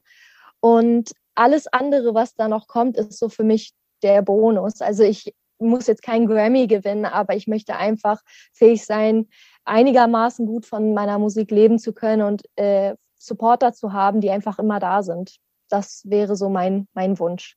Und 0.61 1.12
alles 1.35 1.66
andere, 1.66 2.14
was 2.14 2.35
da 2.35 2.48
noch 2.48 2.66
kommt, 2.66 2.96
ist 2.96 3.18
so 3.18 3.28
für 3.28 3.44
mich 3.44 3.72
der 4.02 4.22
Bonus. 4.22 4.81
Also 4.81 5.02
ich 5.05 5.35
muss 5.59 5.87
jetzt 5.87 6.02
keinen 6.02 6.26
Grammy 6.26 6.66
gewinnen, 6.66 7.05
aber 7.05 7.37
ich 7.37 7.46
möchte 7.46 7.76
einfach 7.76 8.20
fähig 8.52 8.85
sein, 8.85 9.28
einigermaßen 9.64 10.46
gut 10.46 10.66
von 10.66 10.92
meiner 10.92 11.18
Musik 11.18 11.50
leben 11.50 11.78
zu 11.78 11.92
können 11.92 12.22
und 12.22 12.42
äh, 12.57 12.94
Supporter 13.16 13.72
zu 13.72 13.92
haben, 13.92 14.20
die 14.20 14.31
einfach 14.31 14.59
immer 14.59 14.81
da 14.81 15.02
sind. 15.02 15.37
Das 15.68 16.02
wäre 16.05 16.35
so 16.37 16.48
mein, 16.48 16.88
mein 16.92 17.18
Wunsch. 17.18 17.57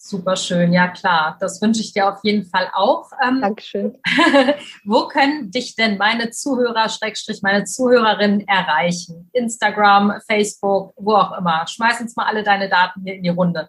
Super 0.00 0.36
schön, 0.36 0.72
ja 0.72 0.86
klar. 0.86 1.36
Das 1.40 1.60
wünsche 1.60 1.80
ich 1.80 1.92
dir 1.92 2.08
auf 2.08 2.20
jeden 2.22 2.46
Fall 2.46 2.70
auch. 2.72 3.10
Ähm, 3.20 3.40
Dankeschön. 3.40 3.98
wo 4.84 5.08
können 5.08 5.50
dich 5.50 5.74
denn 5.74 5.98
meine 5.98 6.30
Zuhörer, 6.30 6.88
Schrägstrich, 6.88 7.42
meine 7.42 7.64
Zuhörerinnen 7.64 8.46
erreichen? 8.46 9.28
Instagram, 9.32 10.20
Facebook, 10.30 10.92
wo 10.96 11.14
auch 11.14 11.36
immer. 11.36 11.66
Schmeiß 11.66 12.00
uns 12.00 12.14
mal 12.14 12.26
alle 12.26 12.44
deine 12.44 12.68
Daten 12.68 13.02
hier 13.02 13.14
in 13.14 13.24
die 13.24 13.28
Runde. 13.28 13.68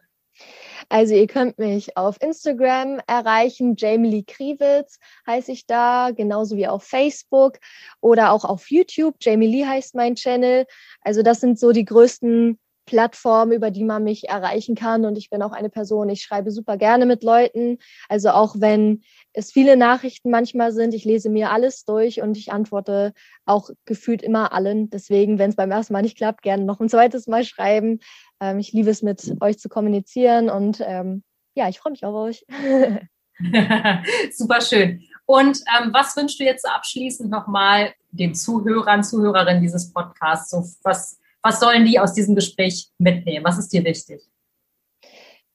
Also 0.88 1.15
ihr 1.15 1.28
könnt 1.28 1.58
mich 1.58 1.98
auf 1.98 2.22
Instagram 2.22 3.00
erreichen, 3.08 3.76
Jamie 3.78 4.10
Lee 4.10 4.24
Kriewitz 4.24 4.98
heiße 5.28 5.52
ich 5.52 5.65
da, 5.65 6.12
genauso 6.12 6.58
wie 6.58 6.68
auf 6.68 6.84
Facebook 6.84 7.60
oder 8.02 8.32
auch 8.32 8.44
auf 8.44 8.70
YouTube. 8.70 9.15
Jamie 9.20 9.48
Lee 9.48 9.65
heißt 9.65 9.94
mein 9.96 10.15
Channel. 10.15 10.65
Also 11.02 11.22
das 11.22 11.42
sind 11.42 11.60
so 11.60 11.72
die 11.72 11.86
größten 11.86 12.60
Plattform, 12.89 13.52
über 13.52 13.69
die 13.69 13.84
man 13.84 14.04
mich 14.04 14.30
erreichen 14.30 14.73
kann. 14.73 15.06
Und 15.06 15.15
ich 15.15 15.30
bin 15.30 15.43
auch 15.43 15.52
eine 15.52 15.69
Person, 15.69 16.10
ich 16.10 16.23
schreibe 16.23 16.49
super 16.49 16.75
gerne 16.75 17.06
mit 17.06 17.23
Leuten. 17.23 17.78
Also 18.08 18.32
auch 18.32 18.56
wenn 18.58 19.04
es 19.32 19.52
viele 19.52 19.78
Nachrichten 19.78 20.32
manchmal 20.32 20.71
sind, 20.71 20.95
ich 20.95 21.06
lese 21.06 21.30
mir 21.30 21.52
alles 21.52 21.86
durch 21.86 22.21
und 22.21 22.36
ich 22.36 22.52
antworte 22.52 23.13
auch 23.45 23.69
gefühlt 23.86 24.23
immer 24.23 24.54
allen. 24.54 24.89
Deswegen, 24.89 25.38
wenn 25.38 25.52
es 25.52 25.56
beim 25.56 25.69
ersten 25.69 25.93
Mal 25.93 26.02
nicht 26.02 26.17
klappt, 26.17 26.41
gerne 26.41 26.65
noch 26.65 26.80
ein 26.80 26.89
zweites 26.89 27.28
Mal 27.28 27.43
schreiben. 27.43 27.99
Ähm, 28.41 28.58
ich 28.58 28.73
liebe 28.73 28.89
es, 28.89 29.04
mit 29.04 29.36
euch 29.39 29.60
zu 29.60 29.69
kommunizieren 29.69 30.49
und 30.49 30.82
ähm, 30.84 31.23
ja, 31.54 31.69
ich 31.69 31.80
freue 31.80 31.91
mich 31.91 32.04
auf 32.04 32.15
euch. 32.15 32.45
super 34.32 34.62
schön. 34.62 35.04
Und 35.25 35.60
ähm, 35.78 35.93
was 35.93 36.17
wünschst 36.17 36.39
du 36.39 36.43
jetzt 36.43 36.67
abschließend 36.67 37.30
nochmal 37.30 37.93
den 38.10 38.34
Zuhörern, 38.34 39.04
Zuhörerinnen 39.04 39.62
dieses 39.62 39.93
Podcasts? 39.93 40.49
So, 40.49 40.65
was 40.82 41.19
was 41.41 41.60
sollen 41.60 41.86
die 41.86 41.99
aus 41.99 42.13
diesem 42.13 42.36
Gespräch 42.36 42.89
mitnehmen? 42.97 43.45
Was 43.45 43.60
ist 43.60 43.71
dir 43.71 43.84
wichtig? 43.84 44.21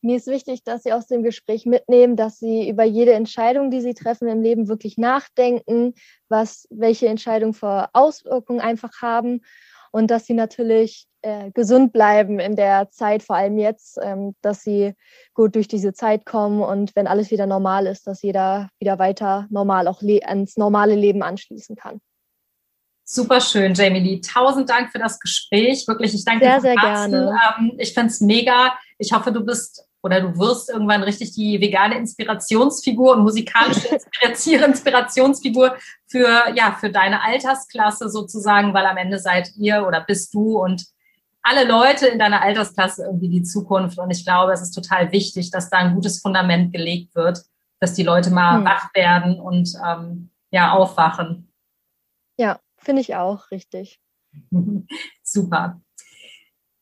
Mir 0.00 0.16
ist 0.16 0.26
wichtig, 0.26 0.62
dass 0.64 0.82
sie 0.82 0.92
aus 0.92 1.06
dem 1.06 1.22
Gespräch 1.22 1.64
mitnehmen, 1.64 2.14
dass 2.14 2.38
sie 2.38 2.68
über 2.68 2.84
jede 2.84 3.14
Entscheidung, 3.14 3.70
die 3.70 3.80
sie 3.80 3.94
treffen 3.94 4.28
im 4.28 4.42
Leben, 4.42 4.68
wirklich 4.68 4.98
nachdenken, 4.98 5.94
was 6.28 6.66
welche 6.70 7.08
Entscheidungen 7.08 7.54
für 7.54 7.88
Auswirkungen 7.94 8.60
einfach 8.60 9.00
haben 9.00 9.40
und 9.92 10.10
dass 10.10 10.26
sie 10.26 10.34
natürlich 10.34 11.06
äh, 11.22 11.50
gesund 11.52 11.94
bleiben 11.94 12.38
in 12.38 12.54
der 12.54 12.90
Zeit, 12.90 13.22
vor 13.22 13.36
allem 13.36 13.56
jetzt, 13.56 13.98
ähm, 14.02 14.34
dass 14.42 14.62
sie 14.62 14.92
gut 15.32 15.54
durch 15.54 15.68
diese 15.68 15.94
Zeit 15.94 16.26
kommen 16.26 16.60
und 16.60 16.94
wenn 16.96 17.06
alles 17.06 17.30
wieder 17.30 17.46
normal 17.46 17.86
ist, 17.86 18.06
dass 18.06 18.20
jeder 18.20 18.68
wieder 18.78 18.98
weiter 18.98 19.46
normal 19.48 19.88
auch 19.88 20.02
ans 20.02 20.58
normale 20.58 20.96
Leben 20.96 21.22
anschließen 21.22 21.76
kann. 21.76 22.02
Super 23.04 23.40
schön, 23.40 23.74
Jamie 23.74 24.00
Lee. 24.00 24.20
Tausend 24.20 24.70
Dank 24.70 24.90
für 24.90 24.98
das 24.98 25.20
Gespräch. 25.20 25.86
Wirklich, 25.86 26.14
ich 26.14 26.24
danke 26.24 26.44
sehr, 26.44 26.56
dir. 26.56 26.60
Sehr, 26.62 26.72
sehr 26.72 26.80
gerne. 26.80 27.38
Ähm, 27.58 27.72
ich 27.78 27.92
finde 27.92 28.08
es 28.08 28.20
mega. 28.20 28.74
Ich 28.98 29.12
hoffe, 29.12 29.30
du 29.30 29.44
bist 29.44 29.86
oder 30.04 30.20
du 30.20 30.38
wirst 30.38 30.68
irgendwann 30.68 31.02
richtig 31.02 31.32
die 31.32 31.60
vegane 31.60 31.96
Inspirationsfigur 31.96 33.16
und 33.16 33.22
musikalische 33.22 33.88
Inspirationsfigur 34.64 35.76
für, 36.06 36.44
ja, 36.54 36.76
für 36.78 36.90
deine 36.90 37.22
Altersklasse 37.22 38.10
sozusagen, 38.10 38.74
weil 38.74 38.84
am 38.84 38.98
Ende 38.98 39.18
seid 39.18 39.52
ihr 39.56 39.86
oder 39.86 40.02
bist 40.02 40.34
du 40.34 40.62
und 40.62 40.84
alle 41.42 41.64
Leute 41.64 42.06
in 42.06 42.18
deiner 42.18 42.42
Altersklasse 42.42 43.04
irgendwie 43.04 43.28
die 43.28 43.42
Zukunft. 43.42 43.98
Und 43.98 44.10
ich 44.10 44.24
glaube, 44.24 44.52
es 44.52 44.60
ist 44.60 44.72
total 44.72 45.10
wichtig, 45.12 45.50
dass 45.50 45.70
da 45.70 45.78
ein 45.78 45.94
gutes 45.94 46.20
Fundament 46.20 46.72
gelegt 46.72 47.14
wird, 47.14 47.42
dass 47.80 47.94
die 47.94 48.02
Leute 48.02 48.30
mal 48.30 48.58
hm. 48.58 48.64
wach 48.64 48.94
werden 48.94 49.40
und 49.40 49.72
ähm, 49.86 50.30
ja, 50.50 50.72
aufwachen. 50.72 51.50
Finde 52.84 53.02
ich 53.02 53.16
auch 53.16 53.50
richtig. 53.50 53.98
Super. 55.22 55.80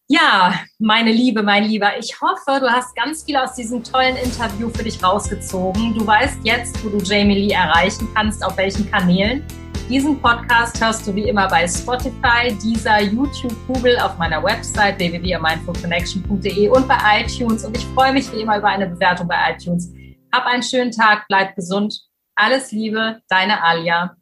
Ja, 0.09 0.61
meine 0.79 1.11
Liebe, 1.11 1.43
mein 1.43 1.65
Lieber, 1.65 1.97
ich 1.99 2.21
hoffe, 2.21 2.61
du 2.61 2.71
hast 2.71 2.95
ganz 2.95 3.23
viel 3.25 3.37
aus 3.37 3.55
diesem 3.55 3.83
tollen 3.83 4.17
Interview 4.17 4.69
für 4.69 4.83
dich 4.83 5.03
rausgezogen. 5.03 5.95
Du 5.95 6.07
weißt 6.07 6.41
jetzt, 6.43 6.85
wo 6.85 6.91
du 6.91 6.99
Jamie 6.99 7.47
Lee 7.47 7.55
erreichen 7.55 8.07
kannst, 8.15 8.45
auf 8.45 8.57
welchen 8.59 8.91
Kanälen. 8.91 9.43
Diesen 9.89 10.21
Podcast 10.21 10.79
hörst 10.85 11.07
du 11.07 11.15
wie 11.15 11.29
immer 11.29 11.49
bei 11.49 11.67
Spotify, 11.67 12.55
dieser 12.63 13.01
YouTube, 13.01 13.55
Google, 13.67 13.99
auf 14.01 14.19
meiner 14.19 14.43
Website 14.43 14.99
www.mindfulconnection.de 14.99 16.69
und 16.69 16.89
bei 16.89 16.99
iTunes. 17.21 17.65
Und 17.65 17.77
ich 17.77 17.85
freue 17.87 18.13
mich 18.13 18.31
wie 18.33 18.43
immer 18.43 18.59
über 18.59 18.69
eine 18.69 18.89
Bewertung 18.89 19.29
bei 19.29 19.55
iTunes. 19.55 19.93
Hab 20.33 20.47
einen 20.47 20.63
schönen 20.63 20.91
Tag, 20.91 21.25
bleib 21.29 21.55
gesund. 21.57 21.99
Alles 22.35 22.73
Liebe, 22.73 23.21
deine 23.29 23.63
Alia. 23.63 24.17